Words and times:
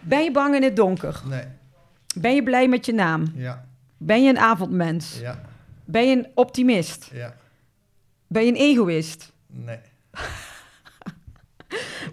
Ben 0.00 0.22
je 0.24 0.30
bang 0.32 0.54
in 0.54 0.62
het 0.62 0.76
donker? 0.76 1.20
Nee. 1.24 1.44
Ben 2.16 2.34
je 2.34 2.42
blij 2.42 2.68
met 2.68 2.86
je 2.86 2.92
naam? 2.92 3.32
Ja. 3.34 3.64
Ben 3.96 4.22
je 4.22 4.28
een 4.28 4.38
avondmens? 4.38 5.18
Ja. 5.20 5.40
Ben 5.84 6.08
je 6.08 6.16
een 6.16 6.28
optimist? 6.34 7.08
Ja. 7.12 7.34
Ben 8.26 8.44
je 8.44 8.48
een 8.48 8.56
egoïst? 8.56 9.32
Nee. 9.46 9.78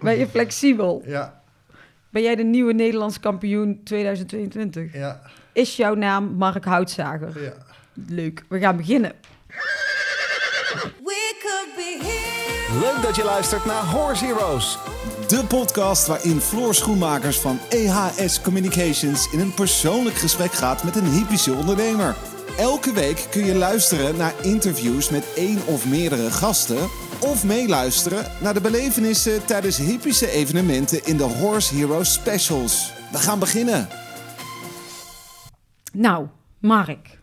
Ben 0.02 0.18
je 0.18 0.26
flexibel? 0.28 1.02
Ja. 1.06 1.42
Ben 2.10 2.22
jij 2.22 2.36
de 2.36 2.42
nieuwe 2.42 2.72
Nederlands 2.72 3.20
kampioen 3.20 3.80
2022? 3.84 4.92
Ja. 4.92 5.20
Is 5.52 5.76
jouw 5.76 5.94
naam 5.94 6.24
Mark 6.24 6.64
Houtzager? 6.64 7.42
Ja. 7.42 7.52
Leuk, 8.06 8.44
we 8.48 8.58
gaan 8.58 8.76
beginnen. 8.76 9.12
We 11.04 11.36
could 11.42 11.74
be 11.76 11.98
here. 12.00 12.80
Leuk 12.80 13.02
dat 13.02 13.16
je 13.16 13.24
luistert 13.24 13.64
naar 13.64 13.82
Horse 13.82 14.24
Heroes. 14.24 14.78
De 15.28 15.44
podcast 15.48 16.06
waarin 16.06 16.40
Floor 16.40 16.74
Schoenmakers 16.74 17.40
van 17.40 17.58
EHS 17.68 18.40
Communications 18.40 19.32
in 19.32 19.40
een 19.40 19.54
persoonlijk 19.54 20.16
gesprek 20.16 20.52
gaat 20.52 20.84
met 20.84 20.96
een 20.96 21.10
hypische 21.10 21.52
ondernemer. 21.52 22.16
Elke 22.58 22.92
week 22.92 23.26
kun 23.30 23.44
je 23.44 23.54
luisteren 23.54 24.16
naar 24.16 24.34
interviews 24.42 25.10
met 25.10 25.32
één 25.34 25.66
of 25.66 25.88
meerdere 25.88 26.30
gasten. 26.30 26.88
Of 27.20 27.44
meeluisteren 27.44 28.24
naar 28.40 28.54
de 28.54 28.60
belevenissen 28.60 29.44
tijdens 29.44 29.76
hypische 29.76 30.30
evenementen 30.30 31.04
in 31.04 31.16
de 31.16 31.22
Horse 31.22 31.74
Heroes 31.74 32.12
Specials. 32.12 32.92
We 33.12 33.18
gaan 33.18 33.38
beginnen. 33.38 33.88
Nou, 35.92 36.26
Mark, 36.58 37.18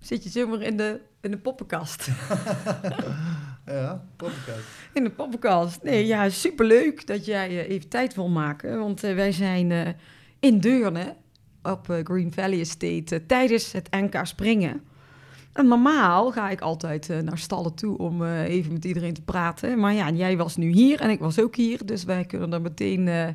zit 0.00 0.24
je 0.24 0.30
zomaar 0.30 0.60
in 0.60 0.76
de, 0.76 1.00
in 1.20 1.30
de 1.30 1.38
poppenkast? 1.38 2.08
Ja. 3.66 4.04
Podcast. 4.16 4.66
In 4.92 5.04
de 5.04 5.10
poppenkast. 5.10 5.82
Nee, 5.82 6.06
ja, 6.06 6.28
superleuk 6.28 7.06
dat 7.06 7.24
jij 7.24 7.48
eh, 7.48 7.70
even 7.70 7.88
tijd 7.88 8.14
wil 8.14 8.28
maken. 8.28 8.78
Want 8.78 9.04
eh, 9.04 9.14
wij 9.14 9.32
zijn 9.32 9.72
eh, 9.72 9.88
in 10.40 10.58
Deurne 10.58 11.14
op 11.62 12.00
Green 12.04 12.32
Valley 12.32 12.60
Estate 12.60 13.26
tijdens 13.26 13.72
het 13.72 13.90
NK 13.90 14.20
springen. 14.22 14.82
En 15.52 15.68
normaal 15.68 16.30
ga 16.32 16.50
ik 16.50 16.60
altijd 16.60 17.08
naar 17.22 17.38
stallen 17.38 17.74
toe 17.74 17.98
om 17.98 18.24
even 18.24 18.72
met 18.72 18.84
iedereen 18.84 19.14
te 19.14 19.22
praten. 19.22 19.78
Maar 19.78 19.92
ja, 19.92 20.10
jij 20.10 20.36
was 20.36 20.56
nu 20.56 20.70
hier 20.70 21.00
en 21.00 21.10
ik 21.10 21.18
was 21.20 21.40
ook 21.40 21.56
hier. 21.56 21.86
Dus 21.86 22.04
wij 22.04 22.24
kunnen 22.24 22.50
dan 22.50 22.62
meteen 22.62 23.34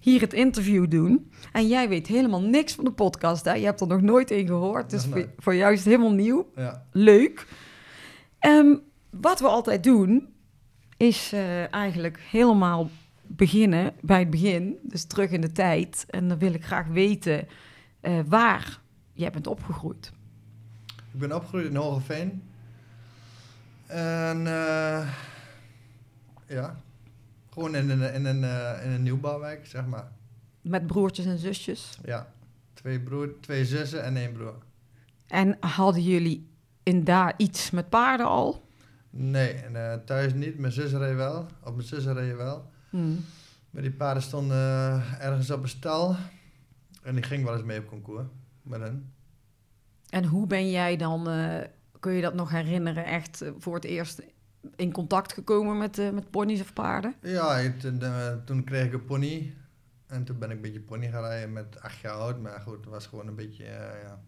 hier 0.00 0.20
het 0.20 0.32
interview 0.32 0.90
doen. 0.90 1.30
En 1.52 1.68
jij 1.68 1.88
weet 1.88 2.06
helemaal 2.06 2.40
niks 2.42 2.72
van 2.74 2.84
de 2.84 2.92
podcast. 2.92 3.44
Hè? 3.44 3.52
Je 3.54 3.64
hebt 3.64 3.80
er 3.80 3.86
nog 3.86 4.00
nooit 4.00 4.30
een 4.30 4.46
gehoord. 4.46 4.90
Dus 4.90 5.06
voor 5.38 5.54
jou 5.54 5.72
is 5.72 5.78
het 5.78 5.88
helemaal 5.88 6.12
nieuw 6.12 6.46
Ja. 6.56 6.86
leuk. 6.92 7.46
Ehm, 8.38 8.74
wat 9.20 9.40
we 9.40 9.46
altijd 9.46 9.84
doen, 9.84 10.34
is 10.96 11.32
eh, 11.32 11.72
eigenlijk 11.72 12.20
helemaal 12.20 12.90
beginnen 13.22 13.92
bij 14.00 14.18
het 14.18 14.30
begin. 14.30 14.78
Dus 14.82 15.04
terug 15.04 15.30
in 15.30 15.40
de 15.40 15.52
tijd. 15.52 16.04
En 16.08 16.28
dan 16.28 16.38
wil 16.38 16.54
ik 16.54 16.64
graag 16.64 16.86
weten 16.86 17.48
eh, 18.00 18.20
waar 18.26 18.80
jij 19.12 19.30
bent 19.30 19.46
opgegroeid. 19.46 20.12
Ik 21.12 21.18
ben 21.18 21.34
opgegroeid 21.34 21.66
in 21.66 21.76
Hogeveen. 21.76 22.42
En 23.86 24.46
eh, 24.46 25.08
ja, 26.46 26.76
gewoon 27.50 27.74
in 27.74 27.90
een, 27.90 28.14
in, 28.14 28.24
een, 28.24 28.42
in 28.82 28.90
een 28.90 29.02
nieuwbouwwijk, 29.02 29.66
zeg 29.66 29.86
maar. 29.86 30.12
Met 30.60 30.86
broertjes 30.86 31.26
en 31.26 31.38
zusjes. 31.38 31.98
Ja, 32.04 32.32
twee, 32.74 33.00
broer, 33.00 33.40
twee 33.40 33.64
zussen 33.64 34.04
en 34.04 34.16
één 34.16 34.32
broer. 34.32 34.54
En 35.26 35.56
hadden 35.60 36.02
jullie 36.02 36.50
in 36.82 37.04
daar 37.04 37.34
iets 37.36 37.70
met 37.70 37.88
paarden 37.88 38.26
al? 38.26 38.62
Nee, 39.14 39.52
en, 39.52 39.76
eh, 39.76 39.98
thuis 40.04 40.34
niet. 40.34 40.58
Mijn 40.58 40.72
zus 40.72 40.92
reed 40.92 41.16
wel. 41.16 41.46
Of 41.64 41.74
mijn 41.74 41.86
zus 41.86 42.04
reed 42.04 42.36
wel. 42.36 42.70
Hmm. 42.90 43.24
Maar 43.70 43.82
die 43.82 43.92
paarden 43.92 44.22
stonden 44.22 44.56
eh, 44.56 45.24
ergens 45.24 45.50
op 45.50 45.62
een 45.62 45.68
stal. 45.68 46.16
En 47.02 47.14
die 47.14 47.24
ging 47.24 47.44
wel 47.44 47.54
eens 47.54 47.62
mee 47.62 47.78
op 47.78 47.86
concours 47.86 48.26
met 48.62 48.80
hen. 48.80 49.12
En 50.08 50.24
hoe 50.24 50.46
ben 50.46 50.70
jij 50.70 50.96
dan, 50.96 51.28
eh, 51.28 51.60
kun 52.00 52.12
je 52.12 52.22
dat 52.22 52.34
nog 52.34 52.50
herinneren, 52.50 53.04
echt 53.04 53.44
voor 53.58 53.74
het 53.74 53.84
eerst 53.84 54.22
in 54.76 54.92
contact 54.92 55.32
gekomen 55.32 55.78
met, 55.78 56.12
met 56.12 56.30
ponies 56.30 56.60
of 56.60 56.72
paarden? 56.72 57.14
Ja, 57.22 57.72
toen, 57.78 58.02
toen 58.44 58.64
kreeg 58.64 58.86
ik 58.86 58.92
een 58.92 59.04
pony. 59.04 59.54
En 60.06 60.24
toen 60.24 60.38
ben 60.38 60.50
ik 60.50 60.56
een 60.56 60.62
beetje 60.62 60.80
pony 60.80 61.10
gaan 61.10 61.22
rijden 61.22 61.52
met 61.52 61.80
acht 61.80 61.98
jaar 61.98 62.12
oud. 62.12 62.40
Maar 62.40 62.60
goed, 62.60 62.76
het 62.76 62.84
was 62.84 63.06
gewoon 63.06 63.26
een 63.26 63.34
beetje, 63.34 63.64
ja... 63.64 64.22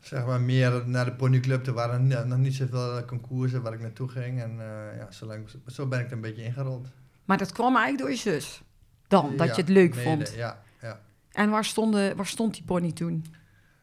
Zeg 0.00 0.26
maar 0.26 0.40
meer 0.40 0.82
naar 0.86 1.04
de 1.04 1.12
ponyclub. 1.12 1.66
Er 1.66 1.72
waren 1.72 2.28
nog 2.28 2.38
niet 2.38 2.54
zoveel 2.54 3.04
concoursen 3.04 3.62
waar 3.62 3.72
ik 3.72 3.80
naartoe 3.80 4.08
ging. 4.08 4.42
En 4.42 4.50
eh, 4.50 4.96
ja, 4.98 5.10
zo, 5.10 5.26
lang, 5.26 5.48
zo 5.66 5.86
ben 5.86 6.00
ik 6.00 6.06
er 6.06 6.12
een 6.12 6.20
beetje 6.20 6.44
ingerold. 6.44 6.88
Maar 7.24 7.38
dat 7.38 7.52
kwam 7.52 7.76
eigenlijk 7.76 7.98
door 7.98 8.10
je 8.10 8.40
zus. 8.40 8.62
Dan, 9.08 9.36
dat 9.36 9.46
Ja, 9.46 9.54
je 9.54 9.60
het 9.60 9.70
leuk 9.70 9.94
mede, 9.94 10.02
vond. 10.08 10.34
Ja, 10.34 10.62
ja. 10.80 11.00
En 11.32 11.50
waar, 11.50 11.64
stonden, 11.64 12.16
waar 12.16 12.26
stond 12.26 12.54
die 12.54 12.62
pony 12.64 12.92
toen? 12.92 13.24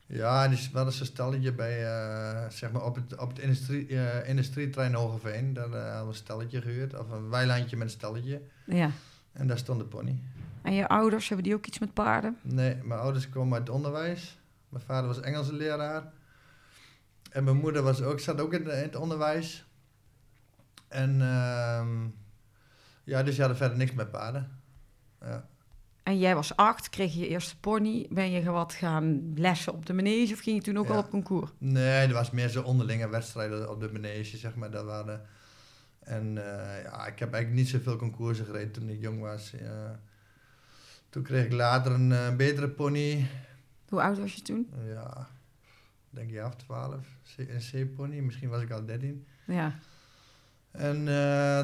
Ja, 0.08 0.48
die 0.48 0.70
hadden 0.74 0.94
zo'n 0.94 1.06
stalletje 1.06 1.54
bij, 1.54 1.86
eh, 1.86 2.50
zeg 2.50 2.72
maar 2.72 2.84
op 2.86 2.96
het, 2.96 3.20
op 3.20 3.30
het 3.30 3.40
industrie, 3.40 3.88
eh 3.88 4.30
industrietrein 4.30 4.94
Hogeveen. 4.94 5.54
Daar 5.54 5.64
hadden 5.64 6.02
we 6.02 6.08
een 6.08 6.14
stalletje 6.14 6.62
gehuurd, 6.62 7.00
of 7.00 7.09
een 7.09 7.30
weilandje 7.30 7.78
met 7.78 7.88
een 7.88 7.94
stalletje. 7.94 8.42
Ja. 8.66 8.90
En 9.31 9.48
daar 9.48 9.58
stond 9.58 9.80
de 9.80 9.86
pony. 9.86 10.20
En 10.62 10.74
je 10.74 10.88
ouders, 10.88 11.28
hebben 11.28 11.46
die 11.46 11.56
ook 11.56 11.66
iets 11.66 11.80
met 11.80 11.94
paarden? 11.94 12.38
Nee, 12.42 12.75
mijn 12.84 13.00
ouders 13.00 13.30
komen 13.30 13.54
uit 13.58 13.68
het 13.68 13.75
onderwijs. 13.75 14.38
Mijn 14.75 14.88
vader 14.88 15.08
was 15.08 15.19
Engelse 15.22 15.53
leraar. 15.53 16.12
En 17.31 17.44
mijn 17.44 17.58
moeder 17.58 17.81
was 17.84 18.02
ook, 18.02 18.19
zat 18.19 18.41
ook 18.41 18.53
in, 18.53 18.63
de- 18.63 18.72
in 18.72 18.84
het 18.84 18.96
onderwijs. 18.96 19.66
En 20.88 21.22
ehm, 21.22 22.03
ja, 23.03 23.24
dus 23.24 23.30
die 23.31 23.40
hadden 23.40 23.58
verder 23.58 23.78
niks 23.78 23.94
met 23.94 24.12
paarden. 24.12 24.59
Ja. 25.22 25.47
En 26.03 26.18
jij 26.19 26.36
was 26.36 26.56
acht, 26.56 26.90
kreeg 26.90 27.13
je 27.13 27.19
je 27.19 27.28
eerste 27.28 27.59
pony. 27.59 28.08
Ben 28.09 28.31
je 28.31 28.44
wat 28.44 28.74
gaan 28.74 29.34
lessen 29.36 29.74
op 29.74 29.86
de 29.86 29.94
manege 29.94 30.34
of 30.34 30.40
ging 30.40 30.56
je 30.58 30.62
toen 30.63 30.78
ook 30.78 30.88
Ja. 30.88 30.94
al 30.94 31.00
op 31.00 31.09
concours? 31.09 31.52
Nee, 31.57 32.07
er 32.07 32.13
was 32.13 32.31
meer 32.31 32.50
zo 32.50 32.62
onderlinge 32.62 33.09
wedstrijden 33.09 33.69
op 33.69 33.80
de 33.80 33.90
manege, 33.92 34.38
zeg 34.38 34.56
maar. 34.56 34.72
Dat 34.72 34.86
waren... 34.86 35.25
En 36.00 36.38
eh, 36.38 36.84
ja, 36.84 37.06
ik 37.07 37.19
heb 37.19 37.34
eigenlijk 37.34 37.53
niet 37.53 37.69
zoveel 37.69 37.96
concoursen 37.96 38.46
gereden 38.46 38.72
toen 38.72 38.90
ik 38.90 39.02
jong 39.02 39.19
was. 39.22 39.53
Ja. 39.59 40.00
Toen 41.09 41.24
kreeg 41.24 41.46
ik 41.46 41.52
later 41.52 41.92
een 41.92 42.12
eh, 42.12 42.36
betere 42.36 42.69
pony. 42.69 43.28
Hoe 43.90 44.01
oud 44.01 44.18
was 44.19 44.34
je 44.34 44.41
toen? 44.41 44.69
Ja, 44.88 45.28
denk 46.09 46.29
je 46.31 46.41
af, 46.41 46.56
12. 46.56 47.06
C- 47.35 47.40
Een 47.40 47.88
C-pony, 47.91 48.19
misschien 48.19 48.50
was 48.50 48.62
ik 48.62 48.72
al 48.72 48.85
13. 48.85 49.25
Ja. 49.46 49.73
En 50.72 51.00
eh, 51.00 51.06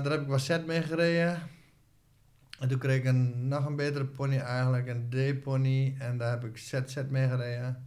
daar 0.04 0.12
heb 0.12 0.22
ik 0.22 0.28
wat 0.28 0.42
set 0.42 0.66
mee 0.66 0.82
gereden. 0.82 1.40
En 2.60 2.68
toen 2.68 2.78
kreeg 2.80 2.98
ik 2.98 3.06
een, 3.06 3.48
nog 3.48 3.66
een 3.66 3.76
betere 3.76 4.06
pony 4.06 4.38
eigenlijk, 4.38 4.88
een 4.88 5.10
D-pony. 5.10 5.96
En 6.00 6.18
daar 6.18 6.30
heb 6.32 6.44
ik 6.46 6.58
set 6.58 7.10
mee 7.10 7.28
gereden. 7.30 7.86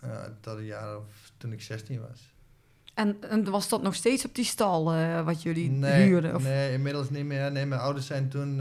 Eh, 0.00 0.22
tot 0.40 0.56
een 0.58 0.64
jaar 0.64 0.96
of 0.96 1.32
toen 1.36 1.52
ik 1.52 1.62
16 1.62 2.00
was. 2.00 2.34
En, 2.94 3.16
en 3.30 3.50
was 3.50 3.68
dat 3.68 3.82
nog 3.82 3.94
steeds 3.94 4.24
op 4.24 4.34
die 4.34 4.44
stal 4.44 4.92
eh, 4.92 5.24
wat 5.24 5.42
jullie 5.42 5.70
nee, 5.70 6.06
huurden? 6.06 6.34
Of? 6.34 6.42
Nee, 6.42 6.72
inmiddels 6.72 7.10
niet 7.10 7.24
meer. 7.24 7.52
Nee, 7.52 7.66
mijn 7.66 7.80
ouders 7.80 8.06
zijn 8.06 8.28
toen 8.28 8.60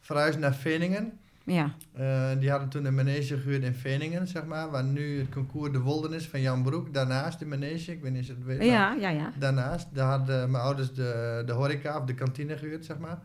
verhuisd 0.00 0.38
naar 0.38 0.54
Veningen. 0.54 1.18
Ja. 1.46 1.74
Eh, 1.92 2.30
die 2.38 2.50
hadden 2.50 2.68
toen 2.68 2.84
een 2.84 2.94
manege 2.94 3.38
gehuurd 3.38 3.62
in 3.62 3.74
Veningen, 3.74 4.26
zeg 4.26 4.44
maar. 4.44 4.70
Waar 4.70 4.84
nu 4.84 5.18
het 5.18 5.28
concours 5.28 5.72
De 5.72 5.80
Woldernis 5.80 6.28
van 6.28 6.40
Jan 6.40 6.62
Broek. 6.62 6.94
Daarnaast 6.94 7.38
de 7.38 7.46
manege, 7.46 7.92
ik 7.92 8.02
weet 8.02 8.12
niet 8.12 8.20
of 8.20 8.26
je 8.26 8.32
het 8.32 8.44
weet. 8.44 8.62
Ja, 8.62 8.92
ja, 8.92 9.08
ja. 9.08 9.32
Daarnaast, 9.38 9.86
daar 9.92 10.08
hadden 10.08 10.50
mijn 10.50 10.62
ouders 10.62 10.92
de, 10.92 11.42
de 11.46 11.52
horeca 11.52 11.98
of 11.98 12.04
de 12.04 12.14
kantine 12.14 12.56
gehuurd, 12.56 12.84
zeg 12.84 12.98
maar. 12.98 13.18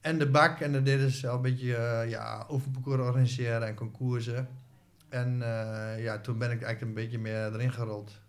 En 0.00 0.18
de 0.18 0.30
bak. 0.30 0.60
En 0.60 0.72
dan 0.72 0.84
deden 0.84 1.10
ze 1.10 1.28
al 1.28 1.36
een 1.36 1.42
beetje 1.42 1.76
eh, 1.76 2.10
ja, 2.10 2.46
oefenparcours 2.50 3.00
organiseren 3.00 3.66
en 3.66 3.74
concoursen. 3.74 4.48
En 5.08 5.42
eh, 5.42 6.02
ja, 6.02 6.18
toen 6.18 6.38
ben 6.38 6.50
ik 6.50 6.62
eigenlijk 6.62 6.80
een 6.80 7.02
beetje 7.02 7.18
meer 7.18 7.54
erin 7.54 7.72
gerold. 7.72 8.20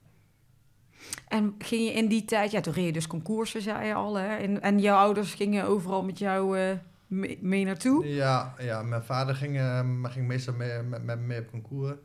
En 1.27 1.55
ging 1.57 1.83
je 1.83 1.93
in 1.93 2.07
die 2.07 2.25
tijd, 2.25 2.51
ja, 2.51 2.61
toen 2.61 2.73
reed 2.73 2.85
je 2.85 2.93
dus 2.93 3.07
concoursen, 3.07 3.61
zei 3.61 3.87
je 3.87 3.93
al, 3.93 4.15
hè? 4.15 4.35
En, 4.35 4.61
en 4.61 4.79
jouw 4.79 4.97
ouders 4.97 5.33
gingen 5.33 5.65
overal 5.65 6.03
met 6.03 6.19
jou 6.19 6.59
eh, 6.59 6.77
mee, 7.13 7.39
mee 7.41 7.65
naartoe? 7.65 8.07
Ja, 8.07 8.53
ja 8.59 8.81
mijn 8.83 9.03
vader 9.03 9.35
ging, 9.35 9.53
maar 9.99 10.11
ging 10.11 10.27
meestal 10.27 10.53
mee, 10.53 10.81
met, 10.81 11.03
met 11.03 11.19
me 11.19 11.25
mee 11.25 11.39
op 11.39 11.49
concours. 11.49 11.95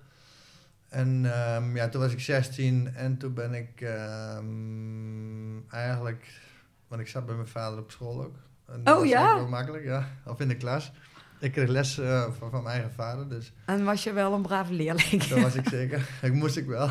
En 0.88 1.32
ehm, 1.34 1.76
ja, 1.76 1.88
toen 1.88 2.00
was 2.00 2.12
ik 2.12 2.20
16 2.20 2.94
en 2.94 3.16
toen 3.18 3.34
ben 3.34 3.54
ik 3.54 3.80
ehm, 3.80 5.58
eigenlijk, 5.70 6.40
want 6.88 7.00
ik 7.00 7.08
zat 7.08 7.26
bij 7.26 7.34
mijn 7.34 7.48
vader 7.48 7.78
op 7.78 7.90
school 7.90 8.24
ook. 8.24 8.36
En 8.66 8.84
dat 8.84 8.94
Oh, 8.94 9.00
was 9.00 9.08
ja? 9.10 9.34
wel 9.34 9.48
makkelijk, 9.48 9.84
ja. 9.84 10.08
Of 10.24 10.40
in 10.40 10.48
de 10.48 10.56
klas. 10.56 10.92
Ik 11.40 11.52
kreeg 11.52 11.68
les 11.68 11.98
eh, 11.98 12.22
van, 12.38 12.50
van 12.50 12.62
mijn 12.62 12.74
eigen 12.74 12.92
vader, 12.92 13.28
dus 13.28 13.52
En 13.66 13.84
was 13.84 14.04
je 14.04 14.12
wel 14.12 14.32
een 14.32 14.42
brave 14.42 14.72
leerling? 14.72 15.24
dat 15.24 15.40
was 15.40 15.54
ik 15.54 15.68
zeker. 15.78 16.08
Ik 16.22 16.32
moest 16.32 16.56
ik 16.56 16.66
wel. 16.66 16.90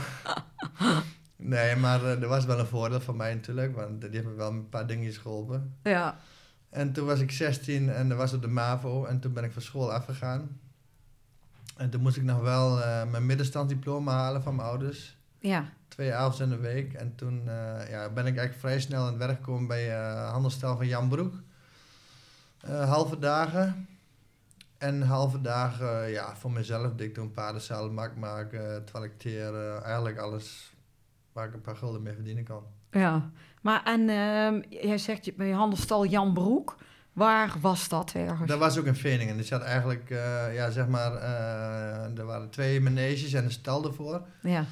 Nee, 1.35 1.75
maar 1.75 2.03
eh, 2.03 2.21
er 2.21 2.27
was 2.27 2.45
wel 2.45 2.59
een 2.59 2.65
voordeel 2.65 3.01
voor 3.01 3.15
mij 3.15 3.33
natuurlijk, 3.33 3.75
want 3.75 4.01
die 4.01 4.09
hebben 4.09 4.31
me 4.31 4.37
wel 4.37 4.49
een 4.51 4.69
paar 4.69 4.87
dingetjes 4.87 5.17
geholpen. 5.17 5.75
ja. 5.83 6.17
En 6.69 6.93
toen 6.93 7.05
was 7.05 7.19
ik 7.19 7.31
16 7.31 7.89
en 7.89 8.09
dat 8.09 8.17
was 8.17 8.33
op 8.33 8.41
de 8.41 8.47
MAVO 8.47 9.05
en 9.05 9.19
toen 9.19 9.33
ben 9.33 9.43
ik 9.43 9.51
van 9.51 9.61
school 9.61 9.93
afgegaan. 9.93 10.59
En 11.77 11.89
toen 11.89 12.01
moest 12.01 12.17
ik 12.17 12.23
nog 12.23 12.41
wel 12.41 12.83
eh, 12.83 13.09
mijn 13.09 13.25
middenstandsdiploma 13.25 14.13
halen 14.13 14.43
van 14.43 14.55
mijn 14.55 14.67
ouders. 14.67 15.17
Ja. 15.39 15.69
Twee 15.87 16.13
avonds 16.13 16.39
in 16.39 16.49
de 16.49 16.57
week. 16.57 16.93
En 16.93 17.15
toen 17.15 17.49
eh, 17.49 17.89
ja, 17.89 18.09
ben 18.09 18.25
ik 18.25 18.37
eigenlijk 18.37 18.59
vrij 18.59 18.79
snel 18.79 19.01
aan 19.01 19.07
het 19.07 19.17
werk 19.17 19.37
gekomen 19.37 19.67
bij 19.67 19.91
eh 19.91 20.31
handelstel 20.31 20.77
van 20.77 20.87
Jan 20.87 21.09
Broek. 21.09 21.33
Halve 22.65 23.19
dagen. 23.19 23.87
En 24.77 25.01
halve 25.01 25.41
dagen, 25.41 26.09
ja, 26.09 26.35
voor 26.35 26.51
mezelf 26.51 26.91
ik 26.97 27.13
toen 27.13 27.31
paardenzaal, 27.31 27.91
mak 27.91 28.15
maken, 28.15 28.85
toiletteren, 28.85 29.83
eigenlijk 29.83 30.17
alles 30.17 30.73
waar 31.31 31.47
ik 31.47 31.53
een 31.53 31.61
paar 31.61 31.75
gulden 31.75 32.01
mee 32.01 32.13
verdienen 32.13 32.43
kan. 32.43 32.63
Ja, 32.91 33.29
maar 33.67 33.83
en 33.83 34.09
ehm, 34.09 34.61
jij 34.83 34.97
zegt 34.97 35.25
je- 35.25 35.33
bij 35.33 35.51
handelstal 35.51 36.05
Jan 36.05 36.33
Broek. 36.33 36.75
Waar 37.13 37.55
was 37.61 37.89
dat 37.89 38.11
ergens? 38.15 38.49
Dat 38.49 38.59
was 38.59 38.77
ook 38.77 38.85
in 38.85 38.95
Veningen. 38.95 39.37
Er 39.37 39.43
zat 39.43 39.61
eigenlijk, 39.61 40.09
eh, 40.09 40.55
ja, 40.55 40.69
zeg 40.69 40.87
maar, 40.87 41.13
eh, 41.15 42.17
er 42.17 42.25
waren 42.25 42.49
twee 42.49 42.81
maneges 42.81 43.33
en 43.33 43.43
een 43.43 43.51
stal 43.51 43.85
ervoor. 43.85 44.21
Ja, 44.41 44.65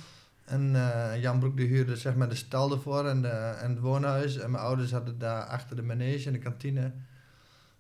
En 0.45 0.75
eh, 0.75 1.21
Jan 1.21 1.39
Broek 1.39 1.57
die 1.57 1.67
huurde 1.67 1.95
zeg 1.95 2.15
maar 2.15 2.29
de 2.29 2.35
stal 2.35 2.71
ervoor 2.71 3.05
en, 3.07 3.21
de, 3.21 3.27
en 3.27 3.69
het 3.69 3.79
woonhuis. 3.79 4.37
En 4.37 4.51
mijn 4.51 4.63
ouders 4.63 4.91
hadden 4.91 5.17
daar 5.19 5.43
achter 5.43 5.75
de 5.75 5.81
manege 5.81 6.27
en 6.27 6.33
de 6.33 6.39
kantine. 6.39 6.91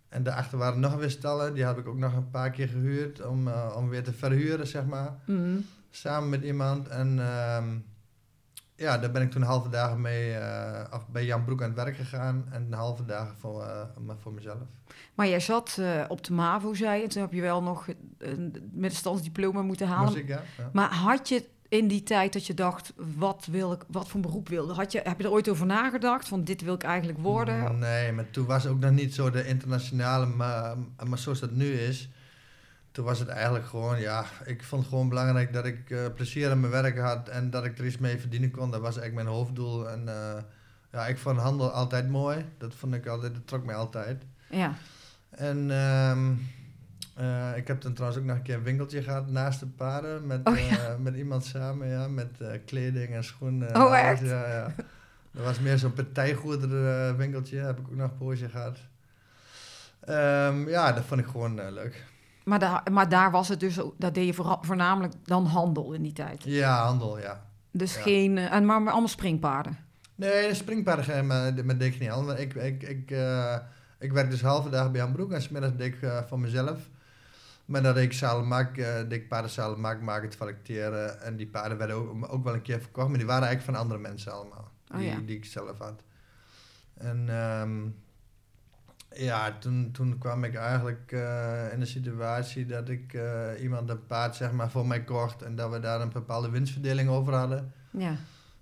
En 0.09 0.23
daarachter 0.23 0.57
waren 0.57 0.79
nog 0.79 0.95
weer 0.95 1.09
stallen. 1.09 1.53
Die 1.53 1.65
heb 1.65 1.77
ik 1.77 1.87
ook 1.87 1.97
nog 1.97 2.15
een 2.15 2.29
paar 2.29 2.49
keer 2.51 2.67
gehuurd 2.67 3.25
om, 3.25 3.47
om 3.75 3.89
weer 3.89 4.03
te 4.03 4.13
verhuren, 4.13 4.67
zeg 4.67 4.85
maar. 4.85 5.13
Mhm. 5.25 5.57
Samen 5.89 6.29
met 6.29 6.43
iemand. 6.43 6.87
En 6.87 7.19
ehm, 7.19 7.77
ja, 8.75 8.97
daar 8.97 9.11
ben 9.11 9.21
ik 9.21 9.31
toen 9.31 9.41
halve 9.41 9.69
dagen 9.69 10.01
mee 10.01 10.33
eh, 10.33 10.89
af, 10.89 11.07
bij 11.07 11.25
Jan 11.25 11.45
Broek 11.45 11.61
aan 11.61 11.67
het 11.67 11.83
werk 11.83 11.95
gegaan. 11.95 12.45
En 12.51 12.73
halve 12.73 13.05
dagen 13.05 13.35
voor, 13.37 13.65
maar 14.05 14.17
voor 14.17 14.33
mezelf. 14.33 14.57
Maar 15.15 15.27
jij 15.27 15.39
zat 15.39 15.77
eh, 15.79 16.03
op 16.07 16.23
de 16.23 16.33
MAVO, 16.33 16.73
zei 16.73 16.97
je. 16.97 17.03
En 17.03 17.09
toen 17.09 17.21
heb 17.21 17.33
je 17.33 17.41
wel 17.41 17.63
nog 17.63 17.87
een 18.17 18.69
middenstandsdiploma 18.71 19.61
moeten 19.61 19.87
halen. 19.87 20.27
Ja. 20.27 20.41
ja. 20.57 20.69
Maar 20.73 20.93
had 20.93 21.29
je 21.29 21.45
in 21.69 21.87
die 21.87 22.03
tijd 22.03 22.33
dat 22.33 22.47
je 22.47 22.53
dacht, 22.53 22.93
wat 23.17 23.47
wil 23.51 23.71
ik, 23.71 23.83
wat 23.87 24.07
voor 24.07 24.19
beroep 24.19 24.49
wilde? 24.49 24.73
Had 24.73 24.91
je, 24.91 25.01
heb 25.03 25.17
je 25.17 25.23
er 25.23 25.31
ooit 25.31 25.49
over 25.49 25.65
nagedacht? 25.65 26.27
Van 26.27 26.43
dit 26.43 26.61
wil 26.61 26.73
ik 26.73 26.83
eigenlijk 26.83 27.19
worden? 27.19 27.79
Nee, 27.79 28.11
maar 28.11 28.29
toen 28.29 28.45
was 28.45 28.65
ook 28.65 28.79
nog 28.79 28.91
niet 28.91 29.13
zo 29.13 29.29
de 29.29 29.45
internationale, 29.45 30.25
maar, 30.25 30.75
maar 31.07 31.17
zoals 31.17 31.39
dat 31.39 31.51
nu 31.51 31.73
is. 31.73 32.09
Toen 32.95 33.05
was 33.05 33.19
het 33.19 33.27
eigenlijk 33.27 33.65
gewoon, 33.65 33.99
ja, 33.99 34.25
ik 34.45 34.63
vond 34.63 34.81
het 34.81 34.89
gewoon 34.89 35.09
belangrijk 35.09 35.53
dat 35.53 35.65
ik 35.65 35.89
eh, 35.89 35.99
plezier 36.15 36.51
aan 36.51 36.59
mijn 36.59 36.71
werk 36.71 36.97
had 36.99 37.29
en 37.29 37.49
dat 37.49 37.65
ik 37.65 37.77
er 37.77 37.85
iets 37.85 37.97
mee 37.97 38.19
verdienen 38.19 38.51
kon. 38.51 38.71
Dat 38.71 38.81
was 38.81 38.97
eigenlijk 38.97 39.27
mijn 39.27 39.35
hoofddoel. 39.37 39.89
En 39.89 40.07
eh, 40.07 40.41
ja, 40.91 41.07
ik 41.07 41.17
vond 41.17 41.39
handel 41.39 41.71
altijd 41.71 42.09
mooi. 42.09 42.45
Dat 42.57 42.75
vond 42.75 42.93
ik 42.93 43.07
altijd, 43.07 43.33
dat 43.33 43.47
trok 43.47 43.65
mij 43.65 43.75
altijd. 43.75 44.23
Ja, 44.49 44.73
En 45.29 45.71
ehm, 45.71 46.31
eh, 47.15 47.57
ik 47.57 47.67
heb 47.67 47.81
dan 47.81 47.93
trouwens 47.93 48.21
ook 48.21 48.27
nog 48.27 48.35
een 48.37 48.43
keer 48.43 48.55
een 48.55 48.63
winkeltje 48.63 49.03
gehad 49.03 49.27
naast 49.27 49.59
de 49.59 49.67
paarden. 49.67 50.27
Met, 50.27 50.47
Oh, 50.47 50.57
ja. 50.57 50.95
met 50.99 51.15
iemand 51.15 51.45
samen, 51.45 51.87
ja. 51.87 52.07
Met 52.07 52.29
kleding 52.65 53.13
en 53.13 53.23
schoenen. 53.23 53.67
en 53.73 53.81
Oh, 53.81 53.85
alles, 53.87 53.99
echt? 53.99 54.21
Ja, 54.21 54.47
ja. 54.47 54.73
Dat 55.31 55.43
was 55.43 55.59
meer 55.59 55.77
zo'n 55.77 55.93
partijgoederen 55.93 57.09
eh, 57.09 57.15
winkeltje. 57.15 57.57
Heb 57.57 57.79
ik 57.79 57.87
ook 57.87 57.95
nog 57.95 58.11
een 58.11 58.17
poosje 58.17 58.49
gehad. 58.49 58.77
Ehm, 59.99 60.69
ja, 60.69 60.91
dat 60.91 61.03
vond 61.03 61.19
ik 61.21 61.27
gewoon 61.27 61.73
leuk. 61.73 62.05
Maar, 62.45 62.59
daar 62.59 62.83
maar 62.91 63.09
daar 63.09 63.31
was 63.31 63.47
het 63.47 63.59
dus, 63.59 63.79
daar 63.97 64.13
deed 64.13 64.35
je 64.35 64.57
voornamelijk 64.61 65.13
dan 65.23 65.45
handel 65.45 65.93
in 65.93 66.01
die 66.01 66.13
tijd. 66.13 66.43
Ja, 66.43 66.83
handel, 66.83 67.19
ja. 67.19 67.45
Dus 67.71 67.95
Ja. 67.95 68.01
geen, 68.01 68.37
eh, 68.37 68.53
en 68.53 68.65
maar, 68.65 68.81
maar 68.81 68.91
allemaal 68.91 69.09
springpaarden. 69.09 69.77
Nee, 70.15 70.47
de 70.47 70.53
springpaarden 70.53 71.15
je 71.15 71.23
met, 71.23 71.65
met 71.65 71.79
deed 71.79 71.93
ik 71.93 71.99
niet 71.99 72.09
aan. 72.09 72.37
Ik, 72.37 72.53
ik, 72.53 72.83
ik, 72.83 73.11
eh, 73.11 73.55
ik 73.99 74.11
werk 74.11 74.29
dus 74.29 74.41
halve 74.41 74.69
dagen 74.69 74.91
bij 74.91 75.01
Jan 75.01 75.11
Broek 75.11 75.31
en 75.31 75.41
smiddags 75.41 75.75
deed 75.77 75.93
ik 75.93 76.01
eh, 76.01 76.23
voor 76.27 76.39
mezelf. 76.39 76.79
Maar 77.65 77.81
dat 77.83 77.97
ik 77.97 78.13
zalenmaak, 78.13 78.77
eh 78.77 78.95
deed 78.95 79.11
ik 79.11 79.27
paardenzaal 79.27 79.75
maak, 79.75 80.01
maken, 80.01 80.29
toiletteren. 80.29 81.21
En 81.21 81.35
die 81.35 81.47
paarden 81.47 81.77
werden 81.77 81.95
ook, 81.95 82.33
ook 82.33 82.43
wel 82.43 82.53
een 82.53 82.61
keer 82.61 82.81
verkocht, 82.81 83.07
maar 83.07 83.17
die 83.17 83.27
waren 83.27 83.47
eigenlijk 83.47 83.77
van 83.77 83.87
andere 83.87 83.99
mensen 84.09 84.33
allemaal. 84.33 84.71
Oh, 84.91 84.97
die, 84.97 85.07
ja. 85.07 85.17
die 85.25 85.37
ik 85.37 85.45
zelf 85.45 85.77
had. 85.77 86.01
En 86.93 87.25
ehm, 87.29 87.87
ja, 89.15 89.57
toen, 89.57 89.91
toen 89.91 90.17
kwam 90.17 90.43
ik 90.43 90.55
eigenlijk 90.55 91.11
eh, 91.11 91.73
in 91.73 91.79
de 91.79 91.85
situatie 91.85 92.65
dat 92.65 92.89
ik 92.89 93.13
eh, 93.13 93.61
iemand 93.61 93.89
een 93.89 94.05
paard 94.05 94.35
zeg 94.35 94.51
maar, 94.51 94.71
voor 94.71 94.87
mij 94.87 95.03
kocht. 95.03 95.41
En 95.41 95.55
dat 95.55 95.71
we 95.71 95.79
daar 95.79 96.01
een 96.01 96.11
bepaalde 96.11 96.49
winstverdeling 96.49 97.09
over 97.09 97.33
hadden. 97.33 97.73
Ja. 97.91 98.15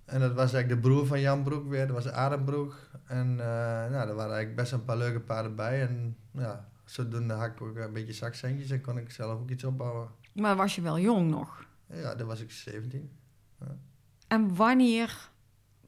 En 0.06 0.20
dat 0.20 0.34
was 0.34 0.54
eigenlijk 0.54 0.70
de 0.70 0.88
broer 0.88 1.06
van 1.06 1.20
Jan 1.20 1.44
Broek 1.44 1.70
weer, 1.70 1.88
dat 1.88 2.04
was 2.04 2.12
Adam 2.12 2.46
Broek. 2.46 2.76
En 3.06 3.30
eh, 3.40 3.46
nou, 3.92 4.10
er 4.10 4.16
waren 4.16 4.34
eigenlijk 4.34 4.56
best 4.56 4.72
een 4.72 4.86
paar 4.86 4.98
leuke 4.98 5.20
paarden 5.20 5.56
bij. 5.56 5.82
En 5.82 6.18
ja, 6.32 6.68
zodoende 6.86 7.34
had 7.34 7.48
ik 7.48 7.62
ook 7.62 7.78
een 7.78 7.94
beetje 7.94 8.14
zakcentjes 8.14 8.70
en 8.70 8.82
kon 8.82 8.98
ik 8.98 9.12
zelf 9.12 9.40
ook 9.40 9.50
iets 9.50 9.64
opbouwen. 9.64 10.08
Maar 10.34 10.56
was 10.56 10.76
je 10.76 10.82
wel 10.82 11.00
jong 11.00 11.30
nog? 11.30 11.66
Ja, 11.88 12.16
dan 12.16 12.28
was 12.28 12.42
ik 12.42 12.52
17. 12.52 13.12
En 14.28 14.56
wanneer 14.56 15.30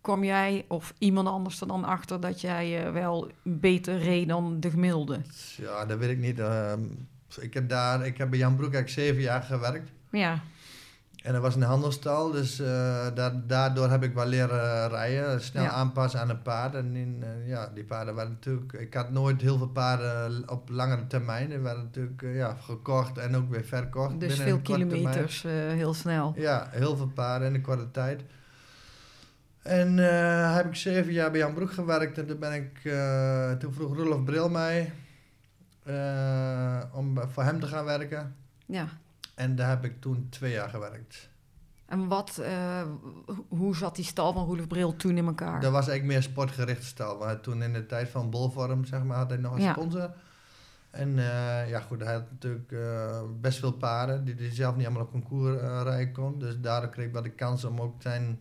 kwam 0.06 0.24
jij 0.24 0.66
of 0.68 0.94
iemand 0.98 1.28
anders 1.28 1.62
er 1.62 1.68
dan 1.68 1.84
achter 1.84 2.20
dat 2.20 2.42
jij 2.42 2.86
eh, 2.86 2.92
wel 2.92 3.32
beter 3.44 3.98
reed 4.00 4.28
dan 4.28 4.60
de 4.60 4.70
gemiddelde? 4.70 5.22
Ja, 5.58 5.86
dat 5.86 5.98
weet 5.98 6.10
ik 6.10 6.18
niet. 6.20 6.40
ehm, 6.40 6.82
ik, 7.40 7.54
heb 7.54 7.70
daar, 7.70 8.06
ik 8.06 8.18
heb 8.18 8.30
bij 8.30 8.40
Jan 8.40 8.56
Broek 8.56 8.74
eigenlijk 8.74 9.08
zeven 9.08 9.22
jaar 9.22 9.42
gewerkt. 9.42 9.90
Ja, 10.12 10.40
En 11.24 11.34
dat 11.34 11.42
was 11.42 11.56
een 11.56 11.62
handelstal, 11.62 12.32
dus 12.32 12.60
eh, 12.60 12.68
daar, 13.14 13.48
daardoor 13.48 13.90
heb 13.90 14.04
ik 14.04 14.14
wel 14.14 14.26
leren 14.26 14.88
rijden. 14.90 15.42
Snel 15.42 15.64
Ja. 15.64 15.70
aanpassen 15.70 16.20
aan 16.20 16.30
een 16.30 16.42
paard. 16.42 16.76
En 16.76 16.96
in, 16.96 17.24
eh, 17.24 17.48
ja, 17.48 17.72
die 17.74 17.84
paarden 17.84 18.16
waren 18.16 18.32
natuurlijk... 18.32 18.74
Ik 18.74 18.94
had 18.94 19.12
nooit 19.12 19.42
heel 19.42 19.58
veel 19.58 19.68
paarden 19.68 20.50
op 20.50 20.70
langere 20.70 21.08
termijn. 21.08 21.50
Die 21.50 21.58
werden 21.60 21.84
natuurlijk 21.84 22.22
ja, 22.22 22.58
gekocht 22.62 23.18
en 23.18 23.36
ook 23.36 23.50
weer 23.50 23.64
verkocht. 23.66 24.20
dus 24.20 24.40
veel 24.40 24.60
kilometers 24.60 25.42
heel 25.70 25.94
snel. 25.94 26.34
Ja, 26.38 26.68
heel 26.72 26.98
veel 26.98 27.12
paarden 27.14 27.48
in 27.48 27.54
een 27.54 27.62
korte 27.62 27.92
tijd. 27.92 28.22
En 29.66 30.00
eh, 30.00 30.56
heb 30.56 30.66
ik 30.66 30.76
zeven 30.76 31.14
jaar 31.14 31.32
bij 31.32 31.40
Jan 31.40 31.54
Broek 31.54 31.72
gewerkt. 31.72 32.18
En 32.18 32.28
toen 32.28 32.40
ben 32.40 32.54
ik... 32.54 32.80
eh, 32.84 33.52
toen 33.52 33.74
vroeg 33.74 33.96
Rolof 33.96 34.24
Bril 34.24 34.50
mij... 34.50 34.92
eh, 35.84 36.82
om 36.92 37.20
voor 37.30 37.44
hem 37.44 37.60
te 37.60 37.68
gaan 37.68 37.86
werken. 37.86 38.36
Ja. 38.66 38.88
En 39.36 39.56
daar 39.56 39.70
heb 39.70 39.86
ik 39.86 40.02
toen 40.02 40.28
twee 40.30 40.52
jaar 40.52 40.70
gewerkt. 40.70 41.30
En 41.86 42.08
wat, 42.08 42.38
eh, 42.38 42.82
hoe 43.48 43.76
zat 43.76 43.96
die 43.96 44.06
stal 44.06 44.34
van 44.34 44.46
Roelof 44.46 44.68
Bril 44.68 44.96
toen 44.96 45.18
in 45.18 45.26
elkaar? 45.26 45.62
Dat 45.62 45.72
was 45.72 45.88
eigenlijk 45.88 46.18
meer 46.20 46.24
sportgericht 46.32 46.84
stal. 46.84 47.18
Maar 47.18 47.40
toen 47.42 47.62
in 47.64 47.74
de 47.74 47.86
tijd 47.86 48.10
van 48.10 48.30
Bolvorm, 48.30 48.86
zeg 48.86 49.04
maar, 49.04 49.18
had 49.18 49.30
hij 49.30 49.40
nog 49.40 49.56
een 49.56 49.62
Ja. 49.62 49.72
sponsor. 49.72 50.12
En 50.90 51.14
ja, 51.68 51.80
goed, 51.80 52.04
hij 52.04 52.14
had 52.14 52.32
natuurlijk 52.32 52.76
best 53.42 53.60
veel 53.60 53.72
paarden 53.74 54.26
die 54.26 54.36
hij 54.36 54.52
zelf 54.52 54.76
niet 54.76 54.86
allemaal 54.86 55.04
op 55.04 55.12
concours 55.12 55.62
rijden 55.84 56.12
kon. 56.14 56.40
Dus 56.40 56.60
daardoor 56.60 56.90
kreeg 56.90 57.06
ik 57.06 57.14
wel 57.14 57.22
de 57.22 57.30
kans 57.30 57.64
om 57.64 57.82
ook 57.82 58.02
zijn, 58.02 58.40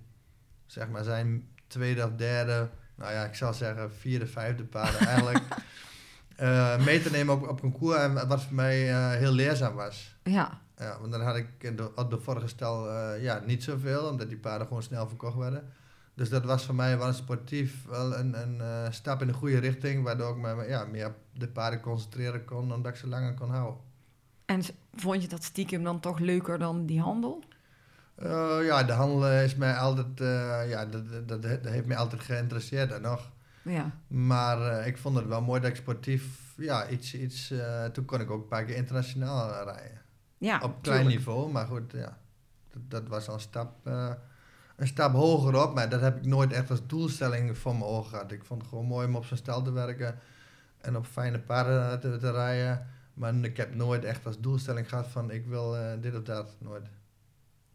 zeg 0.75 0.88
maar, 0.88 1.05
zijn 1.05 1.49
tweede 1.67 2.05
of 2.05 2.11
derde, 2.17 2.69
nou 2.94 3.12
ja, 3.12 3.25
ik 3.25 3.35
zou 3.35 3.55
zeggen 3.55 3.93
vierde, 3.93 4.26
vijfde 4.26 4.65
paarden 4.65 5.06
eigenlijk 5.15 5.44
eh, 6.37 6.85
mee 6.85 7.03
te 7.03 7.11
nemen 7.11 7.35
op, 7.35 7.49
op 7.49 7.61
concours. 7.61 7.99
En 7.99 8.29
wat 8.29 8.43
voor 8.43 8.55
mij 8.55 8.91
eh, 8.91 9.11
heel 9.11 9.32
leerzaam 9.32 9.75
was. 9.75 10.17
Ja, 10.23 10.61
Ja, 10.79 10.99
want 11.00 11.12
dan 11.12 11.21
had 11.21 11.37
ik 11.37 11.49
in 11.59 11.76
de, 11.76 11.95
op 11.95 12.11
de 12.11 12.19
vorige 12.19 12.49
stal 12.49 12.90
eh, 12.90 13.23
ja, 13.23 13.43
niet 13.47 13.62
zoveel, 13.62 14.09
omdat 14.09 14.28
die 14.28 14.38
paarden 14.38 14.66
gewoon 14.66 14.83
snel 14.83 15.09
verkocht 15.09 15.37
werden. 15.37 15.73
Dus 16.14 16.28
dat 16.28 16.45
was 16.45 16.64
voor 16.64 16.75
mij 16.75 16.99
wel 16.99 17.07
een 17.07 17.14
sportief 17.14 17.85
wel 17.87 18.16
een, 18.16 18.35
een 18.40 18.93
stap 18.93 19.21
in 19.21 19.26
de 19.26 19.33
goede 19.33 19.59
richting, 19.59 20.04
waardoor 20.04 20.31
ik 20.31 20.37
me 20.37 20.69
ja, 20.69 20.85
meer 20.85 21.07
op 21.07 21.16
de 21.33 21.49
paarden 21.49 21.81
concentreren 21.81 22.45
kon, 22.45 22.73
omdat 22.73 22.93
ik 22.93 22.99
ze 22.99 23.09
langer 23.09 23.35
kon 23.35 23.50
houden. 23.50 23.81
en 24.45 24.62
vond 24.95 25.23
je 25.23 25.28
dat 25.28 25.43
stiekem 25.43 25.83
dan 25.83 26.00
toch 26.00 26.19
leuker 26.19 26.59
dan 26.59 26.87
die 26.87 27.00
handel? 27.00 27.43
Eh, 28.14 28.59
ja, 28.62 28.83
de 28.83 28.92
handel 28.92 29.30
is 29.30 29.54
mij 29.54 29.75
altijd, 29.76 30.21
eh, 30.21 30.71
ja, 30.71 30.87
dat, 30.87 31.28
dat, 31.28 31.42
dat, 31.42 31.64
heeft 31.64 31.87
mij 31.87 31.97
altijd 31.97 32.23
geïnteresseerd 32.23 32.92
en 32.92 33.02
nog. 33.02 33.33
Ja, 33.62 33.90
Maar 34.06 34.61
eh, 34.61 34.87
ik 34.87 34.99
vond 34.99 35.16
het 35.16 35.26
wel 35.26 35.42
mooi 35.42 35.61
dat 35.61 35.71
ik 35.71 35.76
sportief, 35.76 36.54
ja, 36.56 36.88
iets, 36.88 37.14
iets, 37.14 37.52
toen 37.92 38.04
kon 38.04 38.21
ik 38.21 38.30
ook 38.30 38.42
een 38.42 38.49
paar 38.49 38.64
keer 38.64 38.76
internationaal 38.76 39.64
rijden. 39.64 40.00
ja 40.38 40.54
op 40.54 40.83
klein 40.83 41.00
tuurlijk. 41.00 41.18
niveau, 41.18 41.52
maar 41.52 41.66
goed, 41.66 41.92
ja. 41.92 42.18
Dat, 42.71 42.83
dat 42.88 43.09
was 43.09 43.28
al 43.28 43.35
een 43.35 43.40
stap, 43.40 43.87
een 44.76 44.87
stap 44.87 45.12
hoger 45.12 45.62
op, 45.62 45.75
maar 45.75 45.88
dat 45.88 46.00
heb 46.00 46.16
ik 46.16 46.26
nooit 46.26 46.52
echt 46.52 46.71
als 46.71 46.87
doelstelling 46.87 47.59
voor 47.59 47.73
mijn 47.73 47.85
ogen 47.85 48.11
gehad. 48.11 48.33
Ik 48.33 48.44
vond 48.44 48.61
het 48.61 48.71
gewoon 48.71 48.87
mooi 48.87 49.06
om 49.06 49.16
op 49.16 49.25
zo'n 49.25 49.37
stal 49.37 49.62
te 49.62 49.73
werken 49.73 50.18
en 50.80 50.97
op 50.97 51.06
fijne 51.06 51.38
paarden 51.38 52.00
te, 52.00 52.16
te 52.16 52.30
rijden. 52.30 52.87
Maar 53.14 53.35
ik 53.35 53.56
heb 53.56 53.75
nooit 53.75 54.04
echt 54.04 54.26
als 54.26 54.40
doelstelling 54.40 54.88
gehad 54.88 55.06
van 55.06 55.30
ik 55.30 55.47
wil 55.47 55.76
dit 56.00 56.16
of 56.16 56.23
dat, 56.23 56.56
nooit. 56.59 56.88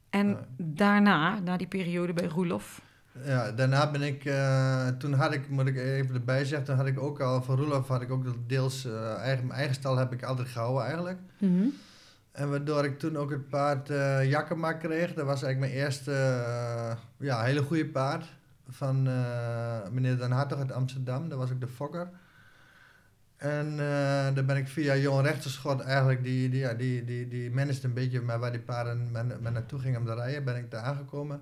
En 0.09 0.37
daarna, 0.57 1.39
na 1.39 1.57
die 1.57 1.67
periode 1.67 2.13
bij 2.13 2.25
Roelof, 2.25 2.81
Ja, 3.25 3.51
daarna 3.51 3.91
ben 3.91 4.01
ik, 4.01 4.25
eh, 4.25 4.87
toen 4.87 5.13
had 5.13 5.33
ik, 5.33 5.49
moet 5.49 5.67
ik 5.67 5.75
even 5.75 6.15
erbij 6.15 6.45
zeggen, 6.45 6.67
toen 6.67 6.75
had 6.75 6.85
ik 6.85 6.99
ook 6.99 7.19
al, 7.19 7.43
voor 7.43 7.55
Roelof 7.55 7.87
had 7.87 8.01
ik 8.01 8.11
ook 8.11 8.25
deels, 8.47 8.85
eh, 8.85 9.15
eigen, 9.15 9.45
mijn 9.45 9.59
eigen 9.59 9.75
stal 9.75 9.97
heb 9.97 10.13
ik 10.13 10.23
altijd 10.23 10.47
gehouden 10.47 10.83
eigenlijk. 10.83 11.19
En 12.31 12.49
waardoor 12.49 12.85
ik 12.85 12.99
toen 12.99 13.17
ook 13.17 13.29
het 13.29 13.49
paard 13.49 13.87
Jakema 14.23 14.73
kreeg. 14.73 15.13
Dat 15.13 15.25
was 15.25 15.43
eigenlijk 15.43 15.59
mijn 15.73 15.83
eerste 15.83 16.11
ja, 17.17 17.43
hele 17.43 17.61
goede 17.61 17.85
paard. 17.85 18.25
Van 18.69 19.03
meneer 19.91 20.17
Den 20.17 20.31
Hartog 20.31 20.59
uit 20.59 20.71
Amsterdam. 20.71 21.29
Dat 21.29 21.37
was 21.37 21.51
ook 21.51 21.59
de 21.59 21.67
fokker. 21.67 22.09
En 23.39 23.71
eh 23.71 24.35
daar 24.35 24.45
ben 24.45 24.57
ik 24.57 24.67
via 24.67 24.95
Johan 24.95 25.23
Rechterschot 25.23 25.81
eigenlijk, 25.81 26.23
die, 26.23 26.49
die, 26.49 26.59
ja, 26.59 26.73
die, 26.73 27.05
die, 27.05 27.27
die 27.27 27.51
managed 27.51 27.83
een 27.83 27.93
beetje 27.93 28.21
maar 28.21 28.39
waar 28.39 28.51
die 28.51 28.61
paarden 28.61 29.11
met, 29.11 29.41
met 29.41 29.53
naartoe 29.53 29.79
gingen 29.79 29.99
om 29.99 30.05
te 30.05 30.13
rijden, 30.13 30.43
ben 30.43 30.55
ik 30.55 30.71
daar 30.71 30.81
aangekomen. 30.81 31.41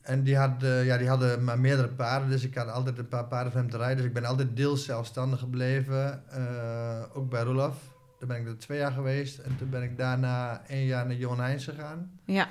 En 0.00 0.22
die, 0.22 0.36
had, 0.36 0.62
eh, 0.62 0.84
ja, 0.84 0.96
die 0.96 1.08
hadden 1.08 1.44
maar 1.44 1.58
meerdere 1.58 1.88
paarden, 1.88 2.30
dus 2.30 2.44
ik 2.44 2.54
had 2.54 2.68
altijd 2.68 2.98
een 2.98 3.08
paar 3.08 3.24
paarden 3.24 3.52
van 3.52 3.60
hem 3.60 3.70
te 3.70 3.76
rijden. 3.76 3.96
Dus 3.96 4.06
ik 4.06 4.12
ben 4.12 4.24
altijd 4.24 4.56
deels 4.56 4.84
zelfstandig 4.84 5.38
gebleven, 5.38 6.30
eh, 6.30 7.02
ook 7.12 7.30
bij 7.30 7.42
Roelof. 7.42 7.76
Daar 8.18 8.28
ben 8.28 8.40
ik 8.40 8.46
er 8.46 8.58
twee 8.58 8.78
jaar 8.78 8.92
geweest. 8.92 9.38
En 9.38 9.56
toen 9.56 9.70
ben 9.70 9.82
ik 9.82 9.96
daarna 9.96 10.62
één 10.66 10.86
jaar 10.86 11.06
naar 11.06 11.16
Johan 11.16 11.40
Heijns 11.40 11.64
gegaan. 11.64 12.20
Ja. 12.24 12.48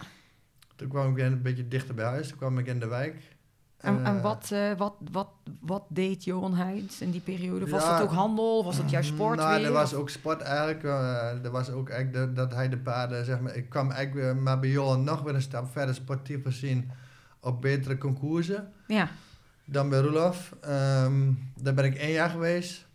Toen 0.76 0.88
kwam 0.88 1.10
ik 1.10 1.16
weer 1.16 1.26
een 1.26 1.42
beetje 1.42 1.68
dichter 1.68 1.96
bij 1.96 2.06
huis. 2.06 2.28
Toen 2.28 2.38
kwam 2.38 2.60
ik 2.60 2.68
in 2.68 2.80
de 2.80 2.88
wijk. 2.88 3.16
En, 3.88 4.06
en 4.06 4.16
Eh, 4.16 4.22
wat, 4.22 4.50
eh, 4.52 4.72
wat, 4.78 4.94
wat, 5.12 5.28
wat 5.60 5.84
deed 5.88 6.24
Johan 6.24 6.54
Heijns 6.56 7.02
in 7.02 7.12
die 7.12 7.22
periode? 7.22 7.70
Was 7.70 7.84
Ja, 7.84 7.98
dat 7.98 8.08
ook 8.08 8.14
handel? 8.16 8.64
Was 8.64 8.78
dat 8.78 8.90
juist 8.90 9.10
sport 9.10 9.38
Nou, 9.38 9.56
weer? 9.58 9.66
er 9.66 9.72
was 9.72 9.94
ook 9.94 10.10
sport 10.10 10.42
eigenlijk. 10.42 10.84
eh, 10.84 11.44
er 11.46 11.52
was 11.52 11.70
ook 11.70 11.90
eigenlijk 11.90 12.26
de- 12.28 12.34
dat 12.42 12.54
hij 12.54 12.70
de 12.70 12.78
paarden, 12.78 13.26
zeg 13.26 13.40
maar... 13.40 13.56
Ik 13.56 13.70
kwam 13.70 13.92
eigenlijk 13.92 14.26
weer, 14.26 14.36
maar 14.44 14.60
bij 14.60 14.70
Johan 14.70 15.04
nog 15.04 15.22
weer 15.22 15.36
een 15.36 15.42
stap 15.42 15.72
verder 15.72 15.96
sportief 15.96 16.44
gezien 16.44 16.92
op 17.40 17.62
betere 17.62 17.98
concoursen 17.98 18.72
Ja. 18.88 19.10
dan 19.66 19.90
bij 19.90 20.00
Roelof. 20.00 20.54
Ehm, 20.62 21.32
daar 21.62 21.74
ben 21.74 21.86
ik 21.86 21.96
één 21.96 22.12
jaar 22.12 22.30
geweest. 22.30 22.86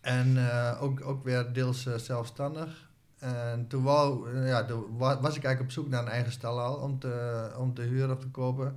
En 0.00 0.36
eh, 0.50 0.82
ook, 0.82 1.00
ook 1.04 1.24
weer 1.24 1.52
deels 1.52 1.86
eh, 1.86 1.94
zelfstandig. 1.94 2.86
En 3.18 3.66
toen, 3.68 3.82
wou, 3.82 4.34
eh, 4.34 4.48
ja, 4.48 4.64
toen 4.64 4.84
was 4.98 5.16
ik 5.36 5.44
eigenlijk 5.44 5.60
op 5.60 5.70
zoek 5.70 5.88
naar 5.88 6.02
een 6.02 6.08
eigen 6.08 6.32
stal 6.32 6.60
al 6.60 6.74
om 6.74 6.98
te, 6.98 7.50
om 7.58 7.74
te 7.74 7.82
huren 7.82 8.10
of 8.16 8.18
te 8.20 8.28
kopen. 8.28 8.76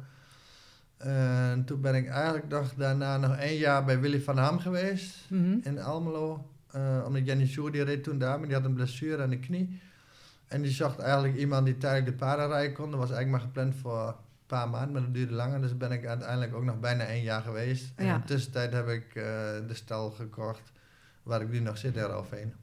En 1.03 1.63
toen 1.65 1.81
ben 1.81 1.95
ik 1.95 2.07
eigenlijk 2.07 2.47
nog, 2.47 2.73
daarna 2.73 3.17
nog 3.17 3.35
één 3.35 3.57
jaar 3.57 3.85
bij 3.85 3.99
Willy 3.99 4.21
van 4.21 4.37
Ham 4.37 4.59
geweest 4.59 5.15
Mhm. 5.29 5.57
in 5.63 5.79
Almelo. 5.79 6.45
Eh, 6.71 7.03
omdat 7.05 7.25
Jenny 7.25 7.47
Sjoer, 7.47 7.71
die 7.71 7.83
reed 7.83 8.03
toen 8.03 8.17
daar, 8.17 8.37
maar 8.39 8.47
die 8.47 8.55
had 8.57 8.65
een 8.65 8.73
blessure 8.73 9.23
aan 9.23 9.29
de 9.29 9.39
knie. 9.39 9.81
En 10.47 10.61
die 10.61 10.71
zocht 10.71 10.99
eigenlijk 10.99 11.35
iemand 11.37 11.65
die 11.65 11.77
tijdelijk 11.77 12.05
de 12.11 12.25
paarden 12.25 12.47
rijden 12.47 12.73
kon. 12.73 12.89
Dat 12.91 12.99
was 12.99 13.11
eigenlijk 13.11 13.31
maar 13.43 13.47
gepland 13.53 13.75
voor 13.81 14.07
een 14.07 14.13
paar 14.45 14.69
maanden, 14.69 14.91
maar 14.91 15.01
dat 15.01 15.13
duurde 15.13 15.33
langer. 15.33 15.61
Dus 15.61 15.77
ben 15.77 15.91
ik 15.91 16.05
uiteindelijk 16.05 16.55
ook 16.55 16.63
nog 16.63 16.79
bijna 16.79 17.03
één 17.05 17.23
jaar 17.23 17.41
geweest. 17.41 17.91
En 17.95 18.05
Ja. 18.05 18.13
in 18.15 18.19
de 18.21 18.27
tussentijd 18.27 18.73
heb 18.73 18.87
ik 18.87 19.05
eh, 19.15 19.23
de 19.67 19.73
stal 19.73 20.09
gekocht 20.11 20.71
waar 21.23 21.41
ik 21.41 21.49
nu 21.49 21.59
nog 21.59 21.77
zit, 21.77 21.97
er 21.97 22.23
heen. 22.31 22.53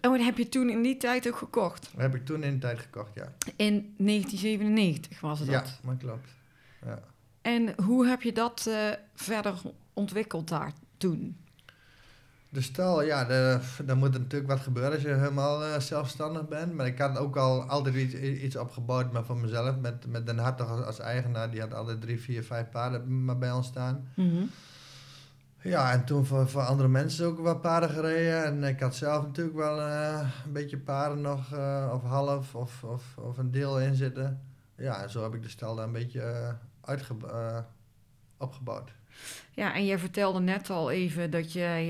En 0.00 0.10
wat 0.10 0.20
heb 0.20 0.36
je 0.38 0.48
toen 0.48 0.70
in 0.70 0.82
die 0.82 0.96
tijd 0.96 1.28
ook 1.28 1.36
gekocht? 1.36 1.88
Dat 1.92 2.00
heb 2.00 2.14
ik 2.14 2.24
toen 2.24 2.42
in 2.42 2.52
de 2.52 2.58
tijd 2.58 2.78
gekocht, 2.78 3.10
ja. 3.14 3.32
In 3.56 3.94
1997 3.98 5.20
was 5.20 5.38
het 5.38 5.48
Ja, 5.48 5.60
dat. 5.60 5.78
maar 5.82 5.96
klopt. 5.96 6.28
Ja. 6.84 6.98
En 7.42 7.82
hoe 7.82 8.06
heb 8.06 8.22
je 8.22 8.32
dat 8.32 8.66
eh, 8.68 8.90
verder 9.14 9.54
ontwikkeld 9.92 10.48
daar 10.48 10.72
toen? 10.96 11.36
De 12.50 12.60
stal, 12.60 13.02
ja, 13.02 13.24
dan 13.84 13.98
moet 13.98 14.14
er 14.14 14.20
natuurlijk 14.20 14.50
wat 14.50 14.60
gebeuren 14.60 14.92
als 14.92 15.02
je 15.02 15.08
helemaal 15.08 15.64
eh, 15.64 15.80
zelfstandig 15.80 16.48
bent. 16.48 16.72
Maar 16.72 16.86
ik 16.86 16.98
had 16.98 17.18
ook 17.18 17.36
al 17.36 17.62
altijd 17.62 17.94
iets, 17.94 18.14
iets 18.14 18.56
opgebouwd, 18.56 19.12
maar 19.12 19.24
voor 19.24 19.36
mezelf. 19.36 19.76
Met, 19.76 20.06
met 20.06 20.26
Den 20.26 20.38
Hartog 20.38 20.70
als, 20.70 20.84
als 20.84 20.98
eigenaar, 20.98 21.50
die 21.50 21.60
had 21.60 21.74
altijd 21.74 22.00
drie, 22.00 22.20
vier, 22.20 22.42
vijf 22.44 22.68
paarden 22.70 23.24
maar 23.24 23.38
bij 23.38 23.52
ons 23.52 23.66
staan. 23.66 24.08
Ja, 25.62 25.92
en 25.92 26.04
toen 26.04 26.26
voor, 26.26 26.48
voor 26.48 26.62
andere 26.62 26.88
mensen 26.88 27.26
ook 27.26 27.38
wat 27.38 27.60
paarden 27.60 27.90
gereden. 27.90 28.44
En 28.44 28.64
ik 28.64 28.80
had 28.80 28.94
zelf 28.94 29.22
natuurlijk 29.22 29.56
wel 29.56 29.80
eh, 29.80 30.28
een 30.44 30.52
beetje 30.52 30.78
paarden 30.78 31.20
nog, 31.20 31.52
eh, 31.52 31.90
of 31.94 32.02
half, 32.02 32.54
of, 32.54 32.84
of, 32.84 33.16
of 33.16 33.38
een 33.38 33.50
deel 33.50 33.80
in 33.80 33.94
zitten. 33.94 34.40
Ja, 34.76 35.02
en 35.02 35.10
zo 35.10 35.22
heb 35.22 35.34
ik 35.34 35.42
de 35.42 35.48
stal 35.48 35.74
daar 35.74 35.86
een 35.86 35.92
beetje 35.92 36.56
uitge, 36.88 37.14
eh, 37.26 37.58
opgebouwd. 38.38 38.90
Ja, 39.50 39.74
en 39.74 39.86
jij 39.86 39.98
vertelde 39.98 40.40
net 40.40 40.70
al 40.70 40.90
even 40.90 41.30
dat 41.30 41.52
jij 41.52 41.82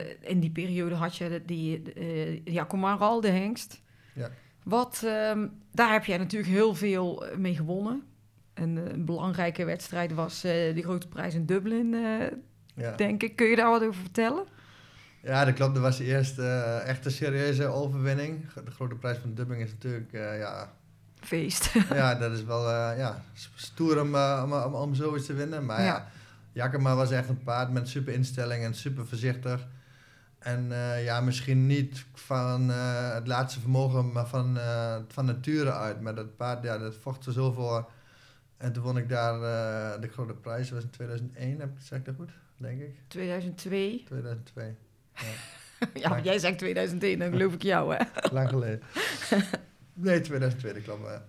eh, 0.00 0.30
in 0.30 0.40
die 0.40 0.50
periode 0.50 0.94
had 0.94 1.16
je 1.16 1.42
die 1.46 1.92
eh 1.92 2.44
ja, 2.44 2.66
Comaral, 2.66 3.20
de 3.20 3.28
hengst. 3.30 3.82
Ja. 4.14 4.30
Wat, 4.64 5.02
ehm, 5.04 5.48
daar 5.72 5.92
heb 5.92 6.04
jij 6.04 6.18
natuurlijk 6.18 6.52
heel 6.52 6.74
veel 6.74 7.26
eh, 7.26 7.36
mee 7.36 7.54
gewonnen. 7.54 8.02
En 8.54 8.78
eh, 8.78 8.92
een 8.92 9.04
belangrijke 9.04 9.64
wedstrijd 9.64 10.12
was 10.14 10.44
eh 10.44 10.74
de 10.74 10.82
grote 10.82 11.08
prijs 11.08 11.34
in 11.34 11.46
Dublin, 11.46 11.94
eh, 11.94 12.26
Ja. 12.74 12.96
denk 12.96 13.22
ik. 13.22 13.36
Kun 13.36 13.46
je 13.46 13.56
daar 13.56 13.70
wat 13.70 13.82
over 13.82 14.00
vertellen? 14.00 14.44
Ja, 15.22 15.44
dat 15.44 15.54
klopt. 15.54 15.74
Dat 15.74 15.82
was 15.82 15.96
de 15.96 16.04
eerste 16.04 16.42
eh, 16.42 16.88
echte 16.88 17.10
serieuze 17.10 17.66
overwinning. 17.66 18.52
De 18.64 18.70
grote 18.70 18.94
prijs 18.94 19.18
van 19.18 19.34
Dubbing 19.34 19.62
is 19.62 19.70
natuurlijk, 19.72 20.12
eh, 20.12 20.38
ja, 20.38 20.72
Feest. 21.26 21.72
ja, 22.00 22.14
dat 22.14 22.32
is 22.32 22.44
wel 22.44 22.70
eh, 22.70 22.98
ja, 22.98 23.22
stoer 23.54 24.00
om, 24.00 24.14
eh, 24.14 24.40
om, 24.44 24.52
om, 24.52 24.74
om 24.74 24.94
zoiets 24.94 25.26
te 25.26 25.34
winnen. 25.34 25.64
Maar 25.64 25.80
Ja. 25.80 25.86
ja, 25.86 26.08
Jakema 26.52 26.94
was 26.94 27.10
echt 27.10 27.28
een 27.28 27.42
paard 27.42 27.70
met 27.70 27.88
super 27.88 28.12
instelling 28.12 28.64
en 28.64 28.74
super 28.74 29.06
voorzichtig. 29.06 29.66
En 30.38 30.72
eh, 30.72 31.04
ja, 31.04 31.20
misschien 31.20 31.66
niet 31.66 32.04
van 32.14 32.68
het 32.68 33.26
laatste 33.26 33.60
vermogen, 33.60 34.12
maar 34.12 34.26
van, 34.26 34.58
van 35.08 35.24
nature 35.24 35.72
uit. 35.72 36.00
Maar 36.00 36.14
dat 36.14 36.36
paard, 36.36 36.62
ja, 36.62 36.78
dat 36.78 36.94
vocht 37.00 37.26
er 37.26 37.32
zo 37.32 37.52
voor. 37.52 37.90
En 38.56 38.72
toen 38.72 38.82
won 38.82 38.98
ik 38.98 39.08
daar 39.08 39.40
de 40.00 40.08
grote 40.08 40.32
prijs. 40.34 40.68
Dat 40.68 40.74
was 40.74 40.84
in 40.84 40.90
2001, 40.90 41.60
heb 41.60 41.68
ik, 41.68 41.82
zeg 41.82 41.98
ik 41.98 42.04
dat 42.04 42.14
goed? 42.14 42.30
Denk 42.56 42.80
ik. 42.80 42.94
2002. 43.08 44.02
2002. 44.06 44.76
ja, 46.02 46.08
maar 46.08 46.22
jij 46.22 46.38
zegt 46.38 46.58
2001, 46.58 47.18
dan 47.18 47.30
geloof 47.30 47.52
ik 47.52 47.62
jou, 47.62 47.94
hè? 47.94 48.04
Lang 48.32 48.48
geleden. 48.48 48.80
Nee, 49.96 50.20
2002, 50.20 50.72
dat 50.72 50.82
klopt. 50.82 51.02
wel, 51.02 51.10
ja. 51.10 51.24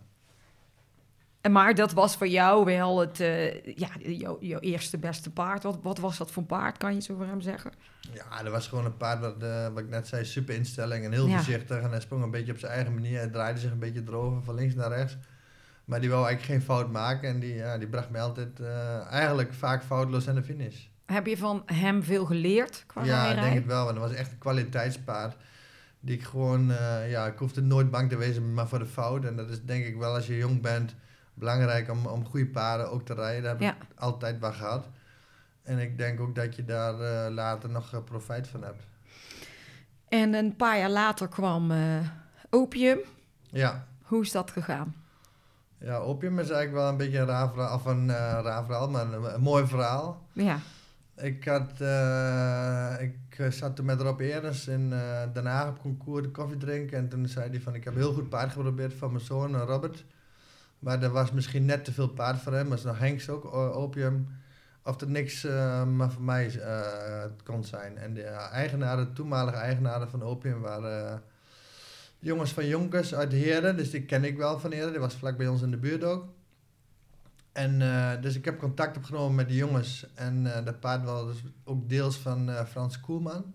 En 1.42 1.52
maar 1.52 1.76
dat 1.76 1.92
was 1.92 2.16
voor 2.18 2.28
jou 2.28 2.66
wel 2.66 3.00
het, 3.00 3.20
eh, 3.20 3.64
ja, 3.76 3.90
jouw, 4.00 4.38
jouw 4.42 4.60
eerste 4.60 4.98
beste 4.98 5.30
paard. 5.32 5.64
Wat, 5.64 5.80
wat 5.82 5.98
was 5.98 6.18
dat 6.18 6.32
voor 6.32 6.42
een 6.42 6.48
paard, 6.48 6.78
kan 6.78 6.94
je 6.94 7.02
zo 7.02 7.16
voor 7.16 7.26
hem 7.26 7.42
zeggen? 7.42 7.72
Ja, 8.14 8.44
dat 8.44 8.52
was 8.52 8.68
gewoon 8.68 8.86
een 8.86 8.98
paard 8.98 9.20
wat, 9.20 9.44
eh, 9.44 9.68
wat 9.68 9.80
ik 9.80 9.90
net 9.90 10.08
zei, 10.08 10.26
super 10.26 10.56
instelling 10.56 11.06
en 11.06 11.12
heel 11.12 11.28
Ja. 11.28 11.36
voorzichtig. 11.36 11.78
En 11.82 11.90
hij 11.90 12.00
sprong 12.00 12.24
een 12.24 12.32
beetje 12.32 12.52
op 12.52 12.58
zijn 12.60 12.72
eigen 12.72 12.94
manier. 12.94 13.18
Hij 13.18 13.28
draaide 13.28 13.60
zich 13.60 13.72
een 13.72 13.80
beetje 13.80 14.04
erover 14.08 14.44
van 14.44 14.56
links 14.56 14.76
naar 14.76 14.90
rechts. 14.90 15.18
Maar 15.86 16.00
die 16.02 16.10
wou 16.10 16.26
eigenlijk 16.26 16.54
geen 16.60 16.66
fout 16.68 16.92
maken. 16.92 17.30
En 17.30 17.40
die, 17.40 17.54
ja, 17.54 17.78
die 17.78 17.88
bracht 17.88 18.10
mij 18.10 18.22
altijd 18.22 18.60
eh, 18.60 19.06
eigenlijk 19.12 19.54
vaak 19.54 19.84
foutloos 19.84 20.28
aan 20.30 20.36
de 20.36 20.44
finish. 20.44 20.78
Heb 21.06 21.26
je 21.28 21.38
van 21.38 21.64
hem 21.66 22.04
veel 22.04 22.26
geleerd 22.26 22.84
qua 22.88 23.04
ja, 23.04 23.28
ik 23.36 23.42
denk 23.42 23.54
het 23.56 23.66
wel. 23.66 23.84
Want 23.86 23.98
dat 23.98 24.10
was 24.10 24.18
echt 24.18 24.32
een 24.32 24.38
kwaliteitspaard. 24.38 25.36
Die 26.00 26.16
ik 26.16 26.24
gewoon, 26.24 26.72
eh, 26.72 27.10
ja, 27.12 27.26
ik 27.26 27.38
hoefde 27.38 27.62
nooit 27.62 27.92
bang 27.92 28.10
te 28.10 28.18
wezen, 28.18 28.54
maar 28.54 28.68
voor 28.68 28.80
de 28.80 28.86
fout. 28.86 29.26
En 29.26 29.36
dat 29.36 29.50
is 29.50 29.64
denk 29.64 29.86
ik 29.86 29.98
wel 29.98 30.14
als 30.14 30.28
je 30.28 30.38
jong 30.38 30.62
bent 30.62 30.96
belangrijk 31.34 31.90
om, 31.92 32.06
om 32.06 32.26
goede 32.26 32.48
paarden 32.48 32.92
ook 32.92 33.06
te 33.06 33.14
rijden. 33.14 33.42
Daar 33.44 33.52
heb 33.52 33.62
Ja. 33.62 33.70
ik 33.76 34.00
altijd 34.00 34.40
wel 34.40 34.54
gehad. 34.54 34.86
En 35.64 35.80
ik 35.80 35.98
denk 35.98 36.20
ook 36.20 36.36
dat 36.36 36.56
je 36.56 36.66
daar 36.66 37.00
eh, 37.00 37.34
later 37.34 37.70
nog 37.70 37.94
eh, 37.94 38.04
profijt 38.04 38.48
van 38.48 38.64
hebt. 38.64 38.84
En 40.08 40.34
een 40.34 40.56
paar 40.56 40.78
jaar 40.78 40.90
later 40.90 41.28
kwam 41.28 41.72
opium. 42.50 43.00
Ja, 43.50 43.88
Hoe 44.04 44.22
is 44.22 44.32
dat 44.32 44.52
gegaan? 44.52 44.96
Ja, 45.80 45.96
opium 45.98 46.40
is 46.40 46.50
eigenlijk 46.50 46.74
wel 46.74 46.90
een 46.90 46.98
beetje 46.98 47.20
een 47.20 47.26
raar 47.26 47.50
verhaal, 47.50 47.76
of 47.76 47.86
een 47.86 48.10
eh, 48.10 48.16
raar 48.44 48.66
verhaal, 48.66 48.90
maar 48.90 49.14
een, 49.14 49.34
een 49.34 49.42
mooi 49.42 49.68
verhaal. 49.68 50.22
Ja, 50.34 50.60
Ik, 51.18 51.46
had, 51.46 51.82
eh, 51.82 52.96
ik 53.00 53.38
eh, 53.38 53.52
zat 53.52 53.82
met 53.82 54.02
Rob 54.02 54.20
Eerens 54.20 54.68
in 54.68 54.94
eh 54.94 55.22
Den 55.34 55.46
Haag 55.46 55.70
op 55.70 55.80
concours 55.80 56.32
koffie 56.32 56.58
drinken. 56.58 56.98
En 56.98 57.10
toen 57.10 57.28
zei 57.28 57.50
hij 57.50 57.62
van, 57.62 57.76
ik 57.76 57.84
heb 57.84 57.96
heel 57.96 58.14
goed 58.14 58.30
paard 58.30 58.52
geprobeerd 58.52 58.94
van 58.94 59.12
mijn 59.12 59.24
zoon 59.24 59.56
Robert. 59.58 60.06
Maar 60.80 61.04
er 61.04 61.10
was 61.10 61.32
misschien 61.32 61.66
net 61.66 61.86
te 61.86 61.94
veel 61.94 62.08
paard 62.08 62.42
voor 62.42 62.54
hem, 62.54 62.68
maar 62.68 62.80
nog 62.84 63.00
Henks 63.00 63.30
ook, 63.30 63.54
opium. 63.54 64.28
Of 64.84 65.02
er 65.02 65.10
niks 65.10 65.44
eh, 65.44 65.84
maar 65.86 66.12
voor 66.12 66.24
mij 66.24 66.62
kon 67.44 67.64
zijn. 67.64 67.98
En 67.98 68.14
de 68.14 68.24
eigenaren, 68.24 69.14
toenmalige 69.14 69.58
eigenaren 69.58 70.10
van 70.10 70.24
opium 70.24 70.62
waren... 70.62 71.24
jongens 72.20 72.52
van 72.54 72.68
Jonkers 72.68 73.16
uit 73.16 73.32
Heerden, 73.32 73.78
dus 73.78 73.92
die 73.92 74.06
ken 74.06 74.24
ik 74.24 74.38
wel 74.38 74.60
van 74.60 74.72
Heerden. 74.72 74.92
Die 74.92 75.02
was 75.02 75.16
vlak 75.16 75.38
bij 75.38 75.48
ons 75.48 75.62
in 75.62 75.72
de 75.72 75.78
buurt 75.78 76.04
ook. 76.04 76.26
En 77.58 77.82
eh, 77.82 78.22
dus 78.22 78.36
ik 78.36 78.46
heb 78.46 78.60
contact 78.60 78.98
opgenomen 78.98 79.36
met 79.36 79.48
die 79.48 79.58
jongens. 79.58 80.06
En 80.16 80.56
eh 80.56 80.66
dat 80.66 80.80
paard 80.80 81.04
was 81.04 81.26
dus 81.26 81.44
ook 81.64 81.90
deels 81.90 82.18
van 82.18 82.50
eh, 82.50 82.66
Frans 82.66 83.00
Koelman. 83.00 83.54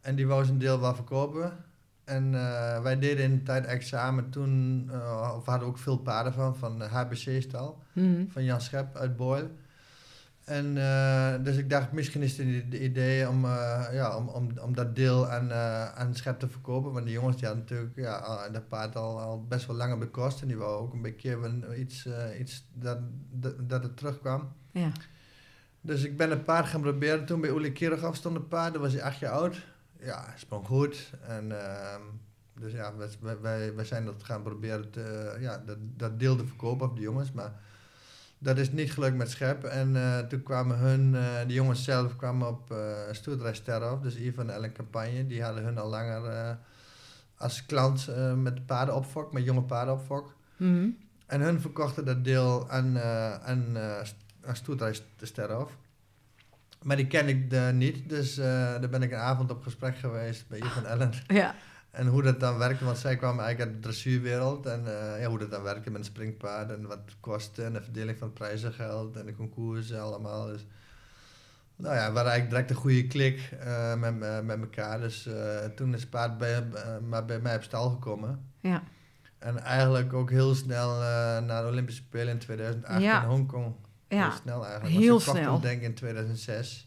En 0.00 0.14
die 0.16 0.26
wou 0.26 0.44
zijn 0.44 0.58
deel 0.58 0.80
wel 0.80 0.94
verkopen. 0.94 1.52
En 2.04 2.30
wij 2.82 2.98
deden 2.98 3.24
in 3.24 3.34
de 3.36 3.42
tijd 3.42 3.64
examen 3.66 4.30
toen, 4.30 4.82
of 5.36 5.44
we 5.44 5.50
hadden 5.50 5.68
ook 5.68 5.78
veel 5.78 5.98
paarden 5.98 6.32
van, 6.32 6.56
van 6.56 6.78
de 6.78 6.84
HBC-stal, 6.84 7.82
Mhm. 7.92 8.26
van 8.28 8.44
Jan 8.44 8.60
Schep 8.60 8.96
uit 8.96 9.16
Boyle. 9.16 9.50
En 10.46 10.76
eh, 10.76 11.44
dus 11.44 11.56
ik 11.56 11.70
dacht, 11.70 11.92
misschien 11.92 12.22
is 12.22 12.36
het 12.36 12.46
een 12.46 12.84
idee 12.84 13.28
om, 13.28 13.44
eh, 13.44 13.86
ja, 13.92 14.16
om, 14.16 14.28
om, 14.28 14.58
om 14.58 14.74
dat 14.74 14.96
deel 14.96 15.28
aan, 15.28 15.50
eh, 15.50 15.92
aan 15.94 16.14
Schep 16.14 16.38
te 16.38 16.48
verkopen. 16.48 16.92
Want 16.92 17.04
die 17.04 17.14
jongens 17.14 17.36
die 17.36 17.46
hadden 17.46 17.64
natuurlijk 17.64 17.96
ja, 17.96 18.48
dat 18.48 18.68
paard 18.68 18.96
al, 18.96 19.20
al 19.20 19.44
best 19.44 19.66
wel 19.66 19.76
lang 19.76 19.92
op 19.92 20.00
de 20.00 20.08
kost. 20.08 20.42
En 20.42 20.48
die 20.48 20.56
wou 20.56 20.80
ook 20.80 20.92
een 20.92 21.02
beetje 21.02 21.38
iets, 21.76 22.08
iets 22.40 22.66
dat, 22.72 22.98
dat, 23.30 23.68
dat 23.68 23.82
het 23.82 23.96
terugkwam. 23.96 24.52
ja. 24.70 24.90
Dus 25.80 26.04
ik 26.04 26.16
ben 26.16 26.30
een 26.30 26.44
paard 26.44 26.66
gaan 26.66 26.80
proberen. 26.80 27.26
Toen 27.26 27.40
bij 27.40 27.50
Uli 27.50 27.72
Kirchhoff 27.72 28.16
stond 28.16 28.36
een 28.36 28.48
paard, 28.48 28.72
toen 28.72 28.82
was 28.82 28.92
hij 28.92 29.02
acht 29.02 29.18
jaar 29.18 29.32
oud. 29.32 29.66
Ja, 30.00 30.32
sprong 30.36 30.66
goed. 30.66 31.10
En 31.26 31.60
ehm, 31.60 32.00
dus 32.60 32.72
ja, 32.72 32.96
wij, 32.96 33.40
wij, 33.40 33.74
wij 33.74 33.84
zijn 33.84 34.04
dat 34.04 34.22
gaan 34.22 34.42
proberen 34.42 34.90
te, 34.90 35.36
ja, 35.40 35.62
dat, 35.66 35.78
dat 35.80 36.18
deel 36.18 36.36
te 36.36 36.46
verkopen 36.46 36.88
op 36.88 36.96
de 36.96 37.02
jongens. 37.02 37.32
Maar 37.32 37.52
dat 38.38 38.58
is 38.58 38.72
niet 38.72 38.92
gelukt 38.92 39.16
met 39.16 39.30
Schep. 39.30 39.64
En 39.64 39.96
eh, 39.96 40.18
toen 40.18 40.42
kwamen 40.42 40.78
hun, 40.78 41.14
eh, 41.14 41.46
de 41.46 41.52
jongens 41.52 41.84
zelf 41.84 42.16
kwamen 42.16 42.48
op 42.48 42.70
uh, 42.72 43.52
Sterhof, 43.52 44.00
dus 44.00 44.16
Ivan 44.16 44.48
en 44.48 44.54
Ellen 44.54 44.72
Campagne. 44.72 45.26
Die 45.26 45.42
hadden 45.42 45.64
hun 45.64 45.78
al 45.78 45.88
langer 45.88 46.58
als 47.36 47.66
klant 47.66 48.08
met 48.36 48.66
paardenopfok, 48.66 49.32
met 49.32 49.44
jonge 49.44 49.62
paardenopfok. 49.62 50.34
Mhm. 50.56 50.88
En 51.26 51.40
hun 51.40 51.60
verkochten 51.60 52.04
dat 52.04 52.24
deel 52.24 52.70
aan, 52.70 52.98
aan, 53.42 53.78
aan 54.44 54.56
Sterhof. 55.22 55.76
Maar 56.82 56.96
die 56.96 57.06
ken 57.06 57.28
ik 57.28 57.72
niet, 57.72 58.08
dus 58.08 58.34
daar 58.34 58.88
ben 58.88 59.02
ik 59.02 59.12
een 59.12 59.18
avond 59.18 59.50
op 59.50 59.62
gesprek 59.62 59.96
geweest 59.96 60.48
bij 60.48 60.60
en 60.76 60.86
Ellen. 60.86 61.12
Ja, 61.26 61.54
En 61.96 62.06
hoe 62.06 62.22
dat 62.22 62.40
dan 62.40 62.58
werkte, 62.58 62.84
want 62.84 62.98
zij 62.98 63.16
kwamen 63.16 63.44
eigenlijk 63.44 63.70
uit 63.72 63.82
de 63.82 63.88
dressuurwereld. 63.88 64.66
En 64.66 64.86
eh, 64.86 65.20
ja, 65.20 65.28
hoe 65.28 65.38
dat 65.38 65.50
dan 65.50 65.62
werkte 65.62 65.90
met 65.90 65.98
een 66.00 66.04
springpaard 66.06 66.70
en 66.70 66.86
wat 66.86 66.98
het 67.04 67.16
kostte 67.20 67.64
en 67.64 67.72
de 67.72 67.82
verdeling 67.82 68.18
van 68.18 68.26
het 68.26 68.36
prijzengeld 68.36 69.16
en 69.16 69.26
de 69.26 69.34
concoursen 69.34 70.00
allemaal. 70.02 70.46
Dus, 70.46 70.66
nou 71.76 71.94
ja, 71.94 72.00
we 72.00 72.14
hadden 72.16 72.32
eigenlijk 72.32 72.50
direct 72.50 72.70
een 72.70 72.76
goede 72.76 73.06
klik 73.06 73.50
eh, 73.60 73.94
met, 73.94 74.14
me- 74.18 74.42
met 74.42 74.60
elkaar. 74.60 75.00
Dus 75.00 75.26
eh, 75.26 75.64
toen 75.74 75.94
is 75.94 76.00
het 76.00 76.10
paard 76.10 76.38
bij, 76.38 76.64
eh, 76.74 76.98
maar 77.08 77.24
bij 77.24 77.40
mij 77.40 77.56
op 77.56 77.62
stal 77.62 77.90
gekomen. 77.90 78.44
ja, 78.60 78.82
En 79.38 79.58
eigenlijk 79.58 80.12
ook 80.12 80.30
heel 80.30 80.54
snel 80.54 80.90
eh, 80.92 81.38
naar 81.40 81.62
de 81.62 81.68
Olympische 81.68 82.02
Spelen 82.02 82.28
in 82.32 82.38
2008 82.38 83.02
Ja. 83.02 83.22
in 83.22 83.28
Hongkong. 83.28 83.74
ja. 84.08 84.22
Heel 84.28 84.38
snel 84.42 84.64
eigenlijk. 84.66 84.94
heel 84.96 85.20
snel. 85.20 85.60
denk 85.60 85.80
ik 85.80 85.86
in 85.86 85.94
2006. 85.94 86.85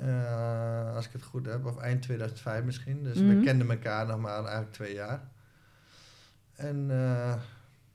Eh, 0.00 0.94
als 0.94 1.06
ik 1.06 1.12
het 1.12 1.22
goed 1.22 1.46
heb. 1.46 1.64
Of 1.66 1.78
eind 1.78 2.02
2005 2.02 2.64
misschien. 2.64 3.02
Dus 3.02 3.18
Mhm. 3.18 3.28
we 3.38 3.44
kenden 3.44 3.70
elkaar 3.70 4.06
nog 4.06 4.20
maar 4.20 4.38
eigenlijk 4.38 4.72
twee 4.72 4.94
jaar. 4.94 5.20
En 6.54 6.86
eh, 6.90 7.34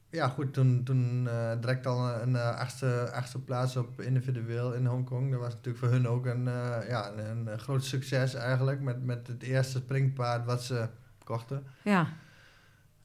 ja 0.09 0.27
goed, 0.27 0.53
toen, 0.53 0.83
toen 0.83 1.27
eh, 1.27 1.51
direct 1.61 1.85
al 1.87 2.09
een, 2.21 2.35
achtste, 2.35 3.09
achtste 3.13 3.39
plaats 3.39 3.75
op 3.75 4.01
individueel 4.01 4.73
in 4.73 4.85
Hongkong. 4.85 5.31
Dat 5.31 5.39
was 5.39 5.53
natuurlijk 5.53 5.83
voor 5.85 5.93
hun 5.93 6.07
ook 6.07 6.25
een, 6.25 6.43
ja, 6.87 7.11
een, 7.17 7.47
een 7.47 7.59
groot 7.59 7.83
succes 7.83 8.33
eigenlijk. 8.33 8.81
Met, 8.81 9.03
met 9.05 9.27
het 9.27 9.43
eerste 9.43 9.77
springpaard 9.77 10.45
wat 10.45 10.63
ze 10.63 10.87
kochten. 11.23 11.63
ja. 11.83 12.07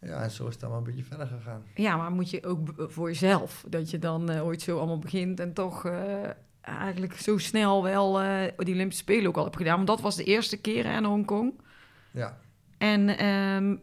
Ja, 0.02 0.22
en 0.22 0.30
zo 0.30 0.46
is 0.46 0.54
het 0.54 0.62
allemaal 0.62 0.80
een 0.80 0.86
beetje 0.86 1.04
verder 1.04 1.26
gegaan. 1.26 1.62
Ja, 1.74 1.96
maar 1.96 2.10
moet 2.10 2.30
je 2.30 2.44
ook 2.46 2.68
voor 2.76 3.08
jezelf, 3.08 3.64
dat 3.68 3.90
je 3.90 3.98
dan 3.98 4.30
ooit 4.40 4.62
zo 4.62 4.78
allemaal 4.78 4.98
begint 4.98 5.40
en 5.40 5.52
toch 5.52 5.90
eigenlijk 6.60 7.14
zo 7.14 7.38
snel 7.38 7.82
wel 7.82 8.20
eh, 8.20 8.42
die 8.56 8.74
Olympische 8.74 9.02
Spelen 9.02 9.26
ook 9.26 9.36
al 9.36 9.44
hebt 9.44 9.56
gedaan. 9.56 9.76
Want 9.76 9.86
dat 9.86 10.00
was 10.00 10.16
de 10.16 10.24
eerste 10.24 10.56
keer 10.56 10.84
in 10.84 11.04
Hongkong. 11.04 11.60
Ja, 12.10 12.38
En 12.78 13.18
ehm, 13.18 13.76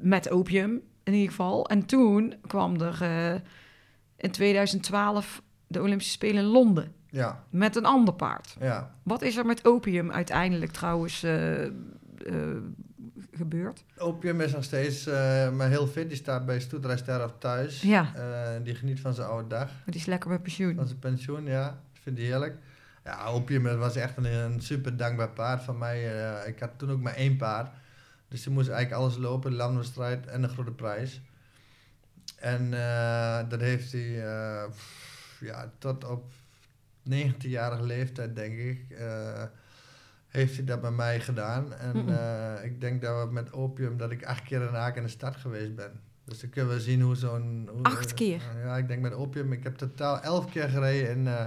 met 0.00 0.30
opium 0.30 0.80
in 1.02 1.12
ieder 1.12 1.28
geval. 1.28 1.68
En 1.68 1.86
toen 1.86 2.34
kwam 2.46 2.80
er 2.80 3.02
eh, 3.02 3.40
in 4.16 4.30
2012 4.30 5.42
de 5.66 5.82
Olympische 5.82 6.12
Spelen 6.12 6.42
in 6.42 6.48
Londen 6.48 6.92
ja, 7.10 7.44
met 7.50 7.76
een 7.76 7.84
ander 7.84 8.14
paard. 8.14 8.56
ja. 8.60 8.94
Wat 9.02 9.22
is 9.22 9.36
er 9.36 9.46
met 9.46 9.64
opium 9.64 10.12
uiteindelijk 10.12 10.72
trouwens 10.72 11.22
eh, 11.22 11.66
gebeurd? 13.36 13.84
Opium 13.98 14.40
is 14.40 14.52
nog 14.52 14.64
steeds 14.64 15.06
eh, 15.06 15.50
maar 15.50 15.68
heel 15.68 15.86
fit. 15.86 16.08
Die 16.08 16.16
staat 16.16 16.46
bij 16.46 16.60
Stoeterij 16.60 16.96
Sterf 16.96 17.30
thuis. 17.38 17.82
Ja. 17.82 18.12
Eh, 18.14 18.64
die 18.64 18.74
geniet 18.74 19.00
van 19.00 19.14
zijn 19.14 19.28
oude 19.28 19.48
dag. 19.48 19.70
Die 19.86 19.94
is 19.94 20.06
lekker 20.06 20.30
met 20.30 20.42
pensioen. 20.42 20.74
Van 20.74 20.86
zijn 20.86 20.98
pensioen, 20.98 21.44
ja. 21.44 21.66
Dat 21.66 22.02
vindt 22.02 22.18
hij 22.18 22.28
heerlijk. 22.28 22.56
Ja, 23.04 23.26
Opium 23.26 23.78
was 23.78 23.96
echt 23.96 24.16
een, 24.16 24.24
een 24.24 24.60
super 24.60 24.96
dankbaar 24.96 25.30
paard 25.30 25.62
van 25.62 25.78
mij. 25.78 26.22
Eh, 26.22 26.48
ik 26.48 26.60
had 26.60 26.70
toen 26.76 26.90
ook 26.90 27.00
maar 27.00 27.14
één 27.14 27.36
paard. 27.36 27.72
Dus 28.28 28.42
die 28.42 28.52
moest 28.52 28.68
eigenlijk 28.68 29.00
alles 29.00 29.16
lopen. 29.16 29.50
De 29.50 29.56
landwedstrijd 29.56 30.26
en 30.26 30.42
de 30.42 30.48
grote 30.48 30.70
prijs. 30.70 31.20
En 32.36 32.70
dat 33.48 33.60
heeft 33.60 33.92
hij 33.92 34.10
ja, 35.40 35.72
tot 35.78 36.04
op 36.04 36.32
19-jarige 37.10 37.82
leeftijd, 37.82 38.36
denk 38.36 38.58
ik, 38.58 38.86
heeft 40.36 40.56
hij 40.56 40.64
dat 40.64 40.80
bij 40.80 40.90
mij 40.90 41.20
gedaan. 41.20 41.74
En 41.74 42.18
eh, 42.18 42.64
ik 42.64 42.80
denk 42.80 43.02
dat 43.02 43.26
we 43.26 43.32
met 43.32 43.52
opium, 43.52 43.96
dat 43.96 44.10
ik 44.10 44.24
acht 44.24 44.42
keer 44.42 44.62
in 44.62 44.76
Aken 44.76 44.96
in 44.96 45.02
de 45.02 45.08
stad 45.08 45.36
geweest 45.36 45.74
ben. 45.74 46.00
Dus 46.24 46.40
dan 46.40 46.50
kunnen 46.50 46.74
we 46.74 46.80
zien 46.80 47.00
hoe 47.00 47.16
zo'n... 47.16 47.68
Acht 47.82 48.14
keer? 48.14 48.42
ja, 48.64 48.76
ik 48.76 48.88
denk 48.88 49.02
met 49.02 49.12
opium. 49.12 49.52
Ik 49.52 49.62
heb 49.62 49.76
totaal 49.76 50.20
elf 50.20 50.50
keer 50.50 50.68
gereden 50.68 51.10
in, 51.10 51.26
eh, 51.26 51.44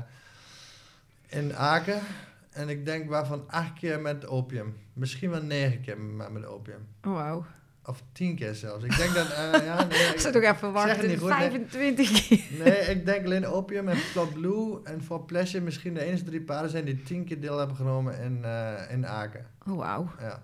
in 1.27 1.55
Aken. 1.55 2.01
En 2.49 2.69
ik 2.69 2.85
denk 2.85 3.09
waarvan 3.09 3.43
acht 3.49 3.73
keer 3.73 4.01
met 4.01 4.27
opium. 4.27 4.77
Misschien 4.93 5.29
wel 5.29 5.43
negen 5.43 5.81
keer 5.81 5.99
maar 5.99 6.31
met 6.31 6.45
opium. 6.45 6.87
Oh, 7.03 7.13
wauw. 7.13 7.45
Of 7.89 8.03
tien 8.11 8.35
keer 8.35 8.55
zelfs. 8.55 8.83
Ik 8.83 8.97
denk 8.97 9.13
dat... 9.13 9.31
eh, 9.31 9.65
ja, 9.65 9.83
nee, 9.83 9.99
Ik 10.13 10.19
zit 10.19 10.35
ook 10.37 10.43
even 10.43 10.71
wachten. 10.71 10.97
het 10.97 11.07
niet 11.07 11.19
goed, 11.19 11.29
nee. 11.29 11.37
25 11.39 12.27
keer. 12.27 12.43
Nee, 12.63 12.79
ik 12.79 13.05
denk 13.05 13.25
alleen 13.25 13.45
opium 13.45 13.87
en 13.87 13.97
Plot 14.13 14.33
Blue 14.33 14.79
en 14.83 15.03
voor 15.03 15.25
Pleasure 15.25 15.63
misschien 15.63 15.93
de 15.93 16.03
enige 16.03 16.23
drie 16.23 16.41
paarden 16.41 16.71
zijn 16.71 16.85
die 16.85 17.03
tien 17.03 17.25
keer 17.25 17.41
deel 17.41 17.57
hebben 17.57 17.75
genomen 17.75 18.19
in, 18.19 18.43
eh, 18.43 18.73
in 18.91 19.07
Aken. 19.07 19.45
Oh, 19.67 19.77
wauw. 19.77 20.09
Ja. 20.19 20.43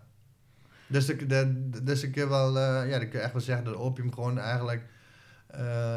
Dus 0.88 1.10
ik, 1.10 1.30
de, 1.30 1.70
dus 1.84 2.04
ik 2.04 2.12
kun 2.12 2.30
wel, 2.30 2.58
eh, 2.58 2.90
ja, 2.90 3.00
dan 3.00 3.10
kun 3.10 3.22
echt 3.22 3.32
wel 3.34 3.42
zeggen 3.42 3.66
dat 3.66 3.76
opium 3.76 4.14
gewoon 4.14 4.38
eigenlijk 4.40 4.82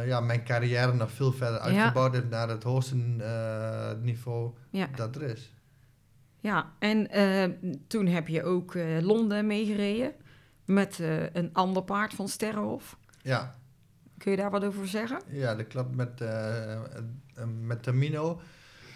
ja, 0.06 0.20
mijn 0.20 0.44
carrière 0.44 0.94
nog 0.94 1.10
veel 1.10 1.32
verder 1.32 1.54
Ja. 1.60 1.64
uitgebouwd 1.64 2.14
heeft 2.14 2.28
naar 2.30 2.48
het 2.48 2.62
hoogste 2.62 2.96
niveau 4.02 4.52
Ja. 4.70 4.88
dat 4.96 5.16
er 5.16 5.22
is. 5.22 5.54
Ja, 6.40 6.72
en 6.78 7.08
toen 7.86 8.06
heb 8.06 8.28
je 8.28 8.42
ook 8.44 8.74
Londen 9.00 9.46
meegereden 9.46 10.12
met 10.66 11.00
eh, 11.00 11.34
een 11.34 11.50
ander 11.52 11.82
paard 11.82 12.14
van 12.14 12.28
Sterrenhof. 12.28 12.96
Ja, 13.22 13.54
Kun 14.18 14.30
je 14.30 14.36
daar 14.36 14.50
wat 14.50 14.64
over 14.64 14.88
zeggen? 14.88 15.20
ja 15.26 15.54
dat 15.54 15.66
klopt 15.66 15.96
met, 15.96 16.20
eh, 16.20 16.80
met 17.60 17.82
Tamino. 17.82 18.40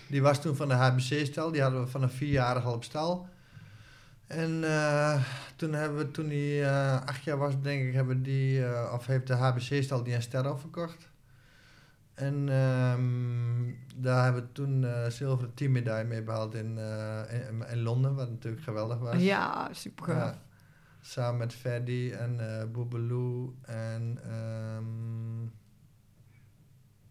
Die 0.08 0.22
was 0.22 0.40
toen 0.40 0.56
van 0.56 0.68
de 0.68 0.74
HBC-stal. 0.74 1.50
Die 1.50 1.62
hadden 1.62 1.80
we 1.84 1.90
van 1.90 2.02
een 2.02 2.10
vierjarig 2.10 2.64
al 2.64 2.74
op 2.74 2.84
stal. 2.84 3.28
En 4.26 4.64
eh, 4.64 5.22
toen 5.56 5.72
hebben 5.72 5.98
we, 5.98 6.10
toen 6.10 6.28
hij 6.28 6.70
acht 7.00 7.24
jaar 7.24 7.36
was, 7.36 7.60
denk 7.60 7.88
ik, 7.88 7.94
hebben 7.94 8.22
die, 8.22 8.64
of 8.92 9.06
heeft 9.06 9.26
de 9.26 9.34
HBC-stal 9.34 10.02
die 10.02 10.14
een 10.14 10.22
ster 10.22 10.48
afverkocht. 10.48 11.08
En 12.14 12.48
ehm, 12.48 13.72
daar 13.96 14.24
hebben 14.24 14.42
we 14.42 14.52
toen 14.52 14.86
zilveren 15.08 15.54
teammedaille 15.54 16.08
mee 16.08 16.22
behaald 16.22 16.54
in, 16.54 16.78
in, 17.48 17.64
in 17.70 17.82
Londen, 17.82 18.14
wat 18.14 18.30
natuurlijk 18.30 18.62
geweldig 18.62 18.98
was. 18.98 19.22
Ja, 19.22 19.68
super 19.72 20.04
gaaf. 20.04 20.34
Ja. 20.34 20.49
Samen 21.00 21.38
met 21.38 21.54
Ferdy 21.54 22.12
en 22.12 22.58
eh 22.60 22.66
Boebeloo 22.70 23.54
en... 23.62 24.18
ehm, 24.24 25.42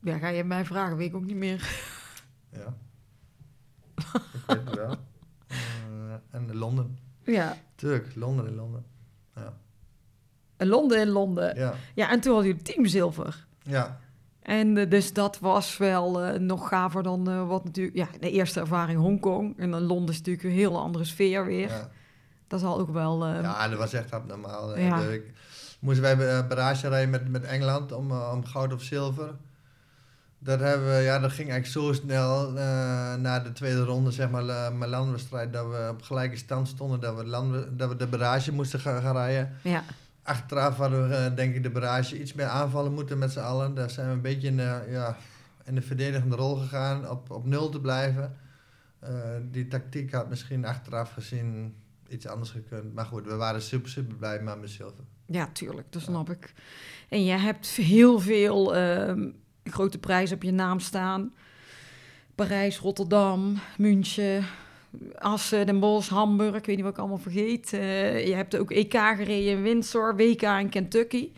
Ja, 0.01 0.17
ga 0.17 0.27
je 0.27 0.43
mij 0.43 0.65
vragen, 0.65 0.97
weet 0.97 1.09
ik 1.09 1.15
ook 1.15 1.25
niet 1.25 1.35
meer. 1.35 1.69
ja. 2.59 2.73
ik 3.95 4.43
weet 4.47 4.65
het 4.65 4.75
wel. 4.75 4.95
Eh, 5.47 6.13
en 6.31 6.55
Londen. 6.55 6.97
Ja, 7.23 7.57
Tuurlijk, 7.75 8.15
Londen 8.15 8.47
in 8.47 8.55
Londen. 8.55 8.85
Londen 10.57 10.99
in 11.01 11.09
Londen. 11.09 11.55
Ja, 11.57 11.73
Ja, 11.95 12.09
en 12.11 12.19
toen 12.19 12.35
had 12.35 12.45
je 12.45 12.55
teamzilver. 12.55 13.47
ja, 13.63 13.99
En 14.41 14.77
eh, 14.77 14.89
dus 14.89 15.13
dat 15.13 15.39
was 15.39 15.77
wel 15.77 16.21
eh, 16.21 16.39
nog 16.39 16.67
gaver 16.67 17.03
dan 17.03 17.29
eh, 17.29 17.47
wat 17.47 17.63
natuurlijk... 17.63 17.95
Ja, 17.97 18.07
de 18.19 18.31
eerste 18.31 18.59
ervaring 18.59 18.99
Hongkong. 18.99 19.57
En 19.57 19.71
dan 19.71 19.81
Londen 19.81 20.09
is 20.09 20.17
natuurlijk 20.17 20.45
een 20.45 20.51
heel 20.51 20.79
andere 20.79 21.03
sfeer 21.03 21.45
weer. 21.45 21.67
ja. 21.69 21.89
Dat 22.49 22.59
zal 22.59 22.79
ook 22.79 22.89
wel... 22.93 23.25
eh, 23.25 23.41
Ja, 23.41 23.67
dat 23.67 23.77
was 23.77 23.93
echt 23.93 24.11
abnormaal. 24.11 24.75
eh. 24.75 24.87
Ja. 24.87 24.99
De- 24.99 25.13
ik- 25.13 25.33
moesten 25.79 26.03
wij 26.03 26.17
bij- 26.17 26.47
barrage 26.47 26.87
rijden 26.87 27.09
met, 27.09 27.29
met 27.29 27.43
Engeland 27.43 27.91
om, 27.91 28.11
eh, 28.11 28.31
om 28.33 28.45
goud 28.45 28.73
of 28.73 28.81
zilver. 28.83 29.33
Dat, 30.39 30.59
hebben 30.59 30.87
we, 30.87 31.01
ja, 31.01 31.19
dat 31.19 31.31
ging 31.31 31.49
eigenlijk 31.51 31.85
zo 31.87 31.93
snel 32.01 32.47
eh, 32.47 33.15
na 33.15 33.39
de 33.39 33.51
tweede 33.51 33.83
ronde, 33.83 34.11
zeg 34.11 34.29
maar, 34.29 34.43
uh, 34.45 34.71
mijn 34.71 34.89
landwedstrijd, 34.89 35.53
dat 35.53 35.65
we 35.67 35.87
op 35.91 36.01
gelijke 36.01 36.35
stand 36.37 36.67
stonden, 36.67 36.99
dat 36.99 37.15
we, 37.15 37.25
landwe- 37.25 37.75
dat 37.75 37.89
we 37.89 37.95
de 37.95 38.07
barrage 38.07 38.53
moesten 38.53 38.79
gaan, 38.79 39.01
gaan 39.01 39.15
rijden. 39.15 39.53
ja. 39.61 39.83
Achteraf 40.23 40.77
hadden 40.77 41.09
we, 41.09 41.15
eh, 41.15 41.35
denk 41.35 41.55
ik, 41.55 41.63
de 41.63 41.69
barrage 41.69 42.19
iets 42.21 42.33
meer 42.33 42.45
aanvallen 42.45 42.93
moeten 42.93 43.17
met 43.17 43.31
z'n 43.31 43.39
allen. 43.39 43.73
Daar 43.75 43.89
zijn 43.89 44.07
we 44.07 44.13
een 44.13 44.21
beetje 44.21 44.47
in 44.47 44.57
de, 44.57 44.85
ja, 44.89 45.17
in 45.63 45.75
de 45.75 45.81
verdedigende 45.81 46.35
rol 46.35 46.55
gegaan, 46.55 47.09
op, 47.09 47.29
op 47.31 47.45
nul 47.45 47.69
te 47.69 47.79
blijven. 47.81 48.35
Eh, 48.99 49.09
die 49.51 49.67
tactiek 49.67 50.13
had 50.13 50.29
misschien 50.29 50.65
achteraf 50.65 51.13
gezien 51.13 51.75
iets 52.11 52.27
anders 52.27 52.49
gekund. 52.49 52.93
Maar 52.93 53.05
goed, 53.05 53.25
we 53.25 53.35
waren 53.35 53.61
super, 53.61 53.89
super 53.89 54.15
blij 54.15 54.41
met 54.41 54.69
zilver. 54.69 55.03
Ja, 55.25 55.49
tuurlijk, 55.53 55.91
dat 55.91 56.01
snap 56.01 56.29
ik. 56.29 56.53
En 57.09 57.23
je 57.23 57.31
hebt 57.31 57.67
heel 57.67 58.19
veel 58.19 58.75
ehm, 58.75 59.29
grote 59.63 59.97
prijzen 59.97 60.35
op 60.35 60.43
je 60.43 60.51
naam 60.51 60.79
staan. 60.79 61.33
Parijs, 62.35 62.79
Rotterdam, 62.79 63.57
München, 63.77 64.45
Assen, 65.15 65.65
Den 65.65 65.79
Bosch, 65.79 66.09
Hamburg. 66.09 66.55
Ik 66.55 66.65
weet 66.65 66.75
niet 66.75 66.85
wat 66.85 66.93
ik 66.93 66.99
allemaal 66.99 67.17
vergeet. 67.17 67.73
Eh, 67.73 68.27
je 68.27 68.33
hebt 68.33 68.57
ook 68.57 68.71
EK 68.71 68.93
gereden 68.93 69.51
in 69.51 69.61
Windsor, 69.61 70.15
WK 70.15 70.41
in 70.41 70.69
Kentucky. 70.69 71.31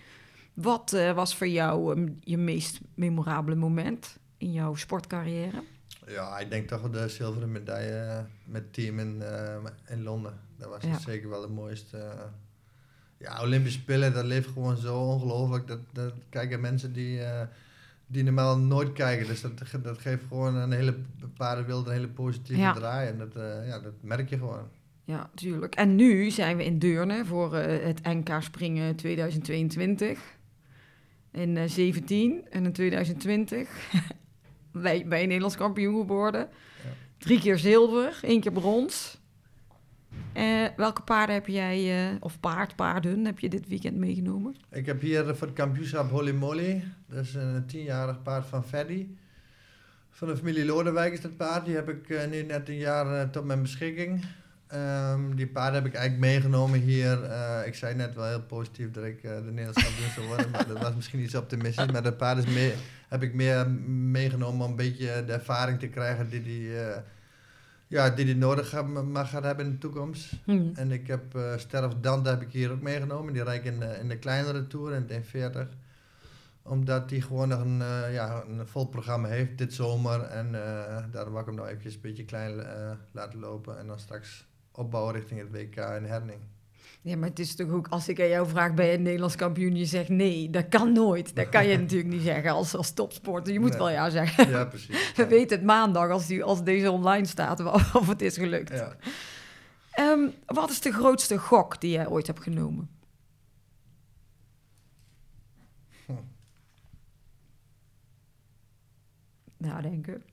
Wat 0.54 0.94
eh, 0.94 1.14
was 1.14 1.36
voor 1.36 1.48
jou 1.48 1.96
ehm, 1.96 2.08
je 2.20 2.38
meest 2.38 2.80
memorabele 2.96 3.56
moment 3.56 4.18
in 4.38 4.52
jouw 4.52 4.76
sportcarrière? 4.76 5.64
Ja, 6.12 6.40
ik 6.40 6.50
denk 6.50 6.68
toch 6.68 6.82
wel 6.82 6.92
de 6.92 7.08
zilveren 7.10 7.52
medaille 7.52 7.96
eh, 8.00 8.20
met 8.46 8.74
team 8.74 9.00
in, 9.00 9.22
eh, 9.22 9.56
in 9.90 10.04
Londen. 10.04 10.34
Dat 10.58 10.70
was 10.70 10.84
Ja. 10.84 11.00
zeker 11.00 11.30
wel 11.30 11.42
de 11.42 11.48
mooiste. 11.48 11.98
eh. 11.98 12.20
ja, 13.18 13.42
Olympische 13.42 13.80
Spelen, 13.80 14.14
dat 14.14 14.26
leeft 14.26 14.48
gewoon 14.48 14.78
zo 14.78 14.98
ongelooflijk. 15.00 15.68
Dat, 15.68 15.80
dat 15.94 16.14
kijken 16.30 16.62
mensen 16.62 16.94
die, 16.94 17.20
die 18.08 18.24
normaal 18.24 18.58
nooit 18.58 18.94
kijken. 18.94 19.28
Dus 19.28 19.42
dat, 19.42 19.52
dat 19.84 19.98
geeft 20.00 20.24
gewoon 20.28 20.56
een 20.56 20.72
hele 20.72 20.96
paardenwild 21.38 21.86
een 21.88 21.94
hele 21.94 22.08
positieve 22.08 22.62
Ja. 22.62 22.74
draai. 22.74 23.08
En 23.10 23.18
dat, 23.18 23.34
ja, 23.66 23.80
dat 23.80 23.94
merk 24.02 24.30
je 24.30 24.38
gewoon. 24.38 24.68
Ja, 25.04 25.30
tuurlijk. 25.36 25.76
En 25.76 25.96
nu 25.96 26.30
zijn 26.30 26.58
we 26.58 26.66
in 26.66 26.80
Deurne 26.80 27.26
voor 27.26 27.56
het 27.56 28.04
NK 28.04 28.30
Springen 28.40 28.96
2022. 28.96 30.20
In 31.32 31.58
eh 31.58 31.68
17 31.70 32.42
en 32.50 32.66
in 32.66 32.72
2020 32.74 33.70
ben 34.72 35.20
je 35.20 35.26
Nederlands 35.26 35.56
kampioen 35.58 36.00
geworden. 36.00 36.50
Drie 37.18 37.40
keer 37.40 37.58
zilver, 37.58 38.20
één 38.22 38.42
keer 38.42 38.52
brons. 38.52 39.20
Eh, 40.34 40.66
welke 40.76 41.02
paarden 41.02 41.36
heb 41.36 41.48
jij, 41.48 42.10
eh, 42.10 42.16
of 42.20 42.40
paard, 42.40 42.76
paarden, 42.76 43.26
heb 43.26 43.40
je 43.40 43.50
dit 43.50 43.68
weekend 43.68 43.98
meegenomen? 43.98 44.56
Ik 44.72 44.86
heb 44.86 45.02
hier 45.02 45.36
voor 45.36 45.48
het 45.48 45.56
kampioenschap 45.56 46.10
Holy 46.10 46.32
Moly. 46.32 46.84
Dat 47.08 47.24
is 47.24 47.34
een 47.34 47.66
tienjarig 47.66 48.22
paard 48.22 48.46
van 48.46 48.64
Freddy. 48.64 49.08
Van 50.10 50.28
de 50.28 50.38
familie 50.38 50.66
Lodewijk 50.66 51.14
is 51.14 51.22
dat 51.22 51.38
paard. 51.38 51.66
Die 51.66 51.76
heb 51.76 51.90
ik 51.90 52.10
eh, 52.10 52.30
nu 52.30 52.42
net 52.42 52.70
een 52.70 52.78
jaar 52.78 53.30
tot 53.30 53.46
mijn 53.46 53.62
beschikking. 53.62 54.26
Ehm, 54.72 55.36
die 55.36 55.48
paarden 55.48 55.84
heb 55.84 55.86
ik 55.86 55.98
eigenlijk 55.98 56.32
meegenomen 56.32 56.80
hier. 56.80 57.24
Eh, 57.24 57.68
ik 57.68 57.76
zei 57.76 57.96
net 57.96 58.16
wel 58.16 58.26
heel 58.26 58.42
positief 58.42 58.92
dat 58.92 59.04
ik 59.04 59.24
eh, 59.24 59.36
de 59.36 59.52
Nederlandse 59.52 59.84
kampioen 59.84 60.10
zou 60.10 60.28
worden. 60.28 60.50
Maar 60.50 60.68
dat 60.68 60.82
was 60.82 60.96
misschien 60.96 61.20
iets 61.20 61.36
optimistisch. 61.36 61.92
Maar 61.92 62.04
de 62.04 62.14
paarden 62.14 62.46
is 62.46 62.54
mee, 62.54 62.74
heb 63.08 63.24
ik 63.24 63.34
meer 63.34 63.70
meegenomen 63.70 64.66
om 64.66 64.70
een 64.70 64.76
beetje 64.76 65.24
de 65.26 65.34
ervaring 65.34 65.80
te 65.80 65.88
krijgen 65.88 66.30
die 66.30 66.44
die, 66.44 66.80
eh, 66.80 66.98
ja, 67.88 68.10
die, 68.10 68.26
die 68.26 68.36
nodig 68.36 68.84
mag 68.86 69.30
gaat 69.30 69.44
hebben 69.44 69.66
in 69.66 69.72
de 69.72 69.78
toekomst. 69.78 70.32
Hm. 70.44 70.70
En 70.74 70.92
ik 70.92 71.08
heb 71.08 71.36
uh, 71.36 71.58
Sterf 71.58 71.94
Dante 72.02 72.30
heb 72.30 72.42
ik 72.42 72.52
hier 72.52 72.72
ook 72.72 72.82
meegenomen. 72.82 73.34
Die 73.34 73.44
rijd 73.44 73.66
ik 73.66 73.74
in 73.74 73.80
de, 73.80 73.98
in 74.02 74.08
de 74.08 74.18
kleinere 74.18 74.68
tour, 74.68 74.94
in 74.94 75.08
de 75.08 75.24
40 75.24 75.68
omdat 76.64 77.10
die 77.10 77.22
gewoon 77.22 77.48
nog 77.48 77.62
een, 77.62 77.78
ja, 78.12 78.44
een 78.48 78.68
vol 78.68 78.86
programma 78.86 79.28
heeft 79.28 79.58
dit 79.58 79.74
zomer. 79.74 80.22
En 80.22 80.46
eh, 80.46 81.04
daarom 81.12 81.32
wil 81.32 81.42
ik 81.42 81.48
hem 81.48 81.56
nou 81.56 81.68
eventjes 81.68 81.94
een 81.94 82.02
beetje 82.02 82.26
klein 82.26 82.66
laten 83.12 83.40
lopen. 83.40 83.80
En 83.80 83.88
dan 83.88 84.00
straks 84.00 84.46
opbouwen 84.72 85.14
richting 85.14 85.40
het 85.40 85.52
WK 85.52 85.76
in 85.76 86.04
Herning. 86.06 86.40
Ja, 87.04 87.18
maar 87.18 87.30
het 87.30 87.40
is 87.40 87.56
toch 87.56 87.70
ook, 87.72 87.88
als 87.88 88.08
ik 88.08 88.20
aan 88.20 88.28
jou 88.28 88.48
vraag, 88.48 88.74
ben 88.74 88.86
je 88.86 88.94
een 88.94 89.02
Nederlands 89.02 89.36
kampioen? 89.36 89.76
Je 89.76 89.86
zegt 89.86 90.10
nee, 90.10 90.50
dat 90.50 90.68
kan 90.68 90.94
nooit. 90.94 91.36
Dat 91.36 91.50
kan 91.50 91.68
je 91.68 91.78
natuurlijk 91.80 92.10
niet 92.10 92.22
zeggen 92.22 92.52
als, 92.52 92.76
als 92.76 92.92
topsporter. 92.94 93.54
Je 93.54 93.60
moet 93.60 93.70
Nee. 93.70 93.78
wel 93.78 93.90
ja 93.90 94.10
zeggen. 94.10 94.50
Ja, 94.50 94.66
precies. 94.66 95.12
We 95.16 95.28
weten 95.28 95.58
het 95.58 95.66
maandag, 95.66 96.10
als, 96.10 96.28
die, 96.28 96.44
als 96.44 96.64
deze 96.64 96.92
online 96.92 97.26
staat, 97.26 97.60
of 98.00 98.08
het 98.08 98.22
is 98.22 98.38
gelukt. 98.38 98.70
Ja. 98.74 98.96
Ehm, 99.92 100.30
wat 100.46 100.70
is 100.70 100.82
de 100.82 100.92
grootste 100.92 101.38
gok 101.38 101.82
die 101.82 101.92
jij 101.92 102.08
ooit 102.08 102.28
hebt 102.28 102.44
genomen? 102.44 102.90
Hm. 106.06 106.14
Nadenken. 109.58 110.24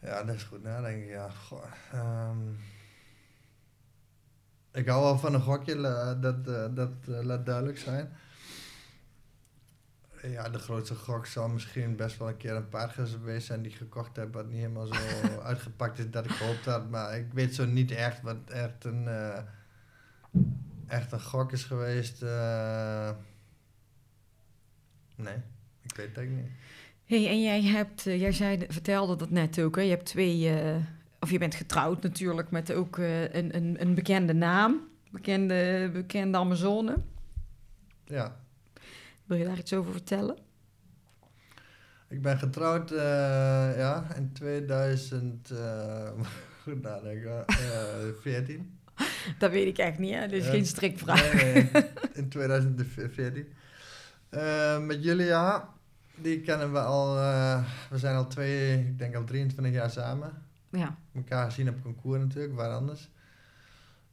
Ja, 0.00 0.22
dat 0.22 0.34
is 0.34 0.42
goed 0.42 0.62
nadenken. 0.62 1.06
Ja. 1.06 1.30
Goh, 1.30 1.64
ehm. 1.92 2.38
ik 4.72 4.86
hou 4.86 5.02
wel 5.02 5.18
van 5.18 5.34
een 5.34 5.40
gokje, 5.40 5.80
dat, 6.20 6.48
eh, 6.48 6.74
dat 6.74 6.92
eh, 7.08 7.22
laat 7.22 7.46
duidelijk 7.46 7.78
zijn. 7.78 8.12
Ja, 10.22 10.48
de 10.48 10.58
grootste 10.58 10.94
gok 10.94 11.26
zal 11.26 11.48
misschien 11.48 11.96
best 11.96 12.18
wel 12.18 12.28
een 12.28 12.36
keer 12.36 12.54
een 12.54 12.68
paard 12.68 12.92
geweest 12.92 13.46
zijn 13.46 13.62
die 13.62 13.72
ik 13.72 13.76
gekocht 13.78 14.16
heb, 14.16 14.32
wat 14.32 14.46
niet 14.46 14.58
helemaal 14.58 14.86
zo 14.86 14.94
uitgepakt 15.50 15.98
is 15.98 16.10
dat 16.10 16.24
ik 16.24 16.30
gehoopt 16.30 16.64
had. 16.64 16.90
Maar 16.90 17.16
ik 17.16 17.32
weet 17.32 17.54
zo 17.54 17.66
niet 17.66 17.90
echt 17.90 18.22
wat 18.22 18.50
echt 18.50 18.84
een, 18.84 19.08
eh, 19.08 19.42
echt 20.86 21.12
een 21.12 21.20
gok 21.20 21.52
is 21.52 21.64
geweest. 21.64 22.20
nee, 25.16 25.36
ik 25.82 25.96
weet 25.96 26.08
het 26.08 26.16
eigenlijk 26.16 26.48
niet. 26.48 26.50
Hey, 27.10 27.28
en 27.28 27.42
jij 27.42 27.62
hebt, 27.62 28.06
eh, 28.06 28.20
jij 28.20 28.32
zei, 28.32 28.58
vertelde 28.68 29.16
dat 29.16 29.30
net 29.30 29.60
ook, 29.60 29.76
hè? 29.76 29.82
je 29.82 29.90
hebt 29.90 30.04
twee, 30.04 30.48
eh, 30.60 30.76
of 31.20 31.30
je 31.30 31.38
bent 31.38 31.54
getrouwd 31.54 32.02
natuurlijk 32.02 32.50
met 32.50 32.72
ook 32.72 32.98
eh, 32.98 33.22
een, 33.34 33.56
een, 33.56 33.76
een 33.80 33.94
bekende 33.94 34.32
naam, 34.34 34.88
bekende, 35.10 35.90
bekende 35.92 36.38
Amazone. 36.38 36.96
Ja, 38.04 38.36
Wil 39.24 39.36
je 39.38 39.44
daar 39.44 39.58
iets 39.58 39.72
over 39.72 39.92
vertellen? 39.92 40.38
ik 42.08 42.22
ben 42.22 42.38
getrouwd 42.38 42.90
ja, 43.76 44.06
in 44.16 44.32
2000, 44.32 45.50
eh, 45.50 46.10
goed 46.62 46.82
nadenken, 46.82 47.46
eh 47.46 47.56
14. 48.20 48.78
Dat 49.38 49.50
weet 49.50 49.66
ik 49.66 49.78
echt 49.78 49.98
niet, 49.98 50.14
hè? 50.14 50.28
Dus 50.28 50.44
Ja. 50.44 50.50
geen 50.50 50.66
strikvraag. 50.66 51.32
Nee, 51.42 51.52
nee, 51.72 51.82
in 52.22 52.28
2014. 52.28 53.46
Eh, 54.28 54.78
met 54.84 55.04
Julia, 55.04 55.68
die 56.22 56.40
kennen 56.40 56.72
we 56.72 56.78
al, 56.78 57.18
eh, 57.18 57.64
we 57.90 57.98
zijn 57.98 58.16
al 58.16 58.26
twee, 58.26 58.78
ik 58.78 58.98
denk 58.98 59.14
al 59.14 59.24
23 59.24 59.72
jaar 59.72 59.90
samen. 59.90 60.32
Ja. 60.70 60.96
elkaar 61.14 61.44
gezien 61.44 61.68
op 61.68 61.82
concours 61.82 62.20
natuurlijk, 62.20 62.54
waar 62.54 62.72
anders. 62.72 63.10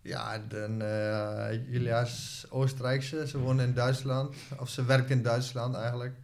Ja, 0.01 0.37
dan, 0.37 0.81
eh 0.81 1.71
Julia 1.71 2.01
is 2.01 2.45
Oostenrijkse, 2.49 3.27
ze 3.27 3.37
woont 3.37 3.59
in 3.59 3.73
Duitsland, 3.73 4.35
of 4.59 4.69
ze 4.69 4.85
werkt 4.85 5.09
in 5.09 5.21
Duitsland 5.21 5.75
eigenlijk. 5.75 6.15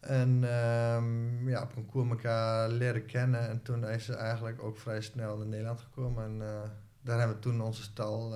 En 0.00 0.44
ehm, 0.44 1.48
ja, 1.48 1.62
op 1.62 1.74
concours 1.74 2.10
elkaar 2.10 2.68
leren 2.68 3.06
kennen 3.06 3.48
en 3.48 3.62
toen 3.62 3.88
is 3.88 4.04
ze 4.04 4.14
eigenlijk 4.14 4.62
ook 4.62 4.78
vrij 4.78 5.00
snel 5.00 5.36
naar 5.36 5.46
Nederland 5.46 5.80
gekomen. 5.80 6.24
En 6.24 6.42
eh, 6.42 6.70
daar 7.00 7.18
hebben 7.18 7.36
we 7.36 7.42
toen 7.42 7.62
onze 7.62 7.82
stal, 7.82 8.34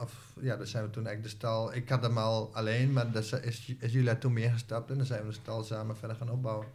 of 0.00 0.34
ja, 0.40 0.56
daar 0.56 0.66
zijn 0.66 0.84
we 0.84 0.90
toen 0.90 1.06
eigenlijk 1.06 1.34
de 1.34 1.38
stal, 1.38 1.74
ik 1.74 1.88
had 1.88 2.02
hem 2.02 2.18
al 2.18 2.50
alleen, 2.52 2.92
maar 2.92 3.12
daar 3.12 3.44
is, 3.44 3.74
is 3.78 3.92
Julia 3.92 4.14
toen 4.14 4.32
mee 4.32 4.44
ingestapt 4.44 4.90
en 4.90 4.96
dan 4.96 5.06
zijn 5.06 5.22
we 5.22 5.28
de 5.28 5.34
stal 5.34 5.62
samen 5.62 5.96
verder 5.96 6.16
gaan 6.16 6.30
opbouwen. 6.30 6.66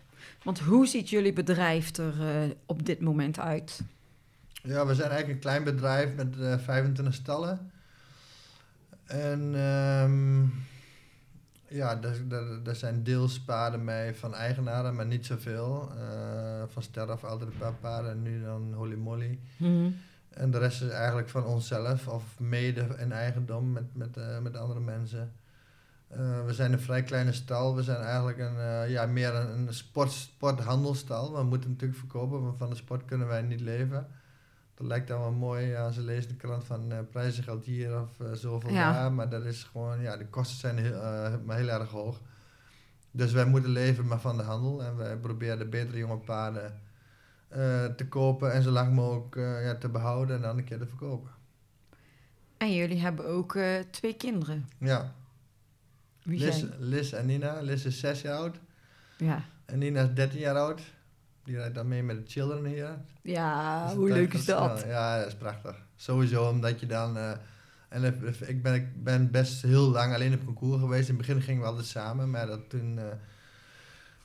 Want 0.44 0.60
hoe 0.60 0.88
ziet 0.88 1.10
jullie 1.10 1.34
bedrijf 1.34 1.98
er 1.98 2.22
eh, 2.22 2.50
op 2.66 2.86
dit 2.86 3.02
moment 3.02 3.40
uit? 3.40 3.82
Ja, 4.64 4.86
we 4.86 4.96
zijn 4.96 5.10
eigenlijk 5.10 5.30
een 5.30 5.40
klein 5.40 5.64
bedrijf 5.64 6.16
met 6.16 6.40
eh 6.40 6.58
25 6.58 7.14
stallen. 7.14 7.72
En 9.06 9.56
ehm, 9.56 10.46
ja, 11.68 11.96
daar, 12.64 12.76
zijn 12.76 13.04
deels 13.04 13.40
paarden 13.40 13.84
mee 13.84 14.14
van 14.14 14.34
eigenaren, 14.34 14.96
maar 14.96 15.06
niet 15.06 15.26
zoveel. 15.26 15.92
Eh 15.98 16.64
van 16.68 16.84
Sterf 16.84 17.24
altijd 17.24 17.50
een 17.50 17.58
paar 17.58 17.74
paarden 17.74 18.12
en 18.12 18.22
nu 18.22 18.44
dan 18.44 18.74
Holy 18.74 18.96
Molly. 18.96 19.40
En 20.34 20.52
de 20.52 20.58
rest 20.58 20.82
is 20.82 20.90
eigenlijk 20.90 21.30
van 21.30 21.46
onszelf 21.46 22.08
of 22.08 22.40
mede 22.40 22.88
in 22.98 23.12
eigendom 23.12 23.72
met, 23.72 23.96
met, 23.96 24.18
eh, 24.18 24.40
met 24.40 24.58
andere 24.58 24.80
mensen. 24.80 25.34
Eh, 26.08 26.46
we 26.46 26.54
zijn 26.54 26.74
een 26.74 26.80
vrij 26.80 27.04
kleine 27.04 27.32
stal. 27.32 27.76
We 27.76 27.84
zijn 27.84 28.02
eigenlijk 28.02 28.38
een, 28.38 28.58
eh, 28.58 28.90
ja, 28.90 29.06
meer 29.06 29.36
een, 29.36 29.68
een 29.68 29.74
sport, 29.74 30.12
sporthandelstal. 30.12 31.36
We 31.36 31.44
moeten 31.44 31.70
natuurlijk 31.70 32.00
verkopen, 32.00 32.42
want 32.44 32.58
van 32.58 32.70
de 32.70 32.76
sport 32.76 33.06
kunnen 33.06 33.28
wij 33.28 33.42
niet 33.42 33.62
leven. 33.62 34.08
Dat 34.76 34.88
lijkt 34.88 35.08
dan 35.08 35.20
wel 35.20 35.32
mooi 35.32 35.66
ja, 35.66 35.86
als 35.86 35.96
je 35.96 36.02
leest 36.02 36.30
in 36.30 36.34
de 36.38 36.48
krant 36.48 36.64
van 36.64 37.08
prijzen 37.12 37.44
geldt 37.44 37.66
hier 37.66 38.02
of 38.02 38.38
zoveel 38.38 38.72
Ja. 38.72 38.94
daar. 38.94 39.12
Maar 39.14 39.30
dat 39.30 39.44
is 39.44 39.64
gewoon, 39.64 40.02
ja, 40.02 40.18
de 40.18 40.28
kosten 40.28 40.58
zijn 40.58 40.78
heel, 40.78 41.02
maar 41.46 41.58
heel 41.58 41.70
erg 41.70 41.90
hoog. 41.90 42.22
Dus 43.12 43.32
wij 43.32 43.46
moeten 43.46 43.70
leven 43.72 44.08
maar 44.08 44.20
van 44.20 44.38
de 44.38 44.44
handel. 44.44 44.84
En 44.84 44.98
wij 44.98 45.18
proberen 45.18 45.58
de 45.58 45.66
betere 45.66 45.98
jonge 45.98 46.18
paarden 46.18 46.82
eh, 47.54 47.86
te 47.86 48.08
kopen 48.08 48.54
en 48.54 48.64
zo 48.64 48.72
lang 48.72 48.94
mogelijk 48.94 49.36
eh, 49.36 49.66
ja, 49.66 49.76
te 49.76 49.90
behouden 49.90 50.36
en 50.36 50.42
dan 50.42 50.58
een 50.58 50.64
keer 50.64 50.78
te 50.78 50.86
verkopen. 50.88 51.32
En 52.58 52.74
jullie 52.74 53.00
hebben 53.00 53.26
ook 53.26 53.56
eh, 53.56 53.80
twee 53.92 54.14
kinderen. 54.14 54.70
Ja, 54.78 55.14
Wie 56.24 56.40
Liz, 56.40 56.58
zijn? 56.60 56.72
Liz 56.80 57.14
en 57.14 57.26
Nina. 57.26 57.62
Liz 57.62 57.86
is 57.86 58.00
6 58.00 58.22
jaar 58.22 58.38
oud 58.38 58.60
Ja, 59.18 59.44
en 59.66 59.78
Nina 59.78 60.02
is 60.02 60.14
13 60.14 60.40
jaar 60.40 60.56
oud. 60.56 60.82
Die 61.44 61.56
rijdt 61.56 61.76
dan 61.76 61.88
mee 61.88 62.04
met 62.04 62.16
de 62.26 62.32
children 62.32 62.66
hier. 62.66 62.98
ja 63.22 63.86
Dus 63.86 63.96
hoe 63.96 64.10
leuk 64.10 64.34
is 64.34 64.46
dat? 64.46 64.80
snel. 64.80 64.92
Ja, 64.92 65.18
dat 65.18 65.28
is 65.28 65.36
prachtig. 65.36 65.86
Sowieso 65.96 66.50
omdat 66.50 66.80
je 66.80 66.86
dan... 66.86 67.18
en 67.90 68.04
ik 68.48 68.64
ben, 68.64 68.74
ik 68.74 69.04
ben 69.04 69.32
best 69.32 69.62
heel 69.62 69.90
lang 69.90 70.14
alleen 70.14 70.34
op 70.34 70.46
concours 70.46 70.80
geweest. 70.80 71.10
In 71.10 71.16
het 71.16 71.26
begin 71.26 71.42
gingen 71.42 71.62
we 71.62 71.68
altijd 71.68 71.86
samen, 71.86 72.30
maar 72.30 72.48
dat 72.48 72.70
toen... 72.70 73.00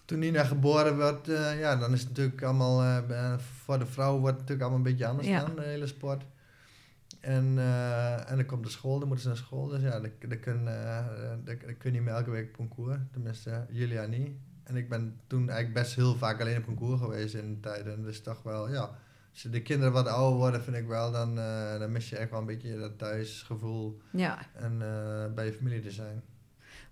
toen 0.08 0.18
Nina 0.18 0.44
geboren 0.44 0.96
werd, 0.96 1.28
eh, 1.28 1.58
ja, 1.60 1.76
dan 1.76 1.92
is 1.92 2.00
het 2.00 2.08
natuurlijk 2.08 2.42
allemaal... 2.42 2.82
eh, 2.82 3.38
voor 3.38 3.78
de 3.78 3.86
vrouw 3.86 4.10
wordt 4.18 4.26
het 4.26 4.48
natuurlijk 4.48 4.60
allemaal 4.60 4.76
een 4.86 4.92
beetje 4.92 5.06
anders 5.06 5.28
Ja. 5.28 5.44
dan, 5.44 5.54
de 5.56 5.62
hele 5.62 5.86
sport. 5.86 6.24
En, 7.20 7.58
eh, 7.58 8.30
en 8.30 8.36
dan 8.36 8.46
komt 8.46 8.64
de 8.64 8.70
school, 8.70 8.98
dan 8.98 9.08
moeten 9.08 9.22
ze 9.22 9.28
naar 9.28 9.36
school. 9.44 9.66
Dus 9.68 9.82
ja, 9.82 10.00
dan, 10.00 10.10
kun, 10.18 10.64
dan, 11.44 11.56
kun 11.56 11.76
je 11.82 11.90
niet 11.90 12.02
meer 12.02 12.14
elke 12.14 12.30
week 12.30 12.48
op 12.48 12.56
concours. 12.56 12.98
Tenminste, 13.12 13.66
Julia 13.70 14.06
niet. 14.06 14.30
En 14.64 14.76
ik 14.76 14.88
ben 14.88 15.20
toen 15.26 15.48
eigenlijk 15.50 15.74
best 15.74 15.94
heel 15.94 16.14
vaak 16.16 16.40
alleen 16.40 16.56
op 16.58 16.64
concours 16.64 17.00
geweest 17.00 17.34
in 17.34 17.54
de 17.54 17.60
tijden. 17.60 18.02
Dus 18.02 18.20
toch 18.22 18.42
wel, 18.42 18.68
ja... 18.72 18.90
Als 19.32 19.42
de 19.52 19.62
kinderen 19.62 19.92
wat 19.92 20.06
ouder 20.06 20.38
worden, 20.38 20.62
vind 20.62 20.76
ik 20.76 20.86
wel, 20.86 21.12
dan, 21.12 21.34
dan 21.78 21.92
mis 21.92 22.08
je 22.08 22.16
echt 22.16 22.30
wel 22.30 22.40
een 22.40 22.46
beetje 22.46 22.78
dat 22.78 22.98
thuisgevoel 22.98 24.00
Ja, 24.10 24.38
en 24.54 24.78
bij 25.34 25.46
je 25.46 25.52
familie 25.52 25.80
te 25.80 25.90
zijn. 25.90 26.22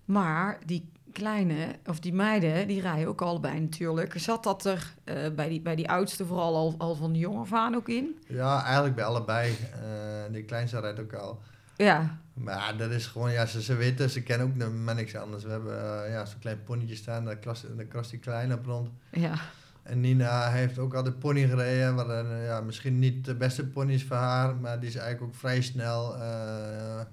maar 0.04 0.58
die 0.66 0.90
kleine, 1.20 1.76
of 1.86 2.00
die 2.00 2.12
meiden, 2.14 2.68
die 2.68 2.80
rijden 2.80 3.08
ook 3.08 3.22
allebei 3.22 3.60
natuurlijk. 3.60 4.18
Zat 4.18 4.42
dat 4.44 4.64
er 4.64 4.94
eh, 5.04 5.30
bij, 5.34 5.48
die, 5.48 5.60
bij 5.60 5.76
die 5.76 5.90
oudste 5.90 6.26
vooral 6.26 6.56
al, 6.56 6.74
al 6.78 6.94
van 6.94 7.12
de 7.12 7.18
jonge 7.18 7.40
af 7.40 7.52
aan 7.52 7.74
ook 7.74 7.88
in? 7.88 8.18
Ja, 8.26 8.64
eigenlijk 8.64 8.94
bij 8.94 9.04
allebei. 9.04 9.50
Eh 9.72 10.16
die 10.32 10.44
kleinste 10.44 10.80
rijdt 10.80 11.00
ook 11.00 11.12
al. 11.12 11.40
Ja, 11.76 12.18
Maar 12.34 12.76
dat 12.76 12.90
is 12.90 13.06
gewoon, 13.06 13.32
ja, 13.32 13.46
ze, 13.46 13.62
ze 13.62 13.74
weten, 13.74 14.10
ze 14.10 14.22
kennen 14.22 14.46
ook 14.46 14.72
maar 14.72 14.94
niks 14.94 15.14
anders. 15.16 15.44
We 15.44 15.50
hebben 15.50 16.04
eh, 16.04 16.10
ja, 16.12 16.24
zo'n 16.24 16.38
klein 16.38 16.64
ponytje 16.64 16.96
staan, 16.96 17.24
daar 17.24 17.36
krast, 17.36 17.76
daar 17.76 17.84
krast 17.84 18.10
die 18.10 18.18
klein 18.18 18.52
op 18.52 18.66
rond. 18.66 18.88
ja. 19.10 19.34
En 19.82 20.00
Nina 20.00 20.50
heeft 20.50 20.78
ook 20.78 20.94
altijd 20.94 21.18
pony 21.18 21.48
gereden, 21.48 22.10
een, 22.10 22.42
ja, 22.42 22.60
misschien 22.60 22.98
niet 22.98 23.24
de 23.24 23.34
beste 23.34 23.66
pony 23.66 23.92
is 23.92 24.04
voor 24.04 24.16
haar, 24.16 24.56
maar 24.56 24.80
die 24.80 24.88
is 24.88 24.94
eigenlijk 24.94 25.32
ook 25.32 25.38
vrij 25.38 25.60
snel, 25.62 26.16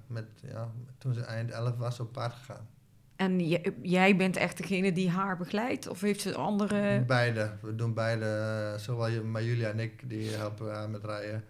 met, 0.07 0.25
ja, 0.51 0.67
toen 0.97 1.13
ze 1.13 1.21
eind 1.21 1.51
11 1.51 1.77
was, 1.77 1.99
op 1.99 2.11
paard 2.11 2.33
gegaan. 2.33 2.67
En 3.15 3.39
jij 3.81 4.15
bent 4.15 4.35
echt 4.37 4.57
degene 4.57 4.91
die 4.91 5.09
haar 5.09 5.37
begeleidt? 5.37 5.87
Of 5.87 6.01
heeft 6.01 6.21
ze 6.21 6.35
andere... 6.35 7.01
Beide. 7.07 7.51
We 7.61 7.75
doen 7.75 7.93
beide. 7.93 8.25
eh, 8.73 8.79
Zowel 8.79 9.23
maar 9.23 9.43
Julia 9.43 9.69
en 9.69 9.79
ik, 9.79 10.09
die 10.09 10.29
helpen 10.29 10.73
haar 10.73 10.89
met 10.89 11.03
rijden. 11.03 11.43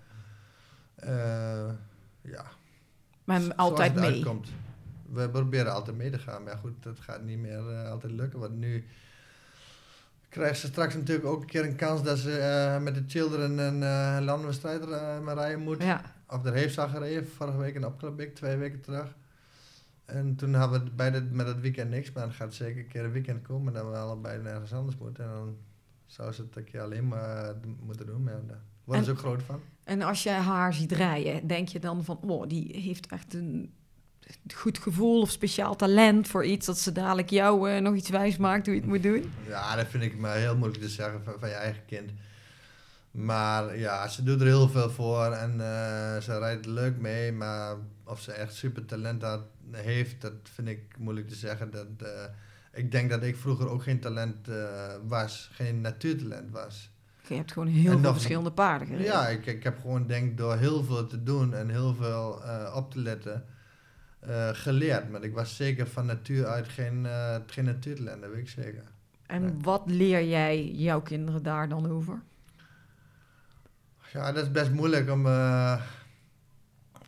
Eh, 0.95 1.69
ja. 2.21 2.45
Maar 3.23 3.41
altijd 3.55 3.95
mee? 3.95 4.13
uitkomt. 4.13 4.49
We 5.11 5.29
proberen 5.29 5.73
altijd 5.73 5.97
mee 5.97 6.09
te 6.09 6.19
gaan. 6.19 6.43
Maar 6.43 6.57
goed, 6.57 6.83
dat 6.83 6.99
gaat 6.99 7.21
niet 7.23 7.37
meer 7.37 7.69
eh, 7.69 7.91
altijd 7.91 8.11
lukken. 8.13 8.39
Want 8.39 8.57
nu 8.57 8.85
krijgt 10.29 10.59
ze 10.59 10.67
straks 10.67 10.93
natuurlijk 10.95 11.27
ook 11.27 11.41
een 11.41 11.47
keer 11.47 11.63
een 11.65 11.75
kans 11.75 12.03
dat 12.03 12.17
ze 12.17 12.77
met 12.81 12.95
de 12.95 13.03
children 13.07 13.57
een 13.57 14.23
landwedstrijd 14.23 14.81
eh, 14.89 15.19
maar 15.19 15.35
rijden 15.35 15.59
moet. 15.59 15.83
Ja, 15.83 16.01
Of 16.27 16.41
daar 16.41 16.53
heeft 16.53 16.73
ze 16.73 16.81
al 16.81 16.87
gereden, 16.89 17.27
vorige 17.27 17.57
week 17.57 17.75
in 17.75 17.85
Opklapbeek, 17.85 18.35
twee 18.35 18.55
weken 18.57 18.81
terug. 18.81 19.15
En 20.05 20.35
toen 20.35 20.53
hadden 20.53 20.83
we 20.83 20.91
bij 20.91 21.21
met 21.21 21.45
dat 21.45 21.59
weekend 21.59 21.89
niks, 21.89 22.11
maar 22.11 22.23
dan 22.23 22.33
gaat 22.33 22.53
zeker 22.53 22.81
een 22.81 22.87
keer 22.87 23.03
een 23.03 23.11
weekend 23.11 23.41
komen 23.41 23.73
dat 23.73 23.89
we 23.89 23.97
allebei 23.97 24.41
nergens 24.41 24.73
anders 24.73 24.97
moeten. 24.97 25.23
En 25.23 25.29
dan 25.29 25.57
zou 26.05 26.31
ze 26.31 26.41
het 26.41 26.55
een 26.55 26.63
keer 26.63 26.81
alleen 26.81 27.07
maar 27.07 27.49
eh, 27.49 27.55
moeten 27.79 28.05
doen, 28.05 28.23
maar 28.23 28.45
daar 28.47 28.61
worden 28.83 29.05
ze 29.05 29.11
ook 29.11 29.17
groot 29.17 29.43
van. 29.43 29.61
en 29.83 30.01
als 30.01 30.23
jij 30.23 30.37
haar 30.37 30.73
ziet 30.73 30.91
rijden, 30.91 31.47
denk 31.47 31.67
je 31.67 31.79
dan 31.79 32.03
van... 32.03 32.19
Oh, 32.21 32.47
die 32.47 32.79
heeft 32.81 33.07
echt 33.07 33.33
een 33.33 33.73
goed 34.55 34.77
gevoel 34.77 35.21
of 35.21 35.31
speciaal 35.31 35.75
talent 35.75 36.27
voor 36.27 36.45
iets... 36.45 36.65
dat 36.65 36.79
ze 36.79 36.91
dadelijk 36.91 37.29
jou 37.29 37.69
eh, 37.69 37.81
nog 37.81 37.95
iets 37.95 38.09
wijs 38.09 38.37
maakt 38.37 38.65
hoe 38.65 38.75
je 38.75 38.81
het 38.81 38.89
moet 38.89 39.03
doen? 39.03 39.31
Ja, 39.47 39.75
dat 39.75 39.87
vind 39.87 40.03
ik 40.03 40.17
maar 40.17 40.35
heel 40.35 40.57
moeilijk 40.57 40.81
te 40.81 40.89
zeggen 40.89 41.23
van, 41.23 41.33
van 41.39 41.49
je 41.49 41.55
eigen 41.55 41.85
kind. 41.85 42.11
Maar 43.11 43.77
ja, 43.77 44.07
ze 44.07 44.23
doet 44.23 44.41
er 44.41 44.47
heel 44.47 44.69
veel 44.69 44.89
voor 44.89 45.31
en 45.31 45.51
eh, 45.51 46.21
ze 46.21 46.37
rijdt 46.39 46.65
leuk 46.65 46.97
mee. 46.97 47.31
Maar 47.31 47.75
of 48.03 48.21
ze 48.21 48.31
echt 48.31 48.53
super 48.53 48.85
talent 48.85 49.21
had, 49.21 49.41
heeft, 49.75 50.21
dat 50.21 50.33
vind 50.43 50.67
ik 50.67 50.97
moeilijk 50.97 51.27
te 51.27 51.35
zeggen. 51.35 51.71
Dat, 51.71 51.87
eh, 51.97 52.23
ik 52.73 52.91
denk 52.91 53.09
dat 53.09 53.23
ik 53.23 53.35
vroeger 53.35 53.69
ook 53.69 53.83
geen 53.83 53.99
talent 53.99 54.47
eh, 54.47 54.93
was, 55.07 55.49
geen 55.53 55.81
natuurtalent 55.81 56.51
was. 56.51 56.91
Je 57.27 57.35
hebt 57.35 57.51
gewoon 57.51 57.67
heel 57.67 57.85
En 57.85 57.91
veel 57.91 57.99
nog- 57.99 58.13
verschillende 58.13 58.51
paarden 58.51 58.87
gereden. 58.87 59.11
Ja, 59.11 59.27
ik, 59.27 59.45
ik 59.45 59.63
heb 59.63 59.79
gewoon 59.81 60.07
denk 60.07 60.37
door 60.37 60.55
heel 60.57 60.83
veel 60.83 61.07
te 61.07 61.23
doen 61.23 61.53
en 61.53 61.69
heel 61.69 61.95
veel 61.95 62.43
eh, 62.43 62.73
op 62.75 62.91
te 62.91 62.99
letten 62.99 63.45
geleerd. 64.53 65.09
Maar 65.09 65.23
ik 65.23 65.33
was 65.33 65.55
zeker 65.55 65.87
van 65.87 66.05
natuur 66.05 66.45
uit 66.45 66.67
geen, 66.69 67.07
geen 67.47 67.65
natuurtalent, 67.65 68.21
dat 68.21 68.29
weet 68.31 68.39
ik 68.39 68.49
zeker. 68.49 68.83
En 69.25 69.61
wat 69.61 69.81
leer 69.85 70.23
jij 70.23 70.65
jouw 70.71 71.01
kinderen 71.01 71.43
daar 71.43 71.69
dan 71.69 71.91
over? 71.91 72.21
Ja, 74.13 74.31
dat 74.31 74.43
is 74.43 74.51
best 74.51 74.71
moeilijk 74.71 75.09
om. 75.09 75.25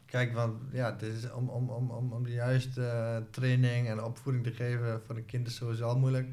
Kijk, 0.05 0.33
want 0.33 0.53
ja, 0.71 0.91
het 0.91 1.01
is 1.01 1.31
om, 1.31 1.49
om, 1.49 1.69
om, 1.69 1.91
om, 1.91 2.11
om 2.13 2.23
de 2.23 2.31
juiste 2.31 2.85
eh, 2.85 3.17
training 3.31 3.87
en 3.87 4.03
opvoeding 4.03 4.43
te 4.45 4.51
geven 4.53 5.01
voor 5.05 5.15
een 5.15 5.25
kind 5.25 5.47
is 5.47 5.55
sowieso 5.55 5.87
al 5.87 5.97
moeilijk. 5.99 6.27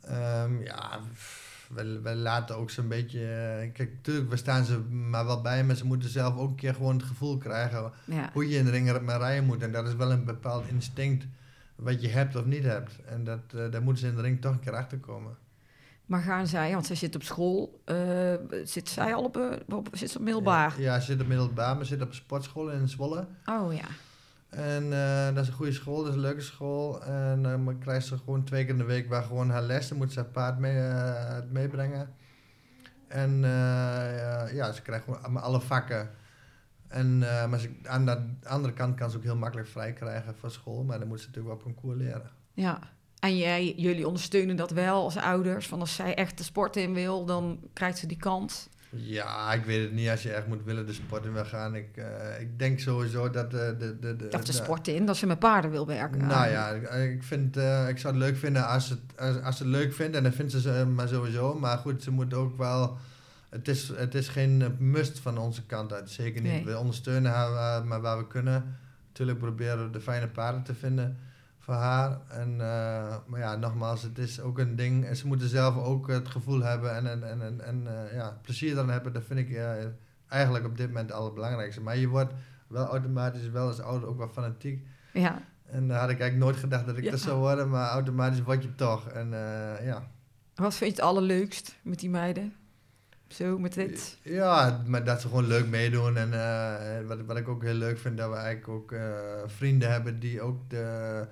Ehm, 0.00 0.60
ja, 0.62 1.00
we, 1.68 2.00
we 2.00 2.14
laten 2.14 2.56
ook 2.56 2.70
zo'n 2.70 2.88
beetje. 2.88 3.20
eh, 3.20 3.72
kijk, 3.72 3.90
natuurlijk, 3.94 4.30
we 4.30 4.36
staan 4.36 4.64
ze 4.64 4.78
maar 4.80 5.24
wel 5.26 5.40
bij, 5.40 5.64
maar 5.64 5.76
ze 5.76 5.86
moeten 5.86 6.08
zelf 6.08 6.36
ook 6.36 6.48
een 6.50 6.54
keer 6.56 6.74
gewoon 6.74 6.96
het 6.96 7.06
gevoel 7.06 7.38
krijgen 7.38 7.92
Ja. 8.04 8.30
hoe 8.32 8.48
je 8.48 8.56
in 8.58 8.64
de 8.64 8.70
ring 8.70 9.00
maar 9.02 9.18
rijden 9.18 9.44
moet. 9.44 9.62
En 9.62 9.72
dat 9.72 9.86
is 9.86 9.94
wel 9.94 10.10
een 10.12 10.24
bepaald 10.24 10.66
instinct 10.68 11.26
wat 11.76 12.02
je 12.02 12.08
hebt 12.08 12.36
of 12.36 12.44
niet 12.44 12.64
hebt. 12.64 13.02
En 13.04 13.24
dat, 13.24 13.40
eh, 13.54 13.70
daar 13.70 13.82
moeten 13.82 14.02
ze 14.02 14.08
in 14.10 14.16
de 14.16 14.22
ring 14.22 14.40
toch 14.40 14.52
een 14.52 14.60
keer 14.60 14.74
achter 14.76 14.98
komen. 14.98 15.36
Maar 16.06 16.20
gaan 16.20 16.46
zij, 16.46 16.72
want 16.72 16.86
zij 16.86 16.96
zit 16.96 17.14
op 17.14 17.22
school, 17.22 17.80
eh, 17.84 18.34
zit 18.64 18.88
zij 18.88 19.14
al 19.14 19.24
op, 19.24 19.36
eh, 19.36 19.76
op, 19.76 19.88
zit 19.92 20.10
ze 20.10 20.18
op 20.18 20.24
middelbaar? 20.24 20.80
Ja, 20.80 21.00
ze 21.00 21.06
zit 21.06 21.20
op 21.20 21.26
middelbaar, 21.26 21.76
maar 21.76 21.84
ze 21.84 21.92
zit 21.92 22.02
op 22.02 22.08
een 22.08 22.14
sportschool 22.14 22.70
in 22.70 22.88
Zwolle. 22.88 23.26
Oh 23.44 23.74
ja. 23.74 23.86
En 24.48 24.92
eh, 24.92 25.34
dat 25.34 25.42
is 25.42 25.48
een 25.48 25.54
goede 25.54 25.72
school, 25.72 25.98
dat 25.98 26.08
is 26.08 26.14
een 26.14 26.20
leuke 26.20 26.40
school. 26.40 27.04
En 27.04 27.42
dan 27.42 27.78
krijgt 27.78 28.06
ze 28.06 28.18
gewoon 28.18 28.44
twee 28.44 28.62
keer 28.62 28.72
in 28.72 28.78
de 28.78 28.84
week 28.84 29.08
waar 29.08 29.22
gewoon 29.22 29.50
haar 29.50 29.62
les. 29.62 29.88
Dan 29.88 29.98
moet 29.98 30.12
ze 30.12 30.18
haar 30.18 30.28
paard 30.28 30.58
mee, 30.58 30.92
meebrengen. 31.50 32.14
En 33.08 33.40
ja, 34.52 34.72
ze 34.72 34.82
krijgt 34.82 35.04
gewoon 35.04 35.42
alle 35.42 35.60
vakken. 35.60 36.10
En, 36.88 37.18
maar 37.18 37.58
ze, 37.58 37.70
aan 37.82 38.04
de 38.04 38.18
andere 38.44 38.74
kant 38.74 38.96
kan 38.96 39.10
ze 39.10 39.16
ook 39.16 39.22
heel 39.22 39.36
makkelijk 39.36 39.68
vrij 39.68 39.92
krijgen 39.92 40.34
van 40.36 40.50
school. 40.50 40.84
Maar 40.84 40.98
dan 40.98 41.08
moet 41.08 41.20
ze 41.20 41.26
natuurlijk 41.26 41.54
wel 41.54 41.66
op 41.66 41.74
concours 41.74 41.98
leren. 41.98 42.30
Ja. 42.52 42.78
En 43.24 43.36
jij, 43.36 43.74
jullie 43.76 44.06
ondersteunen 44.06 44.56
dat 44.56 44.70
wel 44.70 45.02
als 45.02 45.16
ouders. 45.16 45.66
Van 45.66 45.80
als 45.80 45.94
zij 45.94 46.14
echt 46.14 46.38
de 46.38 46.44
sport 46.44 46.76
in 46.76 46.94
wil, 46.94 47.24
dan 47.24 47.58
krijgt 47.72 47.98
ze 47.98 48.06
die 48.06 48.16
kans. 48.16 48.68
Ja, 48.90 49.52
ik 49.52 49.64
weet 49.64 49.82
het 49.82 49.92
niet. 49.92 50.08
Als 50.08 50.22
je 50.22 50.32
echt 50.32 50.46
moet 50.46 50.64
willen 50.64 50.86
de 50.86 50.92
sport 50.92 51.24
in 51.24 51.32
wil 51.32 51.44
gaan. 51.44 51.74
Ik, 51.74 51.96
eh, 51.96 52.40
ik 52.40 52.58
denk 52.58 52.80
sowieso 52.80 53.30
dat 53.30 53.50
de... 53.50 53.74
de, 53.78 53.98
de, 53.98 54.16
de 54.16 54.28
Of 54.30 54.44
de 54.44 54.52
sport 54.52 54.88
in, 54.88 55.06
dat 55.06 55.16
ze 55.16 55.26
met 55.26 55.38
paarden 55.38 55.70
wil 55.70 55.86
werken. 55.86 56.26
Nou 56.26 56.50
ja, 56.50 56.68
ik, 56.68 57.22
vind, 57.22 57.56
eh, 57.56 57.88
ik 57.88 57.98
zou 57.98 58.14
het 58.14 58.22
leuk 58.22 58.36
vinden 58.36 58.66
als, 58.66 58.88
het, 58.88 59.00
als, 59.18 59.42
als 59.42 59.56
ze 59.56 59.62
het 59.62 59.72
leuk 59.72 59.94
vindt. 59.94 60.16
En 60.16 60.22
dan 60.22 60.32
vindt 60.32 60.52
ze 60.52 60.60
ze 60.60 60.86
maar 60.94 61.08
sowieso. 61.08 61.54
Maar 61.54 61.78
goed, 61.78 62.02
ze 62.02 62.10
moet 62.10 62.34
ook 62.34 62.58
wel... 62.58 62.96
Het 63.48 63.68
is, 63.68 63.88
het 63.88 64.14
is 64.14 64.28
geen 64.28 64.62
eh, 64.62 64.68
must 64.78 65.18
van 65.18 65.38
onze 65.38 65.66
kant 65.66 65.92
uit. 65.92 66.10
Zeker 66.10 66.42
niet. 66.42 66.52
Nee. 66.52 66.64
We 66.64 66.78
ondersteunen 66.78 67.32
haar 67.32 67.84
maar 67.84 68.00
waar 68.00 68.18
we 68.18 68.26
kunnen. 68.26 68.76
Natuurlijk 69.06 69.38
proberen 69.38 69.84
we 69.84 69.90
de 69.90 70.00
fijne 70.00 70.28
paarden 70.28 70.62
te 70.62 70.74
vinden 70.74 71.18
voor 71.64 71.74
haar. 71.74 72.18
En, 72.28 72.50
eh, 72.60 73.16
maar 73.26 73.40
ja, 73.40 73.56
nogmaals, 73.56 74.02
het 74.02 74.18
is 74.18 74.40
ook 74.40 74.58
een 74.58 74.76
ding. 74.76 75.04
En 75.04 75.16
ze 75.16 75.26
moeten 75.26 75.48
zelf 75.48 75.76
ook 75.76 76.08
het 76.08 76.28
gevoel 76.28 76.60
hebben 76.60 76.94
en, 76.94 77.06
en, 77.06 77.42
en, 77.42 77.60
en, 77.60 77.86
eh, 77.86 78.16
ja, 78.16 78.38
plezier 78.42 78.74
dan 78.74 78.90
hebben. 78.90 79.12
Dat 79.12 79.24
vind 79.24 79.38
ik 79.38 79.50
eh, 79.50 79.72
eigenlijk 80.28 80.64
op 80.64 80.76
dit 80.76 80.86
moment 80.86 81.08
het 81.08 81.18
allerbelangrijkste. 81.18 81.80
Maar 81.80 81.96
je 81.96 82.08
wordt 82.08 82.32
wel 82.68 82.86
automatisch 82.86 83.48
wel 83.48 83.66
als 83.66 83.80
ouder 83.80 84.08
ook 84.08 84.18
wel 84.18 84.28
fanatiek. 84.28 84.86
Ja. 85.12 85.42
En 85.66 85.88
daar 85.88 86.00
had 86.00 86.10
ik 86.10 86.20
eigenlijk 86.20 86.50
nooit 86.50 86.62
gedacht 86.62 86.86
dat 86.86 86.96
ik 86.96 87.04
Ja. 87.04 87.10
dat 87.10 87.20
zou 87.20 87.38
worden, 87.38 87.68
maar 87.68 87.88
automatisch 87.88 88.42
word 88.42 88.62
je 88.62 88.74
toch. 88.74 89.08
En 89.08 89.30
ja. 89.82 90.08
Wat 90.54 90.74
vind 90.74 90.90
je 90.90 90.96
het 90.96 91.04
allerleukst 91.08 91.76
met 91.82 91.98
die 91.98 92.10
meiden? 92.10 92.54
Zo, 93.28 93.58
met 93.58 93.74
dit? 93.74 94.18
Ja, 94.22 94.82
maar 94.86 95.04
dat 95.04 95.20
ze 95.20 95.28
gewoon 95.28 95.46
leuk 95.46 95.68
meedoen. 95.68 96.16
En 96.16 96.30
wat, 97.06 97.20
wat 97.26 97.36
ik 97.36 97.48
ook 97.48 97.62
heel 97.62 97.74
leuk 97.74 97.98
vind, 97.98 98.18
dat 98.18 98.30
we 98.30 98.36
eigenlijk 98.36 98.68
ook 98.68 98.94
vrienden 99.46 99.90
hebben 99.90 100.18
die 100.18 100.40
ook 100.40 100.70
de, 100.70 101.26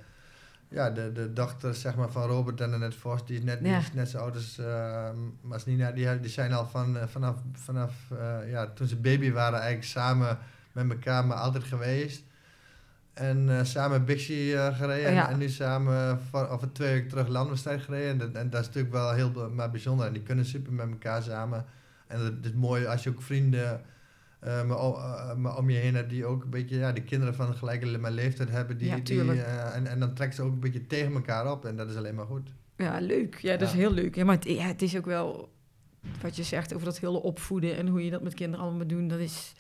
ja, 0.73 0.91
de, 0.91 1.13
de 1.13 1.33
dochter 1.33 1.75
zeg 1.75 1.95
maar, 1.97 2.11
van 2.11 2.23
Robert 2.29 2.61
en 2.61 2.73
Annette 2.75 2.99
Vos, 2.99 3.27
die 3.27 3.39
is 3.39 3.45
net, 3.45 3.59
die 3.61 3.69
Ja. 3.73 3.79
is 3.79 3.93
net 3.93 4.09
zo 4.09 4.19
oud 4.19 4.35
als, 4.35 4.59
eh, 4.59 5.09
als 5.51 5.67
Nina, 5.67 5.91
die, 5.93 6.21
die 6.21 6.31
zijn 6.31 6.53
al 6.53 6.67
van, 6.67 6.97
eh, 6.99 7.07
vanaf, 7.07 7.37
vanaf 7.53 7.93
eh, 8.19 8.51
ja, 8.51 8.67
toen 8.67 8.87
ze 8.87 8.97
baby 8.97 9.33
waren 9.33 9.59
eigenlijk 9.59 9.89
samen 9.89 10.39
met 10.73 10.91
elkaar, 10.91 11.25
maar 11.27 11.37
altijd 11.37 11.65
geweest. 11.65 12.23
En 13.13 13.59
eh, 13.59 13.65
samen 13.65 14.05
Bixie 14.05 14.57
gereden 14.73 15.07
en- 15.07 15.15
Ja. 15.15 15.31
en, 15.31 15.39
nu 15.39 15.49
samen 15.49 16.21
voor, 16.31 16.49
of 16.49 16.65
twee 16.73 16.93
weken 16.93 17.09
terug 17.09 17.29
landwedstrijd 17.29 17.83
gereden. 17.83 18.11
En 18.11 18.19
dat, 18.19 18.33
en 18.33 18.51
dat 18.51 18.61
is 18.61 18.67
natuurlijk 18.67 18.95
wel 18.95 19.13
heel 19.13 19.51
maar 19.51 19.71
bijzonder. 19.71 20.07
En 20.07 20.13
die 20.13 20.23
kunnen 20.23 20.45
super 20.45 20.73
met 20.73 20.89
elkaar 20.91 21.23
samen. 21.23 21.65
En 22.07 22.21
het 22.21 22.45
is 22.45 22.53
mooi 22.53 22.87
als 22.87 23.03
je 23.03 23.11
ook 23.11 23.23
vrienden 23.23 23.81
maar, 25.37 25.57
om 25.57 25.71
je 25.71 25.79
heen 25.79 25.95
hebt 25.95 26.11
die 26.11 26.27
ook 26.27 26.43
een 26.43 26.51
beetje, 26.51 26.77
ja, 26.77 26.93
die 26.93 27.03
kinderen 27.03 27.35
van 27.35 27.55
gelijke 27.55 28.11
leeftijd 28.11 28.51
hebben. 28.51 28.79
Die, 28.79 28.89
Ja, 28.89 28.97
die, 28.97 29.21
eh, 29.21 29.77
en, 29.77 29.87
en 29.87 29.99
dan 30.01 30.15
trekken 30.15 30.37
ze 30.37 30.43
ook 30.43 30.53
een 30.53 30.61
beetje 30.61 30.87
tegen 30.87 31.15
elkaar 31.15 31.51
op. 31.51 31.65
En 31.65 31.77
dat 31.77 31.91
is 31.91 31.97
alleen 31.97 32.15
maar 32.15 32.27
goed. 32.27 32.51
Ja, 32.77 33.01
leuk. 33.01 33.39
Ja, 33.39 33.57
dat 33.57 33.69
is 33.69 33.75
heel 33.75 33.93
leuk. 33.93 34.15
Ja, 34.15 34.25
maar 34.25 34.35
het, 34.35 34.45
ja, 34.45 34.67
het 34.67 34.83
is 34.83 34.97
ook 34.97 35.07
wel 35.07 35.53
wat 36.21 36.37
je 36.37 36.43
zegt 36.43 36.75
over 36.75 36.87
dat 36.87 36.99
hele 36.99 37.23
opvoeden 37.23 37.77
en 37.77 37.89
hoe 37.89 38.05
je 38.05 38.11
dat 38.11 38.23
met 38.23 38.35
kinderen 38.35 38.65
allemaal 38.65 38.81
moet 38.81 38.89
doen. 38.89 39.09
Dat 39.09 39.19
is 39.19 39.53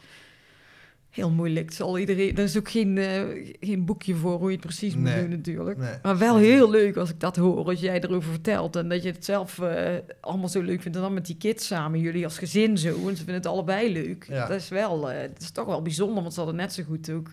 heel 1.12 1.30
moeilijk. 1.30 1.64
Het 1.66 1.74
Zal 1.74 1.98
iedereen, 1.98 2.36
er 2.36 2.42
is 2.42 2.58
ook 2.58 2.70
geen, 2.70 2.98
eh, 2.98 3.20
geen 3.60 3.84
boekje 3.84 4.14
voor 4.14 4.38
hoe 4.38 4.46
je 4.46 4.56
het 4.56 4.66
precies 4.66 4.96
moet 4.96 5.14
doen 5.14 5.28
natuurlijk. 5.28 5.78
Nee. 5.78 5.94
Maar 6.02 6.18
wel 6.18 6.36
heel 6.36 6.70
leuk 6.70 6.96
als 6.96 7.10
ik 7.10 7.20
dat 7.20 7.36
hoor, 7.36 7.64
als 7.66 7.80
jij 7.80 8.00
erover 8.00 8.30
vertelt. 8.30 8.76
En 8.76 8.88
dat 8.88 9.02
je 9.02 9.10
het 9.10 9.24
zelf 9.24 9.58
eh, 9.58 9.94
allemaal 10.20 10.48
zo 10.48 10.60
leuk 10.62 10.82
vindt. 10.82 10.96
En 10.96 11.02
dan 11.02 11.14
met 11.14 11.26
die 11.26 11.36
kids 11.36 11.66
samen, 11.66 12.00
jullie 12.00 12.24
als 12.24 12.38
gezin 12.38 12.78
zo. 12.78 12.88
En 13.08 13.10
ze 13.10 13.16
vinden 13.16 13.34
het 13.34 13.46
allebei 13.46 13.92
leuk. 13.92 14.26
Ja. 14.28 14.46
Dat 14.46 14.56
is 14.60 14.68
wel, 14.68 15.10
eh, 15.10 15.20
dat 15.28 15.40
is 15.42 15.50
toch 15.50 15.66
wel 15.66 15.82
bijzonder. 15.82 16.22
Want 16.22 16.34
ze 16.34 16.40
hadden 16.40 16.58
net 16.58 16.72
zo 16.72 16.82
goed 16.82 17.10
ook 17.10 17.26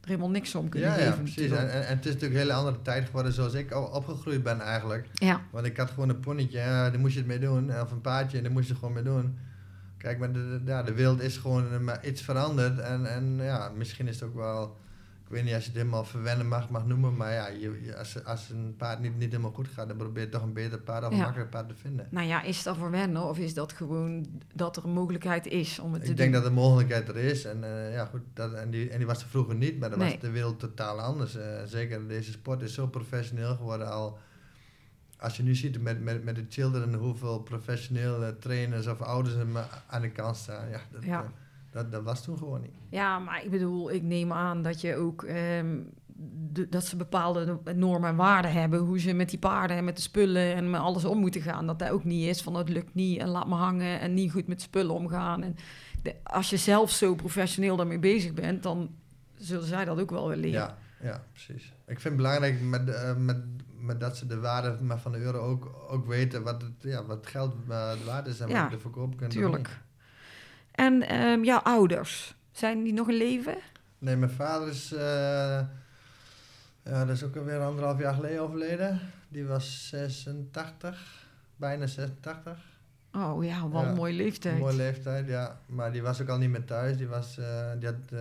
er 0.00 0.08
helemaal 0.14 0.30
niks 0.30 0.54
om 0.54 0.68
kunnen 0.68 0.88
Ja, 0.88 0.94
geven. 0.94 1.10
ja, 1.10 1.16
precies. 1.20 1.50
En, 1.50 1.70
en, 1.72 1.86
en 1.86 1.96
het 1.96 2.06
is 2.06 2.12
natuurlijk 2.12 2.40
een 2.40 2.46
hele 2.46 2.52
andere 2.52 2.82
tijd 2.82 3.06
geworden 3.06 3.32
zoals 3.32 3.54
ik 3.54 3.70
al 3.72 3.84
opgegroeid 3.84 4.42
ben 4.42 4.60
eigenlijk. 4.60 5.06
Ja, 5.12 5.40
Want 5.50 5.66
ik 5.66 5.76
had 5.76 5.90
gewoon 5.90 6.08
een 6.08 6.20
ponnetje, 6.20 6.58
ja, 6.58 6.90
daar 6.90 7.00
moest 7.00 7.12
je 7.12 7.18
het 7.18 7.28
mee 7.28 7.38
doen. 7.38 7.70
Of 7.80 7.90
een 7.90 8.00
paardje, 8.00 8.36
en 8.36 8.42
daar 8.42 8.52
moest 8.52 8.66
je 8.66 8.70
het 8.72 8.78
gewoon 8.80 8.94
mee 8.94 9.04
doen. 9.04 9.38
Kijk, 9.98 10.18
maar 10.18 10.32
de, 10.32 10.60
de, 10.64 10.70
ja, 10.70 10.82
de 10.82 10.92
wereld 10.94 11.20
is 11.20 11.36
gewoon 11.36 11.72
eh, 11.72 11.78
maar 11.78 12.06
iets 12.06 12.22
veranderd. 12.22 12.78
En, 12.78 13.06
en 13.06 13.36
ja, 13.42 13.72
misschien 13.76 14.08
is 14.08 14.20
het 14.20 14.28
ook 14.28 14.34
wel... 14.34 14.76
Ik 15.24 15.34
weet 15.34 15.44
niet 15.44 15.54
als 15.54 15.62
je 15.64 15.68
het 15.70 15.78
helemaal 15.78 16.04
verwennen 16.04 16.48
mag, 16.48 16.70
mag 16.70 16.86
noemen. 16.86 17.16
Maar 17.16 17.32
ja, 17.32 17.48
je, 17.48 17.80
je- 17.82 17.96
als, 17.96 18.24
als 18.24 18.48
een 18.50 18.74
paard 18.76 19.00
niet, 19.00 19.16
niet 19.18 19.30
helemaal 19.30 19.50
goed 19.52 19.68
gaat... 19.68 19.88
dan 19.88 19.96
probeer 19.96 20.22
je 20.22 20.28
toch 20.28 20.42
een 20.42 20.52
beter 20.52 20.78
paard 20.78 21.04
of 21.04 21.10
een 21.10 21.16
Ja. 21.16 21.22
makkelijker 21.22 21.52
paard 21.58 21.68
te 21.68 21.74
vinden. 21.74 22.06
nou 22.10 22.26
ja, 22.26 22.42
is 22.42 22.62
dat 22.62 22.76
voor 22.76 22.90
wennen 22.90 23.22
of 23.22 23.38
is 23.38 23.54
dat 23.54 23.72
gewoon 23.72 24.26
dat 24.54 24.76
er 24.76 24.84
een 24.84 24.90
mogelijkheid 24.90 25.46
is 25.46 25.78
om 25.78 25.92
het 25.92 26.04
te 26.04 26.10
Ik 26.10 26.16
denk 26.16 26.32
dat 26.32 26.44
de 26.44 26.50
mogelijkheid 26.50 27.08
er 27.08 27.16
is. 27.16 27.44
En 27.44 27.64
eh, 27.64 27.92
ja, 27.92 28.04
goed, 28.04 28.20
dat, 28.34 28.52
en, 28.52 28.70
die, 28.70 28.90
en 28.90 28.98
die 28.98 29.06
was 29.06 29.22
er 29.22 29.28
vroeger 29.28 29.54
niet. 29.54 29.78
Maar 29.78 29.90
dan 29.90 29.98
Nee. 29.98 30.10
was 30.10 30.20
de 30.20 30.30
wereld 30.30 30.58
totaal 30.58 31.00
anders. 31.00 31.36
Eh, 31.36 31.62
zeker 31.64 32.08
deze 32.08 32.30
sport 32.32 32.62
is 32.62 32.74
zo 32.74 32.86
professioneel 32.86 33.56
geworden 33.56 33.90
al... 33.90 34.18
Als 35.20 35.36
je 35.36 35.42
nu 35.42 35.54
ziet 35.54 35.80
met, 35.82 36.00
met, 36.02 36.24
met 36.24 36.34
de 36.34 36.44
children 36.48 36.94
hoeveel 36.94 37.38
professionele 37.40 38.36
trainers 38.38 38.86
of 38.86 39.00
ouders 39.00 39.34
er 39.34 39.46
aan 39.86 40.00
de 40.02 40.10
kant 40.10 40.36
staan. 40.36 40.68
Ja, 40.70 40.80
dat, 40.92 41.04
Ja. 41.04 41.22
eh, 41.22 41.28
dat, 41.70 41.92
dat 41.92 42.02
was 42.02 42.24
toen 42.24 42.38
gewoon 42.38 42.60
niet. 42.60 42.70
Ja, 42.90 43.18
maar 43.18 43.44
ik 43.44 43.50
bedoel, 43.50 43.90
ik 43.92 44.02
neem 44.02 44.32
aan 44.32 44.62
dat 44.62 44.80
je 44.80 44.96
ook 44.96 45.22
ehm, 45.22 45.78
de- 46.52 46.68
dat 46.68 46.84
ze 46.84 46.96
bepaalde 46.96 47.58
normen 47.74 48.08
en 48.08 48.16
waarden 48.16 48.52
hebben. 48.52 48.78
Hoe 48.78 48.98
ze 49.00 49.12
met 49.12 49.30
die 49.30 49.38
paarden 49.38 49.76
en 49.76 49.84
met 49.84 49.96
de 49.96 50.02
spullen 50.02 50.54
en 50.54 50.70
met 50.70 50.80
alles 50.80 51.04
om 51.04 51.18
moeten 51.18 51.40
gaan. 51.42 51.66
Dat 51.66 51.78
dat 51.78 51.90
ook 51.90 52.04
niet 52.04 52.28
is 52.28 52.42
van 52.42 52.54
het 52.54 52.68
lukt 52.68 52.94
niet 52.94 53.18
en 53.20 53.28
laat 53.28 53.48
me 53.48 53.54
hangen 53.54 54.00
en 54.00 54.14
niet 54.14 54.32
goed 54.32 54.46
met 54.46 54.62
spullen 54.62 54.94
omgaan. 54.94 55.42
En 55.42 55.56
de- 56.02 56.16
als 56.22 56.50
je 56.50 56.56
zelf 56.56 56.90
zo 56.90 57.14
professioneel 57.14 57.76
daarmee 57.76 57.98
bezig 57.98 58.34
bent, 58.34 58.62
dan 58.62 58.90
zullen 59.36 59.66
zij 59.66 59.84
dat 59.84 60.00
ook 60.00 60.10
wel 60.10 60.28
willen 60.28 60.44
leren. 60.44 60.60
Ja, 60.60 60.78
ja, 61.00 61.24
precies. 61.32 61.64
Ik 61.86 62.00
vind 62.00 62.02
het 62.04 62.16
belangrijk 62.16 62.60
met, 62.60 62.88
eh, 62.88 63.14
met, 63.16 63.36
met 63.80 64.00
dat 64.00 64.16
ze 64.16 64.26
de 64.26 64.40
waarde 64.40 64.82
maar 64.82 64.98
van 64.98 65.12
de 65.12 65.18
euro 65.18 65.38
ook, 65.38 65.70
ook 65.88 66.06
weten 66.06 66.42
wat 66.42 66.62
het, 66.62 66.72
ja, 66.78 67.04
wat 67.04 67.26
geld 67.26 67.54
uh, 67.68 67.92
waard 68.04 68.26
is 68.26 68.40
en 68.40 68.48
Ja, 68.48 68.60
wat 68.60 68.70
je 68.70 68.76
ervoor 68.76 68.90
kopen 68.90 69.16
kunt. 69.16 69.30
Tuurlijk. 69.30 69.78
En 70.70 71.02
ehm, 71.08 71.42
jouw 71.42 71.58
ouders, 71.58 72.34
zijn 72.52 72.82
die 72.82 72.92
nog 72.92 73.08
in 73.08 73.16
leven? 73.16 73.56
Nee, 73.98 74.16
mijn 74.16 74.30
vader 74.30 74.68
is, 74.68 74.92
eh, 74.92 75.00
ja, 76.84 77.04
dat 77.04 77.08
is 77.08 77.22
ook 77.24 77.36
alweer 77.36 77.60
anderhalf 77.60 77.98
jaar 77.98 78.14
geleden 78.14 78.40
overleden. 78.40 79.00
Die 79.28 79.44
was 79.46 79.88
86, 79.88 81.26
bijna 81.56 81.86
86. 81.86 82.58
Oh 83.12 83.44
ja, 83.44 83.68
wat 83.68 83.82
Ja, 83.82 83.88
een 83.88 83.94
mooie 83.94 84.12
leeftijd. 84.12 84.58
mooie 84.58 84.76
leeftijd, 84.76 85.26
ja. 85.28 85.60
Maar 85.66 85.92
die 85.92 86.02
was 86.02 86.20
ook 86.22 86.28
al 86.28 86.38
niet 86.38 86.50
meer 86.50 86.64
thuis. 86.64 86.96
Die 86.96 87.08
was, 87.08 87.34
die 87.78 87.88
had 87.88 88.20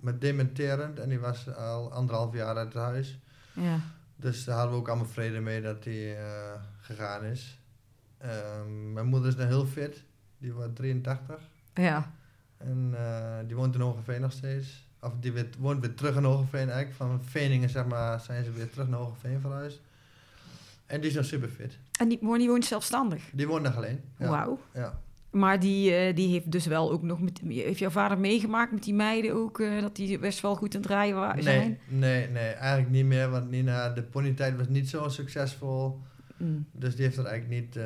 met 0.00 0.20
dementerend 0.20 0.98
en 0.98 1.08
die 1.08 1.18
was 1.18 1.54
al 1.54 1.92
anderhalf 1.92 2.34
jaar 2.34 2.56
uit 2.56 2.74
huis. 2.74 3.18
Ja. 3.52 3.80
Dus 4.16 4.44
daar 4.44 4.56
hadden 4.56 4.74
we 4.74 4.80
ook 4.80 4.88
allemaal 4.88 5.06
vrede 5.06 5.40
mee 5.40 5.62
dat 5.62 5.84
hij 5.84 6.18
eh, 6.18 6.52
gegaan 6.80 7.24
is. 7.24 7.60
Ehm, 8.18 8.92
mijn 8.92 9.06
moeder 9.06 9.28
is 9.28 9.36
nog 9.36 9.46
heel 9.46 9.66
fit. 9.66 10.04
Die 10.38 10.52
wordt 10.52 10.76
83. 10.76 11.40
ja. 11.74 12.12
En 12.56 12.94
eh, 12.96 13.46
die 13.46 13.56
woont 13.56 13.74
in 13.74 13.80
Hogeveen 13.80 14.20
nog 14.20 14.32
steeds. 14.32 14.88
Of 15.00 15.12
die 15.20 15.32
weer, 15.32 15.48
woont 15.58 15.80
weer 15.80 15.94
terug 15.94 16.16
in 16.16 16.24
Hogeveen 16.24 16.70
eigenlijk. 16.70 16.94
Van 16.94 17.24
Veningen 17.24 17.68
zeg 17.68 17.86
maar 17.86 18.20
zijn 18.20 18.44
ze 18.44 18.52
weer 18.52 18.70
terug 18.70 18.88
naar 18.88 18.98
Hogeveen 18.98 19.40
verhuisd. 19.40 19.80
En 20.86 21.00
die 21.00 21.10
is 21.10 21.16
nog 21.16 21.24
super 21.24 21.48
fit. 21.48 21.78
En 21.98 22.08
die, 22.08 22.38
die 22.38 22.48
woont 22.48 22.64
zelfstandig. 22.64 23.30
Die 23.32 23.46
woont 23.46 23.62
nog 23.62 23.76
alleen. 23.76 24.00
Ja. 24.18 24.28
Wauw. 24.28 24.58
Ja. 24.74 25.00
Maar 25.36 25.60
die, 25.60 25.94
eh, 25.94 26.14
die 26.16 26.28
heeft 26.32 26.50
dus 26.52 26.66
wel 26.66 26.92
ook 26.92 27.02
nog 27.02 27.20
met. 27.20 27.40
Heeft 27.48 27.78
jouw 27.78 27.90
vader 27.90 28.18
meegemaakt 28.18 28.72
met 28.72 28.82
die 28.84 28.94
meiden 28.94 29.34
ook? 29.34 29.60
eh, 29.60 29.80
dat 29.80 29.96
die 29.96 30.18
best 30.18 30.40
wel 30.40 30.54
goed 30.56 30.74
aan 30.74 30.80
het 30.80 30.90
rijden 30.90 31.16
wa- 31.16 31.40
zijn? 31.40 31.78
Nee, 31.88 31.98
nee, 31.98 32.28
nee, 32.28 32.48
eigenlijk 32.52 32.90
niet 32.90 33.04
meer. 33.04 33.30
Want 33.30 33.50
Nina, 33.50 33.88
de 33.88 34.02
ponytijd 34.02 34.56
was 34.56 34.68
niet 34.68 34.88
zo 34.88 35.08
succesvol. 35.08 36.00
Mm. 36.36 36.66
Dus 36.72 36.94
die 36.96 37.04
heeft 37.04 37.16
er 37.16 37.24
eigenlijk 37.24 37.62
niet, 37.64 37.76
eh, 37.76 37.82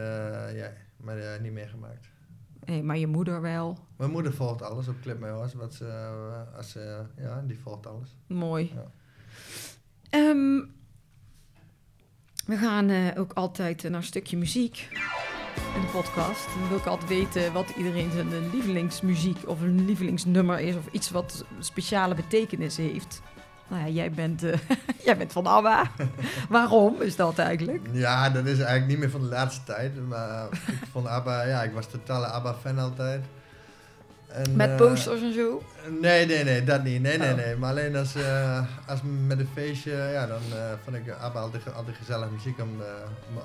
ja, 0.57 0.73
maar, 0.97 1.19
eh, 1.19 1.41
niet 1.41 1.53
meegemaakt. 1.53 2.09
Nee, 2.65 2.83
maar 2.83 2.99
je 2.99 3.07
moeder 3.07 3.41
wel. 3.41 3.79
Mijn 3.97 4.11
moeder 4.11 4.33
volgt 4.33 4.63
alles 4.63 4.89
op 4.89 4.95
Clip 5.03 5.23
Horse. 5.23 5.57
Wat 5.59 5.75
ze, 5.75 5.85
als 6.57 6.71
ze, 6.71 7.03
ja, 7.17 7.43
die 7.47 7.59
volgt 7.59 7.87
alles. 7.87 8.17
Mooi. 8.27 8.73
Ja. 8.75 8.91
Ehm, 10.11 10.59
we 12.47 12.57
gaan 12.57 13.17
ook 13.17 13.33
altijd 13.33 13.83
naar 13.83 13.93
een 13.95 14.03
stukje 14.03 14.37
muziek 14.37 14.89
in 15.75 15.81
de 15.81 15.87
podcast. 15.93 16.47
Dan 16.59 16.69
wil 16.69 16.79
ik 16.79 16.87
altijd 16.87 17.09
weten 17.09 17.53
wat 17.53 17.73
iedereen 17.77 18.11
zijn 18.13 18.51
lievelingsmuziek 18.51 19.39
of 19.47 19.61
een 19.61 19.85
lievelingsnummer 19.85 20.61
is. 20.61 20.77
Of 20.77 20.85
iets 20.91 21.11
wat 21.11 21.45
speciale 21.59 22.15
betekenis 22.15 22.77
heeft. 22.77 23.23
Nou 23.69 23.83
ja, 23.83 23.89
jij 23.89 24.11
bent, 24.11 24.43
eh, 24.43 24.59
jij 25.07 25.17
bent 25.17 25.33
van 25.33 25.47
ABBA. 25.47 25.91
Waarom 26.49 27.03
is 27.03 27.17
dat 27.17 27.39
eigenlijk? 27.39 27.87
Ja, 27.93 28.31
dat 28.31 28.47
is 28.47 28.59
eigenlijk 28.59 28.87
niet 28.87 28.99
meer 28.99 29.11
van 29.11 29.21
de 29.21 29.27
laatste 29.27 29.65
tijd. 29.65 30.09
Maar 30.09 30.49
ik 30.67 30.89
vond 30.93 31.07
ABBA, 31.07 31.43
ja, 31.43 31.63
ik 31.63 31.73
was 31.73 31.87
totale 31.87 32.27
ABBA-fan 32.27 32.79
altijd. 32.79 33.25
En, 34.33 34.57
Met 34.57 34.71
eh, 34.71 34.77
posters 34.77 35.23
en 35.23 35.35
zo? 35.35 35.63
Nee, 36.01 36.27
nee, 36.27 36.45
nee, 36.45 36.65
dat 36.65 36.83
niet. 36.83 37.03
Nee, 37.03 37.19
nee, 37.19 37.31
Oh. 37.31 37.37
nee. 37.37 37.57
Maar 37.57 37.71
alleen 37.71 37.97
als, 37.97 38.15
eh, 38.15 38.67
als 38.87 39.01
met 39.27 39.39
een 39.39 39.49
feestje, 39.55 39.93
ja, 39.93 40.27
dan 40.27 40.41
eh, 40.53 40.59
vond 40.85 40.97
ik 40.97 41.15
ABBA 41.21 41.41
altijd, 41.41 41.75
altijd 41.75 41.97
gezellig 41.97 42.31
muziek 42.31 42.61
om, 42.61 42.83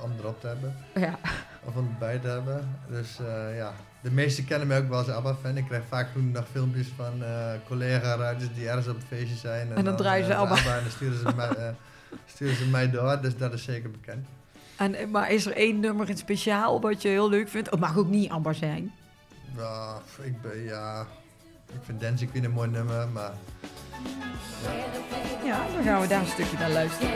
om, 0.04 0.12
erop 0.20 0.42
te 0.42 0.48
hebben. 0.48 0.76
Ja. 0.96 1.20
Of 1.64 1.76
om 1.76 1.90
erbij 1.94 2.20
te 2.20 2.28
hebben. 2.28 2.78
Dus 2.90 3.20
ja, 3.56 3.74
de 4.02 4.12
meesten 4.12 4.46
kennen 4.46 4.68
mij 4.68 4.78
ook 4.78 4.90
wel 4.90 4.98
als 4.98 5.10
ABBA-fan. 5.10 5.58
Ik 5.58 5.66
krijg 5.66 5.84
vaak 5.90 6.14
toen 6.14 6.32
nog 6.32 6.46
filmpjes 6.52 6.88
van 6.96 7.24
eh 7.24 7.52
collega-ruiters 7.68 8.54
die 8.54 8.68
ergens 8.68 8.88
op 8.88 8.96
het 8.96 9.06
feestje 9.08 9.36
zijn. 9.36 9.74
En 9.74 9.84
dan 9.84 9.96
draaien 9.96 10.26
ze 10.26 10.36
ABBA. 10.36 10.56
En 10.56 10.82
dan 10.82 10.92
sturen 10.92 11.18
ze, 11.20 11.36
mij, 11.36 11.50
sturen 12.34 12.56
ze 12.56 12.66
mij 12.66 12.92
door, 12.92 13.22
dus 13.22 13.38
dat 13.38 13.54
is 13.54 13.64
zeker 13.64 13.92
bekend. 13.92 14.26
En, 14.78 15.12
maar 15.12 15.32
is 15.32 15.46
er 15.46 15.56
één 15.56 15.80
nummer 15.80 16.10
in 16.10 16.18
speciaal 16.18 16.82
wat 16.82 17.02
je 17.02 17.08
heel 17.08 17.30
leuk 17.30 17.50
vindt? 17.50 17.70
Het 17.70 17.80
mag 17.80 17.98
ook 17.98 18.10
niet 18.10 18.30
ABBA 18.30 18.54
zijn. 18.54 18.94
Ja, 19.58 20.02
ik 20.24 20.42
ben, 20.42 20.64
ja, 20.64 21.06
ik 21.74 21.80
vind 21.84 22.02
Dancing 22.02 22.30
Queen 22.30 22.44
een 22.44 22.52
mooi 22.52 22.70
nummer, 22.70 23.08
maar 23.08 23.34
Ja, 25.44 25.66
dan 25.74 25.84
gaan 25.84 26.02
we 26.02 26.08
daar 26.08 26.22
een 26.22 26.28
stukje 26.28 26.58
naar 26.58 26.72
luisteren. 26.72 27.12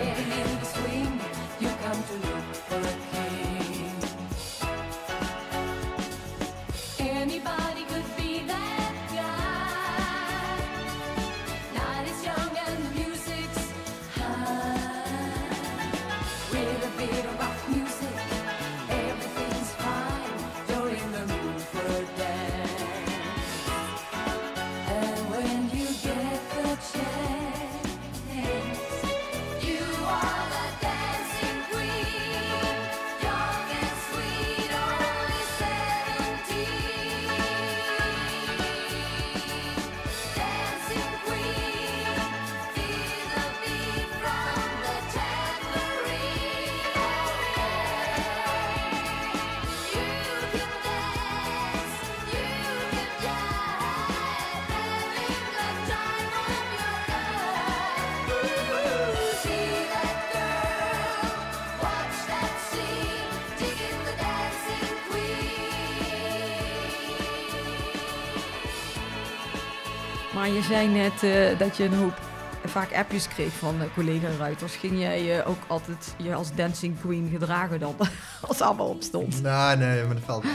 Zei 70.70 70.88
net 70.88 71.24
eh, 71.24 71.60
dat 71.60 71.78
je 71.78 71.84
een 71.84 71.94
hoop 71.94 72.20
vaak 72.66 72.94
appjes 72.94 73.28
kreeg 73.28 73.52
van 73.54 73.82
eh, 73.82 73.88
collega-ruiters. 73.94 74.76
Ging 74.76 75.00
jij 75.00 75.40
eh, 75.40 75.50
ook 75.50 75.58
altijd 75.68 76.14
je 76.18 76.34
als 76.34 76.56
dancing 76.56 77.00
queen 77.02 77.30
gedragen 77.32 77.80
dan? 77.80 77.96
als 78.48 78.62
ABBA 78.62 78.84
opstond. 78.84 79.42
nou, 79.42 79.78
nee, 79.78 80.04
maar 80.04 80.16
dat 80.16 80.24
valt 80.24 80.44
mee. 80.44 80.54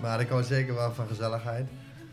Maar 0.00 0.20
ik 0.20 0.28
hou 0.28 0.42
zeker 0.42 0.74
wel 0.74 0.92
van 0.92 1.06
gezelligheid, 1.06 1.68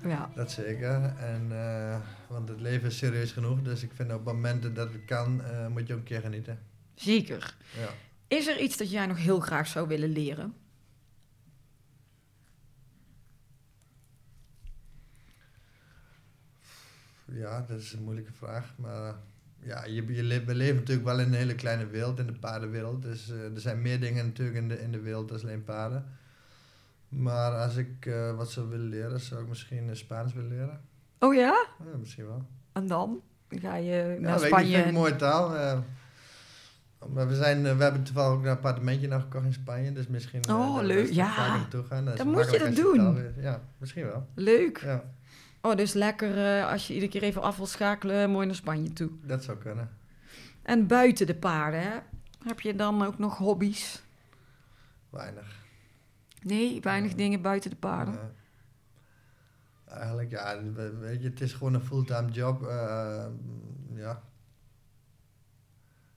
Ja. 0.08 0.30
dat 0.36 0.52
zeker. 0.52 1.14
En, 1.18 1.48
eh, 1.52 1.96
want 2.28 2.50
het 2.50 2.60
leven 2.62 2.88
is 2.88 2.98
serieus 2.98 3.32
genoeg, 3.32 3.62
dus 3.62 3.84
ik 3.84 3.92
vind 3.96 4.14
op 4.14 4.26
momenten 4.26 4.74
dat 4.74 4.88
het 4.92 5.06
kan, 5.06 5.42
eh, 5.44 5.68
moet 5.68 5.88
je 5.88 5.94
ook 5.94 6.00
een 6.00 6.06
keer 6.06 6.22
genieten. 6.22 6.60
Zeker. 6.96 7.56
Ja. 7.80 7.88
Is 8.38 8.48
er 8.48 8.60
iets 8.60 8.78
dat 8.78 8.92
jij 8.92 9.06
nog 9.06 9.18
heel 9.18 9.40
graag 9.40 9.68
zou 9.68 9.88
willen 9.88 10.10
leren? 10.10 10.54
Ja, 17.26 17.66
dat 17.68 17.80
is 17.80 17.94
een 17.94 18.04
moeilijke 18.04 18.34
vraag. 18.34 18.74
Maar 18.76 19.14
ja, 19.60 19.86
je, 19.86 19.94
je 20.14 20.44
we 20.46 20.56
leven 20.56 20.76
natuurlijk 20.76 21.08
wel 21.08 21.20
in 21.20 21.26
een 21.28 21.34
hele 21.34 21.56
kleine 21.56 21.88
wereld, 21.88 22.20
in 22.20 22.26
de 22.26 22.34
paardenwereld. 22.34 23.02
Dus 23.02 23.30
eh, 23.32 23.44
er 23.54 23.60
zijn 23.60 23.82
meer 23.82 24.00
dingen 24.00 24.26
natuurlijk 24.26 24.58
in 24.58 24.68
de, 24.68 24.82
in 24.82 24.92
de 24.92 25.00
wereld 25.00 25.30
dan 25.30 25.42
alleen 25.42 25.64
paarden. 25.64 26.06
Maar 27.10 27.52
als 27.52 27.76
ik 27.76 28.06
eh, 28.06 28.36
wat 28.36 28.52
zou 28.52 28.70
willen 28.70 28.88
leren, 28.90 29.20
zou 29.20 29.42
ik 29.42 29.48
misschien 29.48 29.90
eh, 29.90 29.96
Spaans 29.96 30.34
willen 30.34 30.50
leren. 30.50 30.82
Oh 31.20 31.34
ja? 31.34 31.66
Ja, 31.92 31.98
misschien 32.00 32.26
wel. 32.28 32.46
En 32.72 32.88
dan? 32.88 33.22
Ga 33.50 33.76
je 33.76 33.92
Ja, 33.96 34.20
naar 34.20 34.40
ik, 34.40 34.46
Spanje? 34.46 34.66
vind 34.66 34.78
ik 34.78 34.82
en- 34.82 34.88
een 34.88 34.94
mooie 34.94 35.16
taal. 35.16 35.50
maar 37.14 37.28
we, 37.28 37.36
zijn, 37.36 37.62
we 37.78 37.84
hebben 37.84 38.04
toevallig 38.04 38.38
ook 38.38 38.44
een 38.44 38.50
appartementje 38.50 39.08
nog 39.08 39.22
gekocht 39.22 39.46
in 39.46 39.54
Spanje. 39.54 39.92
Dus 39.94 40.08
misschien 40.08 40.50
Oh, 40.50 40.82
leuk. 40.82 41.10
Ja. 41.12 41.28
gaan. 41.32 42.06
Dat 42.06 42.18
Dan 42.18 42.28
moet 42.30 42.52
je 42.52 42.60
dat 42.60 42.76
doen. 42.76 43.34
Ja, 43.38 43.62
misschien 43.78 44.06
wel. 44.06 44.28
Leuk. 44.34 44.78
Ja, 44.82 45.04
Oh, 45.66 45.76
dus 45.76 45.94
lekker 45.94 46.58
eh, 46.58 46.70
als 46.72 46.88
je 46.88 46.94
iedere 46.94 47.12
keer 47.12 47.24
even 47.24 47.42
af 47.42 47.58
wil 47.58 47.66
schakelen, 47.66 48.30
mooi 48.30 48.46
naar 48.46 48.56
Spanje 48.56 48.94
toe. 48.94 49.10
dat 49.22 49.44
zou 49.44 49.58
kunnen. 49.58 49.90
En 50.62 50.88
buiten 50.88 51.26
de 51.28 51.36
paarden, 51.36 51.82
hè? 51.82 52.00
Heb 52.44 52.60
je 52.60 52.76
dan 52.76 53.04
ook 53.06 53.18
nog 53.18 53.38
hobby's? 53.38 54.04
Weinig. 55.10 55.62
Nee, 56.42 56.82
weinig 56.82 57.12
Ja. 57.12 57.18
dingen 57.18 57.42
buiten 57.42 57.70
de 57.70 57.76
paarden. 57.76 58.14
Ja. 58.14 58.32
Eigenlijk, 59.86 60.30
ja, 60.32 60.62
we- 60.74 60.98
weet 60.98 61.22
je, 61.22 61.30
het 61.30 61.42
is 61.42 61.54
gewoon 61.54 61.74
een 61.74 61.82
fulltime 61.82 62.32
job. 62.32 62.64
eh, 62.64 63.26
ja, 63.96 64.22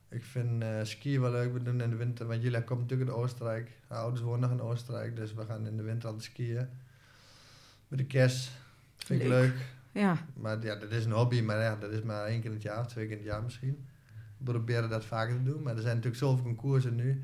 Ik 0.08 0.24
vind 0.24 0.62
eh, 0.62 0.80
skiën 0.82 1.20
wel 1.20 1.30
leuk. 1.30 1.52
We 1.52 1.62
doen 1.62 1.80
in 1.80 1.90
de 1.90 1.96
winter, 1.96 2.26
want 2.26 2.42
jullie 2.42 2.64
komen 2.64 2.82
natuurlijk 2.82 3.10
uit 3.10 3.18
Oostenrijk. 3.18 3.70
Mijn 3.88 4.00
ouders 4.00 4.22
wonen 4.22 4.40
nog 4.40 4.50
in 4.58 4.64
Oostenrijk, 4.64 5.16
dus 5.16 5.34
we 5.34 5.44
gaan 5.46 5.66
in 5.66 5.76
de 5.76 5.82
winter 5.82 6.08
altijd 6.08 6.24
skiën. 6.26 6.68
Met 7.88 7.98
de 7.98 8.04
kerst. 8.06 8.50
Vind 9.06 9.22
ik 9.22 9.28
Leuk. 9.28 9.54
Ja, 9.92 10.16
Maar 10.34 10.62
ja, 10.62 10.76
dat 10.76 10.90
is 10.90 11.04
een 11.04 11.12
hobby, 11.12 11.40
maar 11.40 11.60
ja, 11.60 11.76
dat 11.80 11.90
is 11.90 12.02
maar 12.02 12.24
één 12.24 12.40
keer 12.40 12.48
in 12.50 12.54
het 12.56 12.62
jaar, 12.62 12.80
of 12.80 12.86
twee 12.86 13.04
keer 13.06 13.16
in 13.16 13.22
het 13.22 13.32
jaar 13.32 13.42
misschien. 13.42 13.86
We 14.38 14.44
proberen 14.52 14.88
dat 14.88 15.04
vaker 15.04 15.36
te 15.36 15.42
doen, 15.42 15.62
maar 15.62 15.74
er 15.74 15.80
zijn 15.82 15.94
natuurlijk 15.94 16.22
zoveel 16.22 16.44
concoursen 16.44 16.94
nu. 16.94 17.22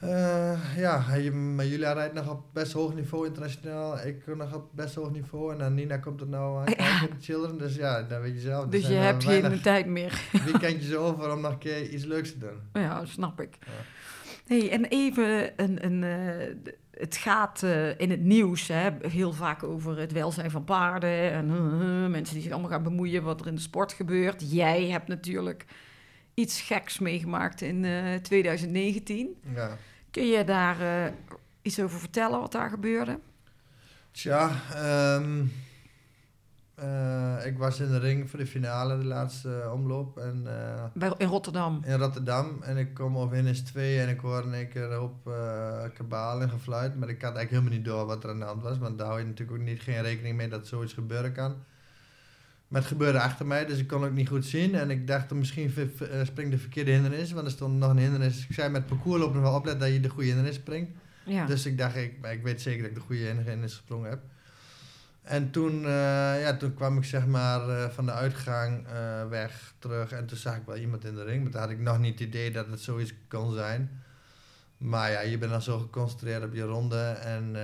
Eh, 0.00 0.76
ja, 0.76 1.04
maar 1.30 1.66
Julia 1.66 1.92
rijdt 1.92 2.14
nog 2.14 2.30
op 2.30 2.44
best 2.52 2.72
hoog 2.72 2.94
niveau 2.94 3.26
internationaal. 3.26 3.98
Ik 4.06 4.36
nog 4.36 4.54
op 4.54 4.68
best 4.74 4.94
hoog 4.94 5.10
niveau. 5.10 5.52
En 5.52 5.58
dan 5.58 5.74
Nina 5.74 5.96
komt 5.96 6.20
er 6.20 6.28
nou 6.28 6.58
aan 6.58 6.74
Ja. 6.76 7.00
de 7.00 7.08
children. 7.20 7.58
Dus 7.58 7.74
ja, 7.74 8.02
dan 8.02 8.20
weet 8.20 8.34
je 8.34 8.40
zelf. 8.40 8.66
dus 8.66 8.86
je 8.86 8.94
hebt 8.94 9.24
geen 9.24 9.60
tijd 9.60 9.86
meer. 9.86 10.22
weekendjes 10.44 10.94
over 10.94 11.32
om 11.32 11.40
nog 11.40 11.52
een 11.52 11.58
keer 11.58 11.88
iets 11.88 12.04
leuks 12.04 12.32
te 12.32 12.38
doen. 12.38 12.82
Ja, 12.82 13.04
snap 13.04 13.40
ik. 13.40 13.56
Ja. 13.60 13.72
Hey, 14.46 14.70
en 14.70 14.84
even, 14.84 15.52
een, 15.56 15.84
een, 15.84 16.04
eh, 16.04 16.72
het 17.00 17.16
gaat 17.16 17.62
eh, 17.62 17.98
in 17.98 18.10
het 18.10 18.20
nieuws 18.20 18.68
hè, 18.68 18.90
heel 19.08 19.32
vaak 19.32 19.62
over 19.62 19.98
het 19.98 20.12
welzijn 20.12 20.50
van 20.50 20.64
paarden. 20.64 21.32
En 21.32 21.50
eh, 21.50 22.04
eh, 22.04 22.10
mensen 22.10 22.34
die 22.34 22.42
zich 22.42 22.52
allemaal 22.52 22.70
gaan 22.70 22.82
bemoeien 22.82 23.22
wat 23.22 23.40
er 23.40 23.46
in 23.46 23.54
de 23.54 23.60
sport 23.60 23.92
gebeurt. 23.92 24.52
Jij 24.52 24.84
hebt 24.84 25.08
natuurlijk 25.08 25.64
iets 26.34 26.60
geks 26.60 26.98
meegemaakt 26.98 27.60
in 27.60 27.84
eh, 27.84 28.14
2019. 28.14 29.36
Ja. 29.54 29.76
Kun 30.10 30.26
je 30.26 30.44
daar 30.44 31.12
iets 31.62 31.80
over 31.80 31.98
vertellen 31.98 32.40
wat 32.40 32.52
daar 32.52 32.70
gebeurde? 32.70 33.18
Tja, 34.10 34.50
ehm, 34.74 35.44
eh, 36.80 37.46
ik 37.46 37.58
was 37.58 37.80
in 37.80 37.88
de 37.88 37.98
ring 37.98 38.30
voor 38.30 38.38
de 38.38 38.46
finale, 38.46 38.98
de 38.98 39.04
laatste 39.04 39.70
omloop. 39.74 40.18
En 40.18 40.42
eh, 40.46 40.84
Bij, 40.94 41.12
in 41.18 41.26
Rotterdam. 41.28 41.80
in 41.84 41.98
Rotterdam. 41.98 42.62
En 42.62 42.76
ik 42.76 42.94
kom 42.94 43.16
op 43.16 43.30
hindernis 43.30 43.60
2 43.60 44.00
en 44.00 44.08
ik 44.08 44.20
hoor 44.20 44.42
in 44.44 44.54
één 44.54 44.68
keer 44.68 45.00
op 45.00 45.26
eh 45.26 45.82
kabaal 45.94 46.40
en 46.42 46.50
gefluit. 46.50 46.98
Maar 46.98 47.08
ik 47.08 47.22
had 47.22 47.34
eigenlijk 47.36 47.50
helemaal 47.50 47.72
niet 47.72 47.84
door 47.84 48.06
wat 48.06 48.24
er 48.24 48.30
aan 48.30 48.38
de 48.38 48.44
hand 48.44 48.62
was. 48.62 48.78
Want 48.78 48.98
daar 48.98 49.06
hou 49.06 49.18
je 49.20 49.26
natuurlijk 49.26 49.58
ook 49.58 49.64
niet, 49.66 49.80
geen 49.80 50.02
rekening 50.02 50.36
mee 50.36 50.48
dat 50.48 50.66
zoiets 50.66 50.92
gebeuren 50.92 51.32
kan. 51.32 51.54
Maar 52.68 52.80
het 52.80 52.90
gebeurde 52.90 53.20
achter 53.20 53.46
mij, 53.46 53.66
dus 53.66 53.78
ik 53.78 53.86
kon 53.86 54.02
het 54.02 54.14
niet 54.14 54.28
goed 54.28 54.44
zien. 54.44 54.74
En 54.74 54.90
ik 54.90 55.06
dacht, 55.06 55.30
misschien 55.30 55.70
v- 55.70 55.86
v- 55.96 56.00
eh, 56.00 56.24
spring 56.24 56.50
de 56.50 56.58
verkeerde 56.58 56.90
hindernis. 56.90 57.32
Want 57.32 57.46
er 57.46 57.52
stond 57.52 57.78
nog 57.78 57.90
een 57.90 57.98
hindernis. 57.98 58.46
Ik 58.48 58.54
zei 58.54 58.68
met 58.70 58.86
parcours 58.86 59.20
lopen 59.20 59.42
wel 59.42 59.54
oplet 59.54 59.80
dat 59.80 59.92
je 59.92 60.00
de 60.00 60.08
goede 60.08 60.26
hindernis 60.26 60.54
springt. 60.54 60.90
Ja. 61.24 61.46
Dus 61.46 61.66
ik 61.66 61.78
dacht, 61.78 61.96
ik, 61.96 62.14
maar 62.20 62.32
ik 62.32 62.42
weet 62.42 62.60
zeker 62.60 62.80
dat 62.80 62.90
ik 62.90 62.96
de 62.96 63.02
goede 63.02 63.20
hindernis 63.22 63.74
gesprongen 63.74 64.10
heb. 64.10 64.20
En 65.30 65.50
toen, 65.50 65.84
eh, 65.84 66.40
ja, 66.40 66.56
toen 66.56 66.74
kwam 66.74 66.96
ik 66.96 67.04
zeg 67.04 67.26
maar 67.26 67.68
eh, 67.68 67.88
van 67.90 68.06
de 68.06 68.12
uitgang 68.12 68.86
eh, 68.86 69.28
weg, 69.28 69.74
terug. 69.78 70.12
En 70.12 70.26
toen 70.26 70.38
zag 70.38 70.56
ik 70.56 70.62
wel 70.66 70.76
iemand 70.76 71.04
in 71.04 71.14
de 71.14 71.24
ring. 71.24 71.42
Maar 71.42 71.50
toen 71.52 71.60
had 71.60 71.70
ik 71.70 71.78
nog 71.80 71.98
niet 71.98 72.18
het 72.18 72.28
idee 72.28 72.50
dat 72.50 72.66
het 72.66 72.80
zoiets 72.80 73.14
kon 73.28 73.52
zijn. 73.52 74.02
Maar 74.78 75.10
ja, 75.10 75.20
je 75.20 75.38
bent 75.38 75.50
dan 75.50 75.62
zo 75.62 75.78
geconcentreerd 75.78 76.44
op 76.44 76.54
je 76.54 76.62
ronde. 76.62 77.00
En 77.10 77.56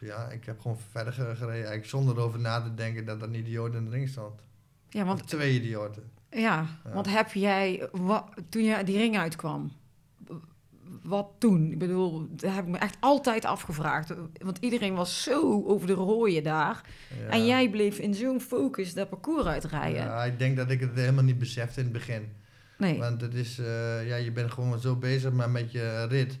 ja, 0.00 0.28
ik 0.30 0.44
heb 0.44 0.60
gewoon 0.60 0.78
verder 0.90 1.12
ge- 1.12 1.22
gereden. 1.34 1.50
Eigenlijk 1.54 1.86
zonder 1.86 2.16
erover 2.16 2.40
na 2.40 2.60
te 2.62 2.74
denken 2.74 3.04
dat 3.04 3.20
er 3.22 3.28
een 3.28 3.34
idioot 3.34 3.74
in 3.74 3.84
de 3.84 3.90
ring 3.90 4.08
stond. 4.08 4.40
ja, 4.88 5.00
Of 5.02 5.06
want, 5.06 5.28
twee 5.28 5.54
idioten. 5.54 6.10
ja, 6.30 6.40
Ja. 6.84 6.92
want 6.92 7.06
heb 7.10 7.32
jij, 7.32 7.88
toen 8.48 8.62
je 8.62 8.84
die 8.84 8.96
ring 8.98 9.18
uitkwam, 9.18 9.72
wat 11.04 11.28
toen? 11.38 11.70
Ik 11.72 11.78
bedoel, 11.78 12.26
daar 12.30 12.54
heb 12.54 12.64
ik 12.64 12.70
me 12.70 12.78
echt 12.78 12.96
altijd 13.00 13.44
afgevraagd. 13.44 14.12
Want 14.42 14.58
iedereen 14.60 14.94
was 14.94 15.22
zo 15.22 15.64
over 15.66 15.86
de 15.86 15.92
rooien 15.92 16.42
daar. 16.42 16.80
Ja. 17.20 17.28
En 17.28 17.46
jij 17.46 17.70
bleef 17.70 17.98
in 17.98 18.14
zo'n 18.14 18.40
focus 18.40 18.94
dat 18.94 19.08
parcours 19.08 19.44
uitrijden. 19.46 20.02
Ja, 20.02 20.24
ik 20.24 20.38
denk 20.38 20.56
dat 20.56 20.70
ik 20.70 20.80
het 20.80 20.90
helemaal 20.94 21.24
niet 21.24 21.38
besefte 21.38 21.78
in 21.80 21.84
het 21.86 21.92
begin. 21.94 22.28
Nee, 22.78 22.98
Want 22.98 23.20
het 23.20 23.34
is, 23.34 23.58
eh, 23.58 24.08
ja, 24.08 24.16
je 24.16 24.32
bent 24.32 24.50
gewoon 24.50 24.80
zo 24.80 24.96
bezig 24.96 25.32
maar 25.32 25.50
met 25.50 25.72
je 25.72 26.06
rit. 26.08 26.38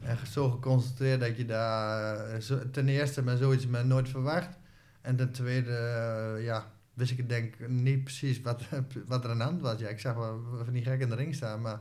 En 0.00 0.18
zo 0.30 0.50
geconcentreerd 0.50 1.20
dat 1.20 1.36
je 1.36 1.44
daar 1.44 2.16
eh, 2.16 2.40
zo- 2.40 2.70
ten 2.70 2.88
eerste 2.88 3.22
met 3.22 3.38
zoiets 3.38 3.66
me 3.66 3.82
nooit 3.82 4.08
verwacht. 4.08 4.58
En 5.00 5.16
ten 5.16 5.32
tweede, 5.32 5.70
eh, 5.76 6.44
ja, 6.44 6.70
wist 6.94 7.10
ik 7.10 7.28
denk 7.28 7.54
niet 7.68 8.04
precies 8.04 8.40
wat, 8.40 8.62
wat 9.06 9.24
er 9.24 9.30
aan 9.30 9.38
de 9.38 9.44
hand 9.44 9.60
was. 9.60 9.78
Ja, 9.80 9.88
ik 9.88 10.00
zag 10.00 10.14
wel 10.14 10.40
van 10.64 10.72
die 10.72 10.82
gek 10.82 11.00
in 11.00 11.08
de 11.08 11.14
ring 11.14 11.34
staan, 11.34 11.60
maar 11.60 11.80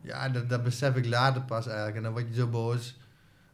ja, 0.00 0.28
dat, 0.28 0.48
dat 0.48 0.62
besef 0.62 0.96
ik 0.96 1.06
later 1.06 1.42
pas 1.42 1.66
eigenlijk. 1.66 1.96
En 1.96 2.02
dan 2.02 2.12
word 2.12 2.28
je 2.28 2.34
zo 2.34 2.46
boos 2.46 2.98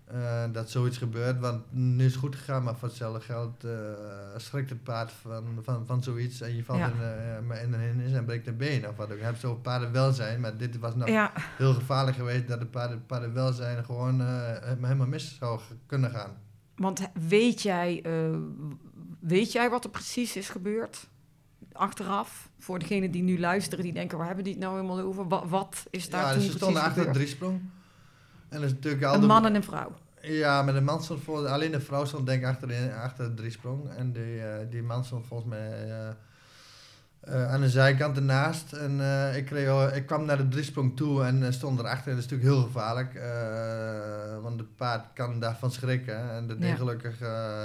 eh, 0.07 0.44
dat 0.53 0.70
zoiets 0.70 0.99
gebeurt, 0.99 1.38
want 1.40 1.72
nu 1.72 2.05
is 2.05 2.11
het 2.12 2.20
goed 2.20 2.36
gegaan, 2.36 2.62
maar 2.62 2.76
voor 2.76 2.88
hetzelfde 2.88 3.20
geld 3.20 3.64
eh, 3.64 3.70
schrikt 4.36 4.70
het 4.70 4.82
paard 4.82 5.12
van, 5.12 5.44
van, 5.62 5.86
van 5.86 6.03
zoiets 6.03 6.40
en 6.40 6.57
je 6.57 6.64
valt 6.64 6.78
Ja. 6.78 6.86
in, 6.86 7.51
eh, 7.51 7.88
in 7.88 8.14
en 8.14 8.24
breekt 8.24 8.47
een 8.47 8.57
been 8.57 8.88
of 8.88 8.97
wat 8.97 9.12
ook. 9.12 9.18
Je 9.18 9.24
hebt 9.24 9.40
zo 9.40 9.55
paarden 9.55 9.92
welzijn, 9.92 10.40
maar 10.40 10.57
dit 10.57 10.78
was 10.78 10.94
nog 10.94 11.09
ja, 11.09 11.32
heel 11.34 11.74
gevaarlijk 11.74 12.16
geweest 12.16 12.49
dat 12.49 12.61
de 12.61 12.66
paarden, 12.66 13.07
paarden 13.07 13.32
welzijn 13.32 13.84
gewoon 13.84 14.20
helemaal 14.80 15.07
mis 15.07 15.36
zou 15.38 15.61
kunnen 15.86 16.11
gaan. 16.11 16.36
want 16.76 17.09
weet 17.28 17.62
jij, 17.62 18.05
weet 19.20 19.53
jij 19.53 19.70
wat 19.70 19.84
er 19.84 19.90
precies 19.90 20.36
is 20.36 20.49
gebeurd? 20.49 21.09
Achteraf, 21.72 22.48
voor 22.59 22.78
degenen 22.78 23.11
die 23.11 23.22
nu 23.22 23.38
luisteren, 23.40 23.84
die 23.84 23.92
denken, 23.92 24.18
waar 24.18 24.26
hebben 24.26 24.44
die 24.44 24.52
het 24.52 24.62
nou 24.62 24.74
helemaal 24.76 25.00
over? 25.00 25.28
Wat, 25.28 25.44
wat 25.48 25.86
is 25.90 26.11
daar 26.11 26.20
Ja, 26.20 26.26
toen 26.30 26.34
dus 26.38 26.44
ze 26.44 26.50
precies 26.50 26.62
stonden 26.62 26.82
achter 26.82 27.04
de 27.04 27.11
driesprong. 27.18 27.61
En 28.48 28.61
dat 28.61 28.62
is 28.62 28.72
natuurlijk 28.72 29.02
Een 29.04 29.26
man 29.26 29.46
en 29.46 29.54
een 29.54 29.62
vrouw. 29.62 29.92
Ja, 30.20 30.62
met 30.62 30.74
een 30.74 30.84
man 30.84 31.02
stond 31.02 31.22
voor, 31.22 31.46
alleen 31.46 31.70
de 31.70 31.80
vrouw 31.80 32.04
stond 32.04 32.26
denk 32.26 32.42
ik 32.42 32.48
achter 32.48 32.68
de, 32.68 32.94
achter 33.02 33.28
de 33.28 33.34
driesprong. 33.34 33.88
En 33.90 34.12
die, 34.12 34.40
eh, 34.40 34.66
die 34.70 34.82
man 34.82 35.04
stond 35.04 35.26
volgens 35.26 35.48
mij 35.48 35.70
eh, 35.90 36.09
eh, 37.20 37.52
aan 37.52 37.61
de 37.61 37.70
zijkant 37.70 38.16
ernaast. 38.16 38.72
En 38.72 39.00
ik, 39.36 39.44
kreeg, 39.44 39.94
ik 39.94 40.07
kwam 40.07 40.24
naar 40.24 40.36
de 40.36 40.48
driesprong 40.48 40.96
toe 40.96 41.24
en 41.24 41.52
stond 41.52 41.78
erachter. 41.78 42.09
En 42.11 42.16
dat 42.16 42.24
is 42.24 42.30
natuurlijk 42.30 42.57
heel 42.57 42.66
gevaarlijk. 42.66 43.12
want 44.42 44.61
het 44.61 44.76
paard 44.76 45.04
kan 45.14 45.40
daarvan 45.40 45.70
schrikken. 45.70 46.30
En 46.30 46.46
dat 46.46 46.61
deed 46.61 46.68
Ja. 46.70 46.74
gelukkig 46.76 47.14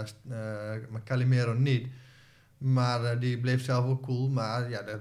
st- 0.03 0.15
eh, 0.29 0.35
maar 0.89 1.03
Calimero 1.03 1.53
niet. 1.53 1.87
Maar 2.61 3.03
eh, 3.03 3.19
die 3.19 3.39
bleef 3.39 3.63
zelf 3.63 3.85
ook 3.85 4.01
cool. 4.01 4.29
Maar 4.29 4.69
ja, 4.69 4.81
dat, 4.81 4.99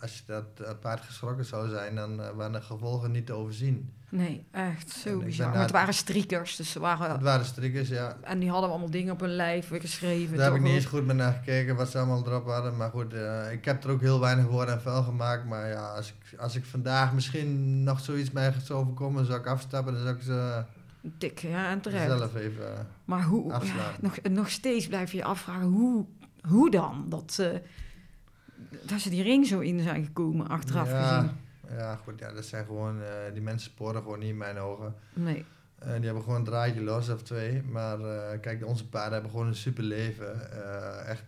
als 0.00 0.16
je 0.16 0.22
dat 0.26 0.66
eh, 0.66 0.70
paard 0.80 1.04
geschrokken 1.04 1.44
zou 1.44 1.68
zijn, 1.68 1.94
dan 1.94 2.22
eh, 2.22 2.30
waren 2.30 2.52
de 2.52 2.60
gevolgen 2.60 3.10
niet 3.10 3.26
te 3.26 3.32
overzien. 3.32 3.92
Nee, 4.08 4.46
echt 4.50 4.90
zo 4.90 5.18
bizar. 5.18 5.50
Maar 5.50 5.60
het 5.60 5.70
waren 5.70 5.94
striekers, 5.94 6.56
dus 6.56 6.70
ze 6.70 6.80
waren... 6.80 7.10
Het 7.10 7.22
waren 7.22 7.44
strikkers, 7.44 7.88
ja. 7.88 8.16
En 8.22 8.38
die 8.38 8.50
hadden 8.50 8.70
allemaal 8.70 8.90
dingen 8.90 9.12
op 9.12 9.20
hun 9.20 9.34
lijf 9.34 9.68
geschreven. 9.68 10.36
Daar 10.36 10.46
heb 10.46 10.54
ik 10.54 10.62
niet 10.62 10.74
eens 10.74 10.84
goed 10.84 11.06
mee 11.06 11.16
naar 11.16 11.32
gekeken 11.32 11.76
wat 11.76 11.90
ze 11.90 11.98
allemaal 11.98 12.26
erop 12.26 12.46
hadden. 12.46 12.76
Maar 12.76 12.90
goed, 12.90 13.14
ik 13.52 13.64
heb 13.64 13.84
er 13.84 13.90
ook 13.90 14.00
heel 14.00 14.20
weinig 14.20 14.46
woorden 14.46 14.74
en 14.74 14.80
vuil 14.80 15.02
gemaakt. 15.02 15.44
Maar 15.44 15.68
ja, 15.68 15.94
als 15.94 16.08
ik, 16.08 16.38
als 16.38 16.56
ik 16.56 16.64
vandaag 16.64 17.12
misschien 17.12 17.82
nog 17.82 18.00
zoiets 18.00 18.30
mij 18.30 18.54
zou 18.64 18.80
overkomen, 18.80 19.26
zou 19.26 19.38
ik 19.38 19.46
afstappen. 19.46 19.92
Dan 19.92 20.02
zou 20.02 20.14
ik 20.14 20.22
ze 20.22 20.64
Dik, 21.02 21.38
ja, 21.38 21.70
en 21.70 21.80
terecht. 21.80 22.06
zelf 22.06 22.34
even... 22.34 22.86
Maar 23.04 23.22
hoe, 23.22 23.52
ja, 23.52 23.92
nog, 24.00 24.16
nog 24.22 24.50
steeds 24.50 24.86
blijf 24.86 25.10
je 25.10 25.16
je 25.16 25.24
afvragen, 25.24 25.66
hoe, 25.66 26.06
hoe 26.48 26.70
dan? 26.70 27.04
Dat, 27.08 27.32
ze 27.32 27.62
dat 28.82 29.00
ze 29.00 29.10
die 29.10 29.22
ring 29.22 29.46
zo 29.46 29.58
in 29.60 29.80
zijn 29.80 30.04
gekomen, 30.04 30.48
achteraf 30.48 30.88
ja, 30.90 31.18
gezien. 31.18 31.36
Ja, 31.76 31.96
goed, 31.96 32.18
ja, 32.18 32.32
dat 32.32 32.44
zijn 32.44 32.64
gewoon... 32.64 33.02
eh, 33.02 33.08
die 33.32 33.42
mensen 33.42 33.70
sporen 33.70 34.02
gewoon 34.02 34.18
niet 34.18 34.28
in 34.28 34.36
mijn 34.36 34.58
ogen. 34.58 34.94
Nee, 35.12 35.44
Eh, 35.78 35.94
die 35.94 36.04
hebben 36.04 36.22
gewoon 36.22 36.38
een 36.38 36.44
draadje 36.44 36.82
los 36.82 37.08
of 37.08 37.22
twee. 37.22 37.62
Maar 37.62 38.00
eh, 38.00 38.40
kijk, 38.40 38.66
onze 38.66 38.88
paarden 38.88 39.12
hebben 39.12 39.30
gewoon 39.30 39.46
een 39.46 39.54
super 39.54 39.82
leven. 39.84 40.52
eh, 40.52 41.08
echt. 41.08 41.22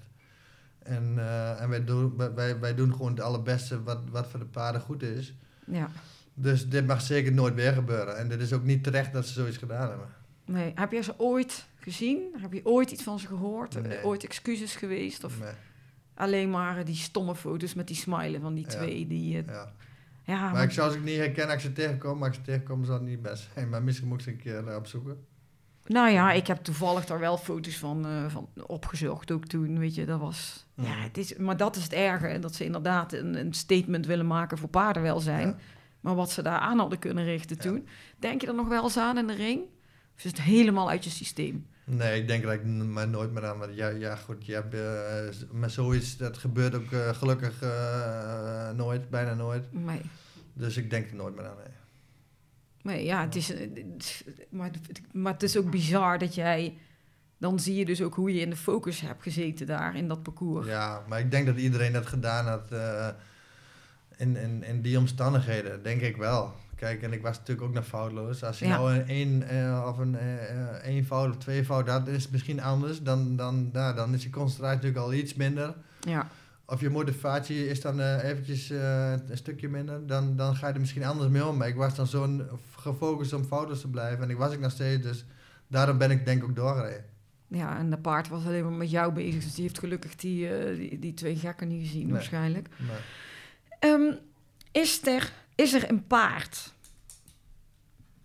En, 0.83 1.13
eh, 1.19 1.61
en 1.63 1.69
wij, 1.69 1.85
doen, 1.85 2.17
wij- 2.17 2.35
wij, 2.35 2.59
wij 2.61 2.75
doen 2.75 2.93
gewoon 2.93 3.11
het 3.11 3.21
allerbeste 3.21 3.83
wat, 3.83 3.99
wat 4.11 4.27
voor 4.27 4.39
de 4.41 4.47
paarden 4.47 4.81
goed 4.81 5.03
is. 5.03 5.35
ja. 5.65 5.89
Dus 6.35 6.69
dit 6.69 6.87
mag 6.87 7.01
zeker 7.01 7.33
nooit 7.33 7.55
weer 7.55 7.73
gebeuren. 7.73 8.17
En 8.19 8.29
dit 8.29 8.41
is 8.41 8.53
ook 8.53 8.63
niet 8.65 8.85
terecht 8.85 9.13
dat 9.13 9.27
ze 9.27 9.33
zoiets 9.33 9.57
gedaan 9.57 9.89
hebben. 9.89 10.07
Nee. 10.45 10.73
Heb 10.75 10.93
je 10.93 11.01
ze 11.03 11.15
ooit 11.19 11.67
gezien? 11.83 12.21
Heb 12.41 12.53
je 12.53 12.67
ooit 12.67 12.91
iets 12.91 13.03
van 13.03 13.19
ze 13.19 13.27
gehoord? 13.27 13.83
Nee. 13.83 13.95
Eh, 13.97 14.07
Ooit 14.07 14.25
excuses 14.25 14.75
geweest? 14.77 15.25
Of 15.25 15.41
Nee, 15.41 15.53
alleen 16.15 16.51
maar 16.51 16.85
die 16.85 16.95
stomme 16.95 17.35
foto's 17.35 17.75
met 17.75 17.87
die 17.87 17.97
smile 17.97 18.41
van 18.41 18.55
die 18.55 18.65
Ja. 18.65 18.71
twee? 18.71 19.07
Die, 19.07 19.39
eh, 19.39 19.47
ja. 19.47 19.73
ja, 20.25 20.53
Maar 20.53 20.63
ik 20.63 20.71
zou 20.71 20.93
ze 20.93 20.99
niet 20.99 21.17
herkennen 21.17 21.55
als 21.55 21.65
ik 21.65 21.69
ze 21.69 21.73
tegenkom. 21.73 22.19
Maar 22.19 22.29
als 22.29 22.39
ik 22.39 22.45
ze 22.45 22.51
tegenkom, 22.51 22.85
zal 22.85 22.95
het 22.95 23.05
niet 23.05 23.23
best 23.23 23.49
zijn. 23.55 23.69
Maar 23.69 23.83
misschien 23.83 24.09
moet 24.09 24.19
ik 24.19 24.25
ze 24.25 24.31
een 24.31 24.37
keer 24.37 24.69
eh, 24.69 24.77
opzoeken. 24.77 25.27
Nou 25.87 26.11
ja, 26.11 26.33
ik 26.33 26.47
heb 26.47 26.63
toevallig 26.65 27.05
daar 27.07 27.19
wel 27.19 27.37
foto's 27.39 27.77
van, 27.79 28.07
van 28.31 28.49
opgezocht 28.67 29.31
ook 29.31 29.47
toen, 29.47 29.79
weet 29.79 29.95
je, 29.95 30.07
dat 30.07 30.21
was... 30.21 30.67
Ja, 30.75 30.83
Mhm. 30.83 31.03
het 31.03 31.19
is, 31.19 31.37
maar 31.37 31.57
dat 31.57 31.77
is 31.77 31.83
het 31.83 31.93
erge, 31.93 32.39
dat 32.39 32.55
ze 32.55 32.65
inderdaad 32.65 33.13
een, 33.13 33.35
een 33.39 33.53
statement 33.53 34.07
willen 34.07 34.27
maken 34.27 34.59
voor 34.59 34.69
paardenwelzijn. 34.69 35.47
Ja. 35.49 35.57
Maar 36.01 36.15
wat 36.15 36.31
ze 36.31 36.43
daar 36.43 36.59
aan 36.59 36.79
hadden 36.79 36.99
kunnen 36.99 37.25
richten 37.25 37.59
toen. 37.59 37.87
Denk 38.19 38.41
je 38.41 38.47
er 38.47 38.55
nog 38.55 38.69
wel 38.69 38.83
eens 38.83 38.97
aan 38.97 39.19
in 39.19 39.27
de 39.27 39.35
ring? 39.35 39.61
Of 40.17 40.19
is 40.19 40.25
het 40.25 40.41
helemaal 40.43 40.91
uit 40.91 41.05
je 41.05 41.11
systeem? 41.11 41.67
Nee, 41.97 42.21
ik 42.21 42.27
denk 42.29 42.43
dat 42.43 42.53
ik 42.53 42.65
maar 42.65 43.09
nooit 43.09 43.33
meer 43.33 43.45
aan. 43.47 43.59
Want 43.59 43.75
ja, 43.75 43.89
ja 43.89 44.17
goed, 44.17 44.47
je 44.47 44.53
hebt, 44.55 44.75
eh, 44.75 45.33
z- 45.39 45.45
maar 45.53 45.71
zoiets, 45.71 46.17
dat 46.17 46.39
gebeurt 46.39 46.75
ook 46.75 46.93
eh, 46.93 47.09
gelukkig 47.15 47.63
eh, 47.63 48.71
nooit, 48.71 49.11
bijna 49.11 49.35
nooit. 49.35 49.73
Nee. 49.73 50.01
Dus 50.53 50.77
ik 50.77 50.91
denk 50.91 51.11
er 51.11 51.17
nooit 51.17 51.35
meer 51.37 51.47
aan. 51.47 51.57
Nee. 51.57 52.95
Nee, 52.97 53.05
ja, 53.05 53.21
het 53.21 53.37
is, 53.37 53.55
eh, 53.55 53.69
maar, 54.51 54.71
het- 54.71 55.01
maar 55.13 55.33
het 55.33 55.43
is 55.43 55.57
ook 55.57 55.71
bizar 55.71 56.19
dat 56.19 56.35
jij... 56.35 56.77
Dan 57.39 57.61
zie 57.61 57.75
je 57.75 57.85
dus 57.85 58.03
ook 58.03 58.15
hoe 58.15 58.35
je 58.35 58.41
in 58.41 58.51
de 58.51 58.57
focus 58.57 59.01
hebt 59.01 59.23
gezeten 59.23 59.67
daar 59.67 59.97
in 59.97 60.09
dat 60.09 60.23
parcours. 60.23 60.67
Ja, 60.67 61.03
maar 61.09 61.21
ik 61.21 61.31
denk 61.31 61.47
dat 61.47 61.57
iedereen 61.57 61.93
dat 61.93 62.07
gedaan 62.07 62.47
had. 62.47 62.73
eh, 62.73 63.09
in, 64.17 64.37
in, 64.37 64.63
in 64.65 64.83
die 64.83 64.99
omstandigheden, 64.99 65.83
denk 65.83 66.01
ik 66.01 66.17
wel. 66.17 66.55
Kijk, 66.83 67.03
en 67.03 67.13
ik 67.13 67.23
was 67.23 67.39
natuurlijk 67.39 67.67
ook 67.69 67.75
nog 67.75 67.87
foutloos. 67.87 68.45
Als 68.45 68.59
je 68.59 68.67
Ja. 68.67 68.77
nou 68.77 68.93
een 68.95 69.07
één 69.09 69.43
eh, 69.49 69.85
of 69.89 69.99
een 69.99 70.15
eh, 70.17 70.51
eh, 70.51 70.69
één 70.85 71.05
fout 71.05 71.29
of 71.31 71.37
twee 71.37 71.65
fout 71.65 71.89
had, 71.89 72.09
is 72.09 72.29
misschien 72.29 72.61
anders. 72.61 73.03
Dan, 73.03 73.37
dan, 73.37 73.71
nou, 73.73 73.95
dan 73.95 74.15
is 74.15 74.23
je 74.23 74.31
concentratie 74.31 74.77
natuurlijk 74.77 75.05
al 75.05 75.13
iets 75.13 75.35
minder. 75.35 75.75
Ja, 76.01 76.29
Of 76.67 76.81
je 76.81 76.91
motivatie 76.91 77.69
is 77.69 77.81
dan 77.81 78.01
eh, 78.01 78.25
eventjes 78.31 78.71
eh, 78.71 79.11
een 79.29 79.37
stukje 79.37 79.69
minder. 79.69 80.07
Dan, 80.07 80.37
dan 80.37 80.57
ga 80.57 80.69
je 80.69 80.75
er 80.75 80.81
misschien 80.81 81.05
anders 81.05 81.31
mee 81.31 81.47
om. 81.47 81.57
Maar 81.57 81.69
ik 81.69 81.75
was 81.75 81.95
dan 81.95 82.07
zo 82.07 82.41
gefocust 82.77 83.33
om 83.33 83.45
foutloos 83.45 83.81
te 83.81 83.89
blijven. 83.91 84.25
En 84.25 84.31
ik 84.31 84.37
was 84.37 84.53
ik 84.53 84.61
nog 84.61 84.71
steeds. 84.71 85.03
Dus 85.03 85.25
daarom 85.69 85.99
ben 85.99 86.11
ik 86.11 86.25
denk 86.25 86.43
ik 86.43 86.49
ook 86.49 86.57
doorgereden. 86.57 87.05
ja, 87.49 87.79
en 87.79 87.91
de 87.91 87.99
paard 87.99 88.29
was 88.29 88.45
alleen 88.45 88.63
maar 88.63 88.73
met 88.73 88.91
jou 88.91 89.13
bezig. 89.13 89.43
Dus 89.43 89.55
die 89.55 89.63
heeft 89.65 89.79
gelukkig 89.79 90.17
die, 90.17 90.49
eh, 90.49 90.77
die, 90.77 90.99
die 90.99 91.15
twee 91.15 91.37
gekken 91.37 91.69
niet 91.69 91.87
gezien 91.87 92.03
Nee. 92.05 92.13
waarschijnlijk. 92.13 92.69
Ehm, 93.79 94.13
is, 94.73 95.07
er, 95.07 95.33
is 95.63 95.73
er 95.73 95.91
een 95.91 96.07
paard, 96.07 96.75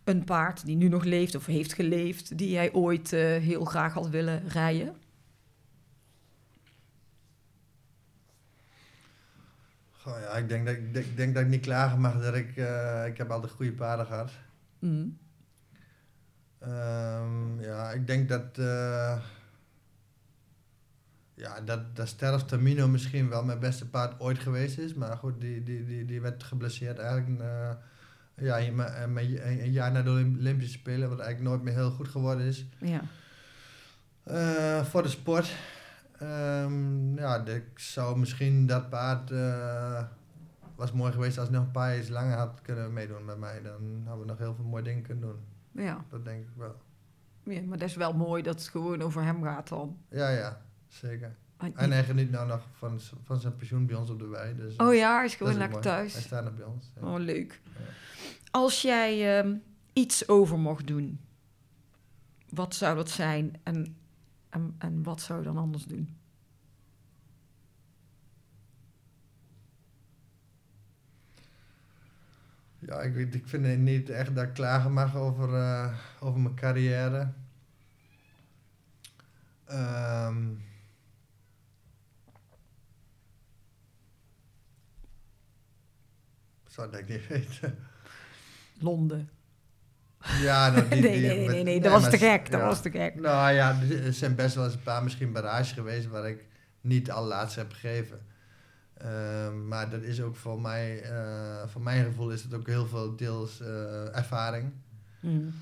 een 0.04 0.24
paard 0.24 0.66
die 0.66 0.76
nu 0.76 0.88
nog 0.88 1.04
leeft 1.04 1.36
of 1.36 1.46
heeft 1.46 1.74
geleefd, 1.74 2.38
die 2.38 2.50
jij 2.50 2.74
ooit 2.74 3.14
eh, 3.14 3.20
heel 3.20 3.66
graag 3.66 3.94
had 3.94 4.10
willen 4.10 4.48
rijden? 4.48 4.96
goh, 9.92 10.20
ja, 10.20 10.38
ik 10.38 10.50
denk 10.50 10.66
dat 10.66 10.76
ik, 10.76 11.18
denk, 11.18 11.34
dat 11.34 11.44
ik 11.44 11.50
niet 11.50 11.62
klagen 11.62 12.00
mag 12.00 12.22
dat 12.22 12.36
ik... 12.36 12.58
eh, 12.58 13.06
ik 13.06 13.18
heb 13.18 13.30
altijd 13.32 13.52
goede 13.52 13.72
paarden 13.72 14.06
gehad. 14.06 14.32
Mm. 14.80 15.18
Ehm, 16.60 17.62
ja, 17.62 17.92
ik 17.92 18.08
denk 18.08 18.30
dat... 18.30 18.58
eh 18.58 19.20
ja, 21.38 21.62
dat, 21.62 21.96
dat 21.96 22.08
Sterf 22.08 22.44
Tamino 22.44 22.88
misschien 22.88 23.30
wel 23.30 23.44
mijn 23.44 23.60
beste 23.60 23.90
paard 23.90 24.20
ooit 24.20 24.40
geweest 24.40 24.78
is. 24.78 24.94
Maar 24.94 25.18
goed, 25.18 25.42
die, 25.42 25.64
die, 25.64 25.86
die, 25.86 26.06
die 26.06 26.22
werd 26.22 26.44
geblesseerd 26.44 26.98
eigenlijk... 27.00 27.40
eh, 27.40 27.70
ja, 28.36 28.60
een, 28.60 28.80
een, 29.04 29.18
een, 29.64 29.72
jaar 29.72 29.92
na 29.92 30.02
de 30.02 30.10
Olymp- 30.10 30.38
Olympische 30.40 30.78
Spelen, 30.78 31.10
wat 31.10 31.20
eigenlijk 31.20 31.50
nooit 31.50 31.64
meer 31.64 31.74
heel 31.74 31.92
goed 31.92 32.08
geworden 32.08 32.46
is. 32.46 32.66
Ja. 32.80 33.02
Eh, 34.24 34.84
voor 34.86 35.04
de 35.04 35.10
sport. 35.10 35.56
Ehm, 36.20 37.16
ja, 37.18 37.46
ik 37.46 37.80
zou 37.80 38.20
misschien 38.20 38.66
dat 38.68 38.90
paard. 38.90 39.32
eh, 39.32 40.04
was 40.76 40.92
mooi 40.92 41.12
geweest 41.12 41.38
als 41.38 41.48
het 41.48 41.56
nog 41.58 41.66
een 41.66 41.72
paar 41.72 41.96
jaar 41.98 42.10
langer 42.12 42.38
had 42.38 42.60
kunnen 42.62 42.94
meedoen 42.94 43.26
met 43.26 43.38
mij. 43.38 43.62
Dan 43.62 44.02
hadden 44.06 44.26
we 44.26 44.32
nog 44.32 44.38
heel 44.38 44.56
veel 44.56 44.66
mooie 44.66 44.84
dingen 44.84 45.04
kunnen 45.04 45.24
doen. 45.30 45.40
Ja. 45.86 46.06
Dat 46.10 46.26
denk 46.26 46.42
ik 46.42 46.54
wel. 46.56 46.76
ja, 47.44 47.62
maar 47.62 47.78
dat 47.78 47.90
is 47.90 47.96
wel 47.96 48.14
mooi 48.14 48.44
dat 48.44 48.60
het 48.60 48.68
gewoon 48.68 49.02
over 49.02 49.24
hem 49.24 49.44
gaat 49.44 49.68
dan. 49.68 49.98
Ja, 50.10 50.30
ja, 50.30 50.62
zeker. 50.88 51.36
En- 51.58 51.76
En 51.76 51.92
hij 51.92 52.04
geniet 52.04 52.32
nou 52.32 52.48
nog 52.48 52.68
van, 52.78 53.00
van 53.24 53.40
zijn 53.40 53.56
pensioen 53.56 53.86
bij 53.86 53.96
ons 53.96 54.10
op 54.10 54.20
de 54.20 54.28
wei. 54.28 54.56
Dus, 54.56 54.76
Oh 54.76 54.94
ja, 54.94 55.16
hij 55.16 55.26
is 55.26 55.36
gewoon 55.36 55.58
lekker 55.58 55.82
thuis. 55.82 56.14
Hij 56.14 56.22
staat 56.22 56.56
bij 56.58 56.66
ons. 56.66 56.92
ja. 56.96 57.02
Oh, 57.08 57.20
leuk. 57.20 57.62
Ja. 57.78 57.84
Als 58.52 58.82
jij 58.82 59.40
ehm, 59.40 59.56
iets 59.94 60.28
over 60.28 60.60
mocht 60.60 60.88
doen, 60.88 61.20
wat 62.50 62.76
zou 62.76 62.96
dat 62.96 63.10
zijn 63.10 63.60
en, 63.64 63.96
en, 64.50 64.76
en 64.78 65.04
wat 65.04 65.22
zou 65.22 65.40
je 65.40 65.46
dan 65.46 65.58
anders 65.58 65.86
doen? 65.86 66.16
Ja, 72.80 73.02
ik, 73.02 73.14
weet- 73.14 73.36
ik 73.36 73.48
vind 73.48 73.66
het 73.66 73.80
niet 73.80 74.10
echt 74.10 74.36
dat 74.36 74.44
ik 74.44 74.54
klagen 74.54 74.94
mag 74.94 75.16
over, 75.16 75.54
eh, 75.54 75.94
over 76.20 76.40
mijn 76.40 76.56
carrière. 76.56 77.32
Ehm 79.66 80.46
zou 86.78 86.92
dat 86.92 87.00
ik 87.00 87.08
niet 87.08 87.28
weten. 87.28 87.78
Londen. 88.80 89.30
Ja, 90.42 90.70
nou, 90.70 90.90
die, 90.90 91.02
nee, 91.02 91.20
die- 91.20 91.28
nee, 91.28 91.38
nee, 91.38 91.48
nee, 91.48 91.64
nee, 91.64 91.82
dat 91.82 91.92
was 91.92 92.10
te 92.10 92.18
gek. 92.18 92.52
Dat 92.52 92.60
ja. 92.60 92.66
was 92.66 92.82
te 92.82 92.92
gek. 92.92 93.16
Nou 93.16 93.54
ja, 93.54 93.80
er 94.06 94.14
zijn 94.14 94.36
best 94.36 94.56
wel 94.56 94.66
eens 94.66 94.74
een 94.74 94.84
paar 94.84 95.04
misschien 95.04 95.32
barrages 95.32 95.72
geweest 95.72 96.08
waar 96.08 96.30
ik 96.30 96.46
niet 96.82 97.12
al 97.12 97.26
laatst 97.26 97.56
heb 97.56 97.72
gegeven. 97.72 98.20
Ehm, 98.94 99.68
maar 99.68 99.90
dat 99.90 100.02
is 100.02 100.22
ook 100.22 100.36
voor 100.36 100.62
mij, 100.62 101.02
eh, 101.02 101.68
voor 101.68 101.82
mijn 101.82 102.06
gevoel 102.06 102.32
is 102.32 102.44
het 102.44 102.54
ook 102.54 102.68
heel 102.68 102.88
veel 102.88 103.16
deels 103.16 103.62
eh, 103.62 104.16
ervaring. 104.16 104.72
Mm. 105.20 105.54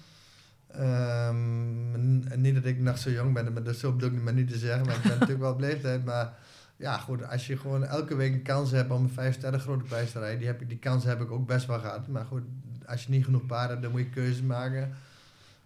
Ehm, 0.68 2.42
niet 2.42 2.56
dat 2.56 2.66
ik 2.66 2.80
nog 2.80 2.98
zo 2.98 3.10
jong 3.10 3.34
ben, 3.34 3.54
maar 3.54 3.64
dat 3.64 3.76
zo 3.76 3.92
bedoel 3.92 4.18
ik 4.18 4.24
maar 4.24 4.34
niet 4.34 4.50
te 4.50 4.58
zeggen, 4.58 4.86
maar 4.86 4.96
ik 4.96 5.02
ben 5.02 5.12
natuurlijk 5.20 5.40
wel 5.40 5.52
op 5.52 5.60
leeftijd. 5.60 6.06
Maar 6.06 6.34
ja, 6.78 6.98
goed, 6.98 7.28
als 7.28 7.48
je 7.48 7.58
gewoon 7.58 7.84
elke 7.84 8.16
week 8.16 8.34
een 8.34 8.42
kans 8.42 8.72
hebt 8.72 8.92
om 8.92 9.04
een 9.04 9.10
vijf 9.10 9.34
sterren 9.36 9.60
grote 9.60 9.84
prijs 9.84 10.12
te 10.12 10.20
rijden, 10.20 10.38
die, 10.40 10.48
heb 10.48 10.62
ik, 10.62 10.70
die 10.70 10.78
kans 10.80 11.04
heb 11.04 11.22
ik 11.22 11.32
ook 11.32 11.48
best 11.48 11.66
wel 11.66 11.80
gehad. 11.80 12.08
Maar 12.08 12.26
goed, 12.26 12.44
als 12.86 13.04
je 13.04 13.10
niet 13.12 13.26
genoeg 13.26 13.46
paarden 13.46 13.70
hebt, 13.70 13.82
dan 13.82 13.92
moet 13.92 14.00
je 14.02 14.10
keuzes 14.10 14.42
maken. 14.42 14.96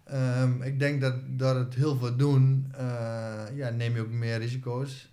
Ehm, 0.04 0.62
ik 0.62 0.78
denk 0.78 1.00
dat 1.00 1.14
door 1.26 1.54
het 1.54 1.74
heel 1.74 1.96
veel 1.96 2.16
doen, 2.16 2.72
eh, 2.76 3.42
ja, 3.54 3.68
neem 3.70 3.94
je 3.94 4.00
ook 4.00 4.10
meer 4.10 4.38
risico's. 4.38 5.12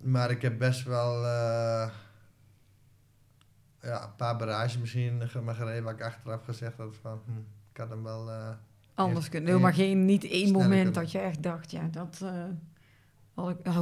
Maar 0.00 0.30
ik 0.30 0.42
heb 0.42 0.58
best 0.58 0.84
wel 0.84 1.24
eh, 1.24 1.90
ja, 3.82 4.02
een 4.04 4.16
paar 4.16 4.36
barrages 4.36 4.78
misschien 4.78 5.22
maar 5.44 5.54
gereden 5.54 5.82
waar 5.84 5.94
ik 5.94 6.02
achteraf 6.02 6.44
gezegd 6.44 6.76
had 6.76 6.96
van, 7.00 7.20
hm, 7.24 7.38
ik 7.72 7.76
had 7.76 7.88
hem 7.88 8.02
wel... 8.02 8.30
eh, 8.30 8.48
Anders 8.94 9.28
kunnen. 9.28 9.48
Helemaal 9.50 9.72
geen, 9.72 10.04
niet 10.04 10.24
één 10.24 10.52
moment 10.52 10.68
kunnen. 10.82 10.92
dat 10.92 11.12
je 11.12 11.18
echt 11.18 11.42
dacht, 11.42 11.70
ja, 11.70 11.88
dat 11.90 12.20
eh, 12.22 12.28
had 12.30 12.32
ik, 12.32 12.46
ho- 12.46 12.48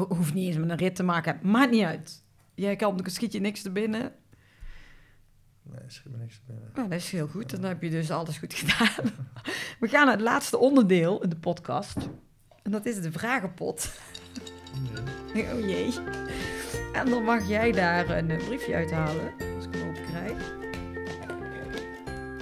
hoeft 0.09 0.35
niet 0.35 0.47
eens 0.47 0.57
met 0.57 0.71
een 0.71 0.77
rit 0.77 0.97
te 0.97 1.03
maken. 1.03 1.39
Maakt 1.43 1.71
niet 1.71 1.85
uit. 1.85 2.25
Jij 2.55 2.77
kan, 2.77 2.97
dan 2.97 3.11
schiet 3.11 3.33
je 3.33 3.41
niks 3.41 3.63
te 3.63 3.71
binnen. 3.71 4.13
nee, 5.63 5.81
schiet 5.87 6.13
me 6.13 6.19
niks 6.19 6.41
binnen. 6.47 6.71
Nou, 6.75 6.89
dat 6.89 6.99
is 6.99 7.11
heel 7.11 7.29
goed. 7.29 7.51
Dan 7.51 7.63
heb 7.63 7.83
je 7.83 7.91
dus 7.91 8.11
alles 8.11 8.39
goed 8.39 8.55
gedaan. 8.55 9.11
We 9.81 9.89
gaan 9.89 10.05
naar 10.05 10.15
het 10.15 10.25
laatste 10.25 10.59
onderdeel 10.59 11.23
in 11.23 11.29
de 11.29 11.37
podcast. 11.37 11.97
En 12.63 12.71
dat 12.71 12.87
is 12.87 13.01
de 13.01 13.13
vragenpot. 13.13 14.01
Nee. 14.93 15.47
Oh 15.53 15.61
jee. 15.61 15.93
En 16.93 17.11
dan 17.11 17.23
mag 17.25 17.49
jij 17.49 17.73
daar 17.73 18.11
een 18.11 18.27
briefje 18.27 18.75
uithalen, 18.75 19.33
als 19.57 19.65
ik 19.65 19.75
hem 19.75 19.89
open 19.89 20.05
krijg. 20.05 20.53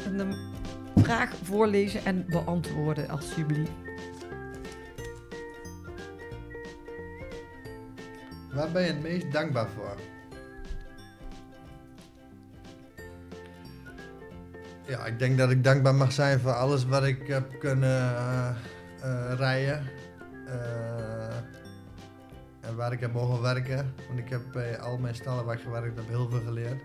En 0.04 0.16
de 0.16 0.54
vraag 1.02 1.36
voorlezen 1.42 2.04
en 2.04 2.26
beantwoorden, 2.26 3.08
alsjeblieft. 3.08 3.85
Waar 8.56 8.70
ben 8.70 8.82
je 8.82 8.88
het 8.88 9.02
meest 9.02 9.32
dankbaar 9.32 9.68
voor? 9.68 9.96
Ja, 14.86 15.06
ik 15.06 15.18
denk 15.18 15.38
dat 15.38 15.50
ik 15.50 15.64
dankbaar 15.64 15.94
mag 15.94 16.12
zijn 16.12 16.40
voor 16.40 16.52
alles 16.52 16.84
wat 16.84 17.04
ik 17.04 17.26
heb 17.26 17.58
kunnen 17.58 18.16
eh, 18.16 18.48
eh, 19.02 19.32
rijden. 19.38 19.82
Eh, 20.46 21.36
en 22.60 22.76
waar 22.76 22.92
ik 22.92 23.00
heb 23.00 23.12
mogen 23.12 23.42
werken. 23.42 23.94
Want 24.06 24.18
ik 24.18 24.28
heb 24.28 24.40
bij 24.52 24.78
al 24.78 24.98
mijn 24.98 25.14
stallen 25.14 25.44
waar 25.44 25.56
ik 25.56 25.62
gewerkt 25.62 25.96
heb 25.96 26.08
heel 26.08 26.28
veel 26.28 26.40
geleerd. 26.40 26.82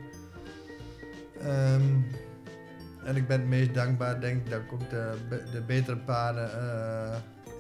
Ehm, 1.39 1.84
en 3.05 3.15
ik 3.15 3.28
ben 3.28 3.39
het 3.39 3.49
meest 3.49 3.74
dankbaar, 3.74 4.22
denk 4.22 4.45
ik, 4.45 4.51
dat 4.51 4.61
ik 4.61 4.74
ook 4.74 4.89
de, 4.89 5.13
de 5.51 5.61
betere 5.61 5.97
paarden 5.97 6.49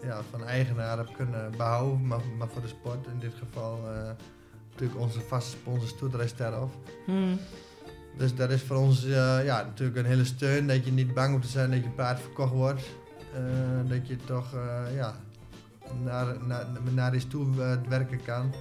ja, 0.03 0.21
van 0.29 0.45
eigenaar 0.45 0.97
heb 0.97 1.09
kunnen 1.15 1.51
behouden. 1.57 2.07
Maar, 2.07 2.19
maar 2.37 2.47
voor 2.47 2.61
de 2.61 2.67
sport 2.67 3.07
in 3.07 3.19
dit 3.19 3.33
geval 3.33 3.77
eh, 3.77 4.09
natuurlijk 4.69 4.99
onze 4.99 5.19
vaste 5.19 5.57
sponsor 5.57 5.87
Stoeterij 5.87 6.27
Sterhof. 6.27 6.71
Hmm. 7.05 7.39
Dus 8.17 8.35
dat 8.35 8.49
is 8.49 8.61
voor 8.61 8.77
ons 8.77 9.05
eh, 9.05 9.45
ja, 9.45 9.63
natuurlijk 9.63 9.97
een 9.97 10.05
hele 10.05 10.25
steun. 10.25 10.67
Dat 10.67 10.85
je 10.85 10.91
niet 10.91 11.13
bang 11.13 11.31
hoeft 11.31 11.45
te 11.45 11.51
zijn 11.51 11.71
dat 11.71 11.83
je 11.83 11.89
paard 11.89 12.19
verkocht 12.19 12.53
wordt. 12.53 12.81
Eh, 13.33 13.89
dat 13.89 14.07
je 14.07 14.15
toch 14.15 14.55
ja, 14.95 15.15
naar, 16.03 16.45
naar, 16.45 16.67
naar 16.93 17.15
iets 17.15 17.27
toe 17.27 17.55
werken 17.89 18.23
kan. 18.23 18.53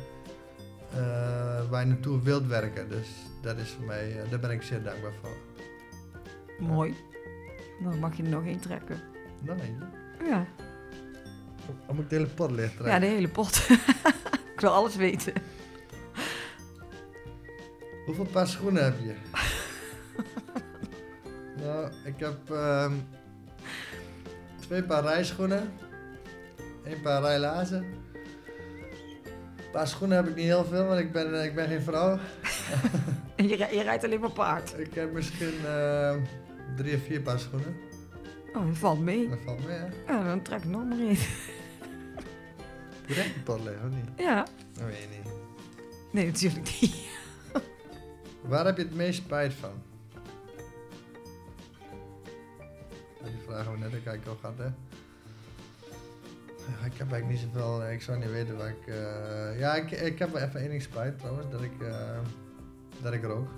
waar 1.70 1.80
je 1.80 1.86
naartoe 1.86 2.22
wilt 2.22 2.46
werken. 2.46 2.88
Dus 2.88 3.08
dat 3.42 3.58
is 3.58 3.70
voor 3.70 3.84
mij, 3.84 4.22
daar 4.30 4.40
ben 4.40 4.50
ik 4.50 4.62
zeer 4.62 4.82
dankbaar 4.82 5.12
voor. 5.22 5.36
Mooi. 6.66 6.94
Dan 7.82 7.98
mag 7.98 8.16
je 8.16 8.22
er 8.22 8.28
nog 8.28 8.44
één 8.44 8.60
trekken. 8.60 9.00
Eentje. 9.46 9.88
Ja, 10.24 10.46
Dan 11.86 11.94
moet 11.94 12.04
ik 12.04 12.10
de 12.10 12.16
hele 12.16 12.28
pot 12.28 12.50
licht 12.50 12.74
ja 12.84 12.98
de 12.98 13.06
hele 13.06 13.28
pot. 13.28 13.66
ik 14.54 14.60
wil 14.60 14.70
alles 14.70 14.96
weten. 14.96 15.32
Hoeveel 18.06 18.24
paar 18.24 18.46
schoenen 18.46 18.84
heb 18.84 18.94
je? 18.98 19.14
nou, 21.62 21.90
ik 22.04 22.14
heb 22.16 22.50
ehm, 22.50 22.92
twee 24.60 24.82
paar 24.82 25.02
rijschoenen. 25.02 25.72
één 26.84 27.00
paar 27.00 27.20
rijlazen. 27.22 27.84
Een 29.56 29.70
paar 29.72 29.88
schoenen 29.88 30.16
heb 30.16 30.28
ik 30.28 30.34
niet 30.34 30.44
heel 30.44 30.64
veel, 30.64 30.84
want 30.84 31.00
ik 31.00 31.12
ben, 31.12 31.34
eh, 31.34 31.44
ik 31.44 31.54
ben 31.54 31.68
geen 31.68 31.82
vrouw. 31.82 32.18
Je, 33.36 33.46
je 33.56 33.82
rijdt 33.82 34.04
alleen 34.04 34.20
maar 34.20 34.30
paard. 34.30 34.74
Ik 34.78 34.94
heb 34.94 35.12
misschien 35.12 35.66
ehm, 35.66 36.20
drie 36.76 36.96
of 36.96 37.02
vier 37.02 37.20
paar 37.20 37.38
schoenen. 37.38 37.76
Oh, 38.54 38.66
dat 38.66 38.76
valt 38.78 39.00
mee. 39.00 39.28
Dat 39.28 39.38
valt 39.44 39.66
mee, 39.66 39.76
hè? 39.76 40.12
Ja, 40.12 40.24
dan 40.24 40.42
trek 40.42 40.58
ik 40.58 40.64
nog 40.64 40.84
maar 40.84 40.98
één. 40.98 41.16
Pot 43.44 43.60
liggen, 43.64 43.86
of 43.88 43.94
niet? 43.94 44.08
Ja. 44.16 44.46
Dat 44.72 44.84
weet 44.84 44.98
je 45.00 45.06
niet. 45.08 45.32
Nee, 46.12 46.26
natuurlijk 46.26 46.78
niet. 46.80 46.94
Waar 48.40 48.64
heb 48.66 48.76
je 48.76 48.82
het 48.82 48.94
meest 48.94 49.18
spijt 49.22 49.52
van? 49.52 49.72
Die 53.24 53.32
vragen 53.46 53.72
we 53.72 53.78
net 53.78 53.86
ook 53.86 54.06
eigenlijk 54.06 54.26
al 54.26 54.36
gehad, 54.40 54.58
hè? 54.58 54.66
Ik 56.86 56.96
heb 56.96 57.12
eigenlijk 57.12 57.26
niet 57.28 57.38
zoveel, 57.40 57.90
ik 57.90 58.02
zou 58.02 58.18
niet 58.18 58.30
weten 58.30 58.56
waar 58.56 58.68
ik... 58.68 58.86
eh, 58.86 59.58
ja, 59.58 59.74
ik, 59.74 59.90
ik 59.90 60.18
heb 60.18 60.32
wel 60.32 60.42
even 60.42 60.60
één 60.60 60.68
ding 60.70 60.82
spijt 60.82 61.18
trouwens, 61.18 61.50
dat 61.50 61.62
ik, 61.62 61.80
eh, 61.80 62.18
dat 63.02 63.12
ik 63.12 63.24
rook. 63.24 63.48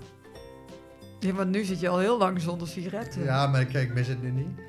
Ja, 1.19 1.31
want 1.33 1.49
nu 1.49 1.63
zit 1.63 1.79
je 1.79 1.89
al 1.89 1.99
heel 1.99 2.17
lang 2.17 2.41
zonder 2.41 2.67
sigaretten. 2.67 3.23
Ja, 3.23 3.47
maar 3.47 3.65
kijk, 3.65 3.87
ik 3.87 3.93
mis 3.93 4.07
het 4.07 4.21
nu 4.21 4.31
niet. 4.31 4.59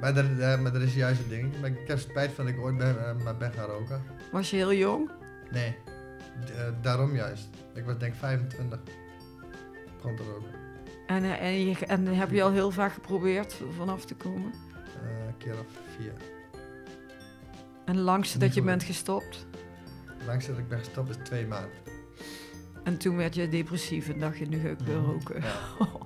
Maar 0.00 0.14
dat, 0.14 0.24
eh, 0.38 0.60
maar 0.60 0.74
is 0.82 0.94
juist 0.94 1.18
het 1.18 1.28
ding. 1.28 1.60
Maar 1.60 1.70
ik 1.70 1.88
heb 1.88 1.98
spijt 1.98 2.32
van 2.32 2.44
dat 2.46 2.54
ik 2.54 2.60
ooit 2.60 2.76
ben, 2.76 3.16
maar 3.24 3.36
ben 3.36 3.52
gaan 3.52 3.66
roken. 3.68 4.02
Was 4.32 4.50
je 4.50 4.56
heel 4.56 4.72
jong? 4.74 5.10
Nee, 5.50 5.76
D- 6.44 6.50
eh, 6.50 6.64
daarom 6.80 7.14
juist. 7.14 7.48
Ik 7.74 7.84
was 7.84 7.98
denk 7.98 8.12
ik 8.12 8.18
25. 8.18 8.78
Begon 9.96 10.16
te 10.16 10.22
roken. 10.22 10.50
En, 11.06 11.24
eh, 11.24 11.42
en, 11.42 11.68
je, 11.68 11.86
en 11.86 12.06
heb 12.06 12.30
je 12.30 12.42
al 12.42 12.52
heel 12.52 12.70
vaak 12.70 12.92
geprobeerd 12.92 13.56
vanaf 13.76 14.04
te 14.04 14.14
komen? 14.14 14.52
Een 15.26 15.36
keer 15.38 15.52
of 15.52 15.66
vier. 15.98 16.12
En 17.84 17.98
langste 17.98 18.38
dat 18.38 18.54
je 18.54 18.62
bent 18.62 18.82
gestopt? 18.82 19.46
Langs 20.26 20.46
dat 20.46 20.58
ik 20.58 20.68
ben 20.68 20.78
gestopt 20.78 21.10
is 21.10 21.16
twee 21.22 21.46
maanden. 21.46 21.70
En 22.84 22.98
toen 22.98 23.16
werd 23.16 23.34
je 23.34 23.48
depressief 23.48 24.08
en 24.08 24.18
dacht 24.20 24.38
je, 24.38 24.46
nu 24.48 24.58
ga 24.60 24.68
ik 24.68 24.78
weer 24.84 24.96
Mhm. 25.00 25.06
roken. 25.10 25.42
Ja. 25.42 25.54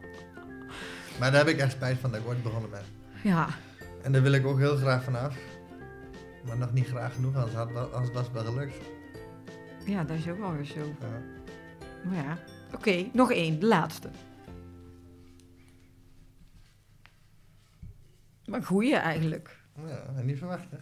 Maar 1.18 1.30
daar 1.30 1.44
heb 1.44 1.54
ik 1.54 1.60
echt 1.60 1.72
spijt 1.72 1.98
van 1.98 2.10
dat 2.10 2.20
ik 2.20 2.26
ooit 2.26 2.42
begonnen 2.42 2.70
ben. 2.70 2.82
Ja, 3.22 3.48
En 4.02 4.12
daar 4.12 4.22
wil 4.22 4.32
ik 4.32 4.46
ook 4.46 4.58
heel 4.58 4.76
graag 4.76 5.04
vanaf. 5.04 5.36
Maar 6.46 6.58
nog 6.58 6.72
niet 6.72 6.86
graag 6.86 7.14
genoeg, 7.14 7.34
anders, 7.34 7.54
had, 7.54 7.92
anders 7.92 8.12
was 8.12 8.24
het 8.24 8.32
wel 8.32 8.44
gelukt. 8.44 8.76
ja 9.86 10.04
dat 10.04 10.16
is 10.16 10.28
ook 10.28 10.38
wel 10.38 10.52
weer 10.52 10.64
zo. 10.64 10.94
Ja. 11.00 11.22
Maar 12.04 12.24
ja, 12.24 12.38
oké, 12.74 13.08
nog 13.12 13.32
één, 13.32 13.60
de 13.60 13.66
laatste. 13.66 14.10
Maar 18.46 18.62
goeie 18.62 18.96
eigenlijk. 18.96 19.60
Ja, 19.86 20.22
niet 20.22 20.38
verwachten. 20.38 20.80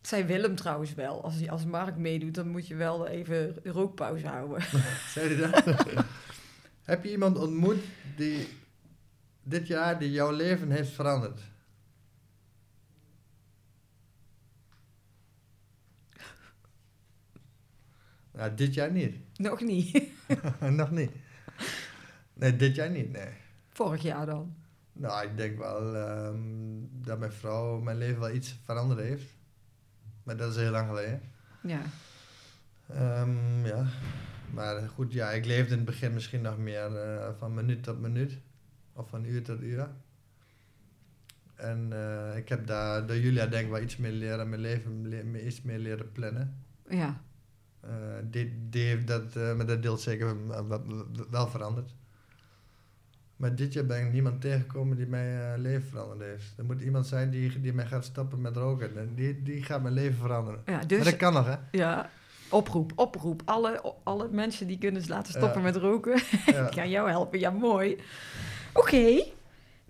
Zei 0.00 0.24
Willem 0.24 0.54
trouwens 0.54 0.94
wel. 0.94 1.22
Als, 1.22 1.48
als 1.48 1.64
Mark 1.64 1.96
meedoet, 1.96 2.34
dan 2.34 2.48
moet 2.48 2.68
je 2.68 2.74
wel 2.74 3.06
even 3.06 3.56
rookpauze 3.64 4.26
houden. 4.26 4.62
Zei 5.14 5.34
hij 5.34 5.50
dat? 5.50 5.84
Heb 6.84 7.04
je 7.04 7.10
iemand 7.10 7.38
ontmoet 7.38 7.78
die 8.16 8.48
dit 9.50 9.66
jaar 9.66 9.98
die 9.98 10.10
jouw 10.10 10.30
leven 10.30 10.70
heeft 10.70 10.90
veranderd? 10.90 11.40
Nou, 18.32 18.54
dit 18.54 18.74
jaar 18.74 18.92
niet. 18.92 19.16
Nog 19.38 19.60
niet. 19.60 20.02
Nog 20.60 20.90
niet. 20.90 21.10
Nee, 22.32 22.56
dit 22.56 22.74
jaar 22.74 22.90
niet, 22.90 23.12
nee. 23.12 23.32
Vorig 23.68 24.02
jaar 24.02 24.26
dan. 24.26 24.54
Nou, 24.92 25.26
ik 25.26 25.36
denk 25.36 25.58
wel 25.58 25.96
ehm, 25.96 26.38
dat 26.80 27.18
mijn 27.18 27.32
vrouw 27.32 27.80
mijn 27.80 27.98
leven 27.98 28.20
wel 28.20 28.34
iets 28.34 28.58
veranderd 28.64 29.00
heeft. 29.00 29.36
Maar 30.22 30.36
dat 30.36 30.50
is 30.50 30.56
heel 30.56 30.70
lang 30.70 30.88
geleden. 30.88 31.22
Ja. 31.62 31.82
Ehm, 32.88 33.66
ja, 33.66 33.86
maar 34.50 34.88
goed, 34.88 35.12
ja, 35.12 35.30
ik 35.30 35.44
leefde 35.44 35.70
in 35.70 35.76
het 35.76 35.84
begin 35.84 36.14
misschien 36.14 36.42
nog 36.42 36.58
meer 36.58 36.96
eh, 36.96 37.28
van 37.38 37.54
minuut 37.54 37.82
tot 37.82 38.00
minuut. 38.00 38.38
Of 39.00 39.08
van 39.08 39.24
uur 39.24 39.42
tot 39.42 39.60
uur. 39.62 39.88
En 41.54 41.88
eh, 41.92 42.36
ik 42.36 42.48
heb 42.48 42.66
daar 42.66 43.06
door 43.06 43.16
Julia 43.16 43.46
denk 43.46 43.64
ik 43.64 43.70
wel 43.70 43.80
iets 43.82 43.96
meer 43.96 44.12
leren, 44.12 44.48
mijn 44.48 44.60
leven 44.60 45.08
le- 45.08 45.40
iets 45.46 45.62
meer 45.62 45.78
leren 45.78 46.12
plannen. 46.12 46.56
Ja. 46.88 47.20
Eh, 47.80 47.90
die, 48.24 48.66
die 48.70 48.82
heeft 48.84 49.06
dat, 49.06 49.36
eh 49.36 49.54
maar 49.54 49.66
dat 49.66 49.82
deelt 49.82 50.00
zeker 50.00 50.36
wel- 51.30 51.48
veranderd. 51.48 51.94
Maar 53.36 53.54
dit 53.54 53.72
jaar 53.72 53.86
ben 53.86 54.06
ik 54.06 54.12
niemand 54.12 54.40
tegengekomen 54.40 54.96
die 54.96 55.06
mijn 55.06 55.60
leven 55.60 55.88
veranderd 55.88 56.20
heeft. 56.20 56.52
Er 56.56 56.64
moet 56.64 56.80
iemand 56.80 57.06
zijn 57.06 57.30
die, 57.30 57.60
die 57.60 57.72
mij 57.72 57.86
gaat 57.86 58.04
stoppen 58.04 58.40
met 58.40 58.56
roken. 58.56 58.96
En 58.98 59.14
die, 59.14 59.42
die 59.42 59.62
gaat 59.62 59.82
mijn 59.82 59.94
leven 59.94 60.16
veranderen. 60.18 60.60
ja 60.66 60.72
maar 60.72 60.86
dus 60.86 61.04
dat 61.04 61.16
kan 61.16 61.32
nog, 61.32 61.46
hè? 61.46 61.56
ja, 61.70 62.10
oproep, 62.50 62.92
oproep. 62.94 63.42
Alle, 63.44 63.94
alle 64.02 64.28
mensen 64.30 64.66
die 64.66 64.78
kunnen 64.78 65.02
ze 65.02 65.08
laten 65.08 65.32
stoppen 65.32 65.58
Ja. 65.60 65.64
met 65.66 65.76
roken. 65.76 66.12
Ja. 66.46 66.66
Ik 66.66 66.72
ga 66.74 66.86
jou 66.86 67.08
helpen, 67.08 67.38
ja 67.38 67.50
mooi. 67.50 67.98
Oké, 68.72 69.22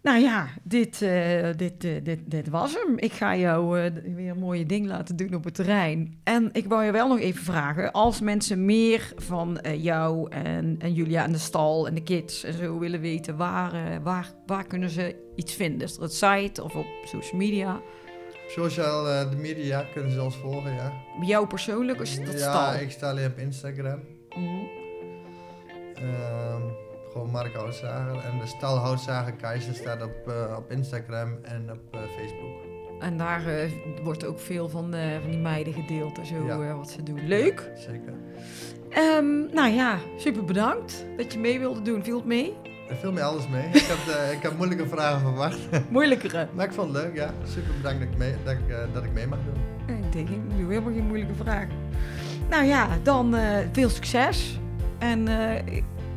nou 0.03 0.19
ja, 0.19 0.49
dit, 0.63 1.03
eh, 1.03 1.49
dit, 1.57 1.85
eh, 1.85 1.91
dit, 2.03 2.19
dit 2.25 2.49
was 2.49 2.75
hem. 2.75 2.99
Ik 2.99 3.13
ga 3.13 3.37
jou 3.37 3.81
eh, 3.81 3.93
weer 4.15 4.31
een 4.31 4.39
mooie 4.39 4.67
ding 4.67 4.87
laten 4.87 5.17
doen 5.17 5.35
op 5.35 5.45
het 5.45 5.55
terrein. 5.55 6.21
En 6.25 6.49
ik 6.53 6.67
wou 6.67 6.85
je 6.85 6.93
wel 6.93 7.09
nog 7.09 7.19
even 7.19 7.45
vragen, 7.45 7.93
als 7.93 8.21
mensen 8.21 8.65
meer 8.65 9.13
van 9.17 9.59
jou 9.77 10.31
en, 10.31 10.77
en 10.79 10.93
Julia 10.93 11.25
en 11.25 11.33
de 11.33 11.39
stal 11.39 11.87
en 11.87 11.95
de 11.95 12.03
kids 12.03 12.45
en 12.45 12.53
zo 12.53 12.79
willen 12.79 13.01
weten, 13.01 13.37
waar, 13.37 14.03
waar, 14.03 14.33
waar 14.47 14.67
kunnen 14.67 14.91
ze 14.91 15.17
iets 15.35 15.55
vinden? 15.55 15.87
Is 15.87 15.97
er 15.97 16.03
het 16.03 16.15
site 16.15 16.63
of 16.63 16.75
op 16.75 16.87
social 17.05 17.39
media? 17.39 17.81
Social 18.49 19.27
media 19.37 19.85
kunnen 19.93 20.13
ze 20.13 20.23
ons 20.23 20.37
volgen, 20.37 20.75
ja. 20.75 20.93
Jou 21.21 21.47
persoonlijk 21.47 22.01
of 22.01 22.05
is 22.05 22.25
dat 22.25 22.39
ja, 22.41 22.71
stal? 22.71 22.83
ik 22.83 22.91
sta 22.91 23.11
alleen 23.11 23.31
op 23.31 23.39
Instagram. 23.39 24.01
Mhm. 24.29 24.65
Ehm, 25.95 26.63
gewoon 27.13 27.31
Mark 27.31 27.55
Houtzager. 27.55 28.15
En 28.25 28.39
de 28.39 28.47
stal 28.47 28.77
Houtzager 28.77 29.33
Keizer 29.33 29.75
staat 29.75 30.03
op, 30.03 30.29
eh, 30.29 30.57
op 30.57 30.71
Instagram 30.71 31.39
en 31.43 31.71
op 31.71 31.95
eh, 31.95 32.01
Facebook. 32.19 32.51
En 33.01 33.17
daar 33.17 33.47
eh, 33.47 33.71
wordt 34.03 34.25
ook 34.25 34.39
veel 34.41 34.69
van, 34.69 34.95
van 35.23 35.31
die 35.31 35.39
meiden 35.41 35.73
gedeeld 35.73 36.19
en 36.19 36.27
zo, 36.27 36.47
Ja. 36.47 36.75
wat 36.77 36.91
ze 36.91 37.03
doen. 37.03 37.27
Leuk. 37.27 37.71
Zeker. 37.77 38.13
Ehm, 38.91 39.55
nou 39.55 39.69
ja, 39.71 39.99
super 40.17 40.45
bedankt 40.45 41.07
dat 41.17 41.33
je 41.33 41.39
mee 41.39 41.59
wilde 41.59 41.83
doen. 41.83 42.03
Viel 42.05 42.17
het 42.17 42.25
mee? 42.25 42.55
Viel 43.01 43.13
mij 43.13 43.23
alles 43.23 43.49
mee. 43.49 43.67
ik, 43.73 43.87
had, 43.87 44.33
ik 44.33 44.43
had 44.43 44.57
moeilijke 44.57 44.87
vragen 44.89 45.21
verwacht. 45.21 45.59
Moeilijkere. 45.91 46.49
maar 46.55 46.67
ik 46.67 46.73
vond 46.73 46.95
het 46.95 47.03
leuk, 47.05 47.15
ja. 47.15 47.35
Super 47.45 47.75
bedankt 47.77 48.01
dat 48.01 48.09
ik 48.09 48.17
mee, 48.19 48.35
dat 48.45 48.53
ik, 48.53 48.93
dat 48.93 49.05
ik 49.05 49.13
mee 49.13 49.27
mag 49.27 49.39
doen. 49.45 49.97
Ik 49.97 50.13
denk, 50.13 50.29
ik 50.29 50.59
doe 50.59 50.69
helemaal 50.69 50.93
geen 50.93 51.07
moeilijke 51.07 51.35
vragen. 51.35 51.75
Nou 52.51 52.65
ja, 52.65 52.89
dan 53.03 53.35
veel 53.73 53.89
succes. 53.89 54.59
En 54.99 55.29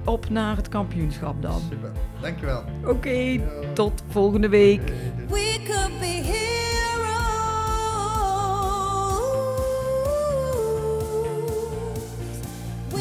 op 0.05 0.29
naar 0.29 0.55
het 0.55 0.69
kampioenschap 0.69 1.41
dan. 1.41 1.61
Super. 1.69 1.91
Dankjewel. 2.21 2.63
Oké, 2.85 3.41
tot 3.73 4.03
volgende 4.09 4.49
week. 4.49 4.81
We 5.29 5.59
could 5.65 5.99
be 5.99 6.05
heroes. 6.05 6.41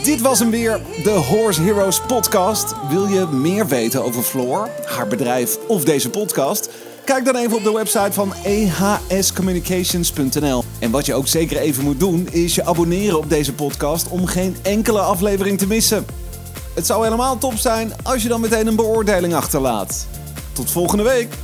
Dit 0.05 0.21
was 0.21 0.39
hem 0.39 0.51
weer, 0.51 0.81
de 1.03 1.11
Horse 1.11 1.63
Heroes 1.63 2.01
podcast. 2.01 2.75
Wil 2.89 3.07
je 3.07 3.27
meer 3.27 3.67
weten 3.67 4.05
over 4.05 4.23
Floor, 4.23 4.69
haar 4.85 5.09
bedrijf 5.09 5.59
of 5.69 5.85
deze 5.85 6.11
podcast? 6.11 6.71
Kijk 7.05 7.25
dan 7.25 7.37
even 7.37 7.57
op 7.57 7.63
de 7.63 7.73
website 7.73 8.13
van 8.13 8.33
ehscommunications.nl. 9.09 10.65
En 10.79 10.91
wat 10.91 11.07
je 11.07 11.15
ook 11.15 11.27
zeker 11.27 11.57
even 11.57 11.85
moet 11.85 12.01
doen, 12.01 12.29
is 12.31 12.55
je 12.55 12.65
abonneren 12.65 13.19
op 13.19 13.29
deze 13.29 13.53
podcast 13.55 14.09
om 14.09 14.27
geen 14.27 14.57
enkele 14.63 15.01
aflevering 15.01 15.59
te 15.59 15.67
missen. 15.67 16.22
Het 16.75 16.87
zou 16.87 17.05
helemaal 17.05 17.39
top 17.39 17.57
zijn 17.57 17.93
als 18.03 18.23
je 18.23 18.29
dan 18.29 18.41
meteen 18.41 18.67
een 18.67 18.77
beoordeling 18.77 19.35
achterlaat. 19.35 20.07
Tot 20.53 20.71
volgende 20.71 21.03
week! 21.03 21.35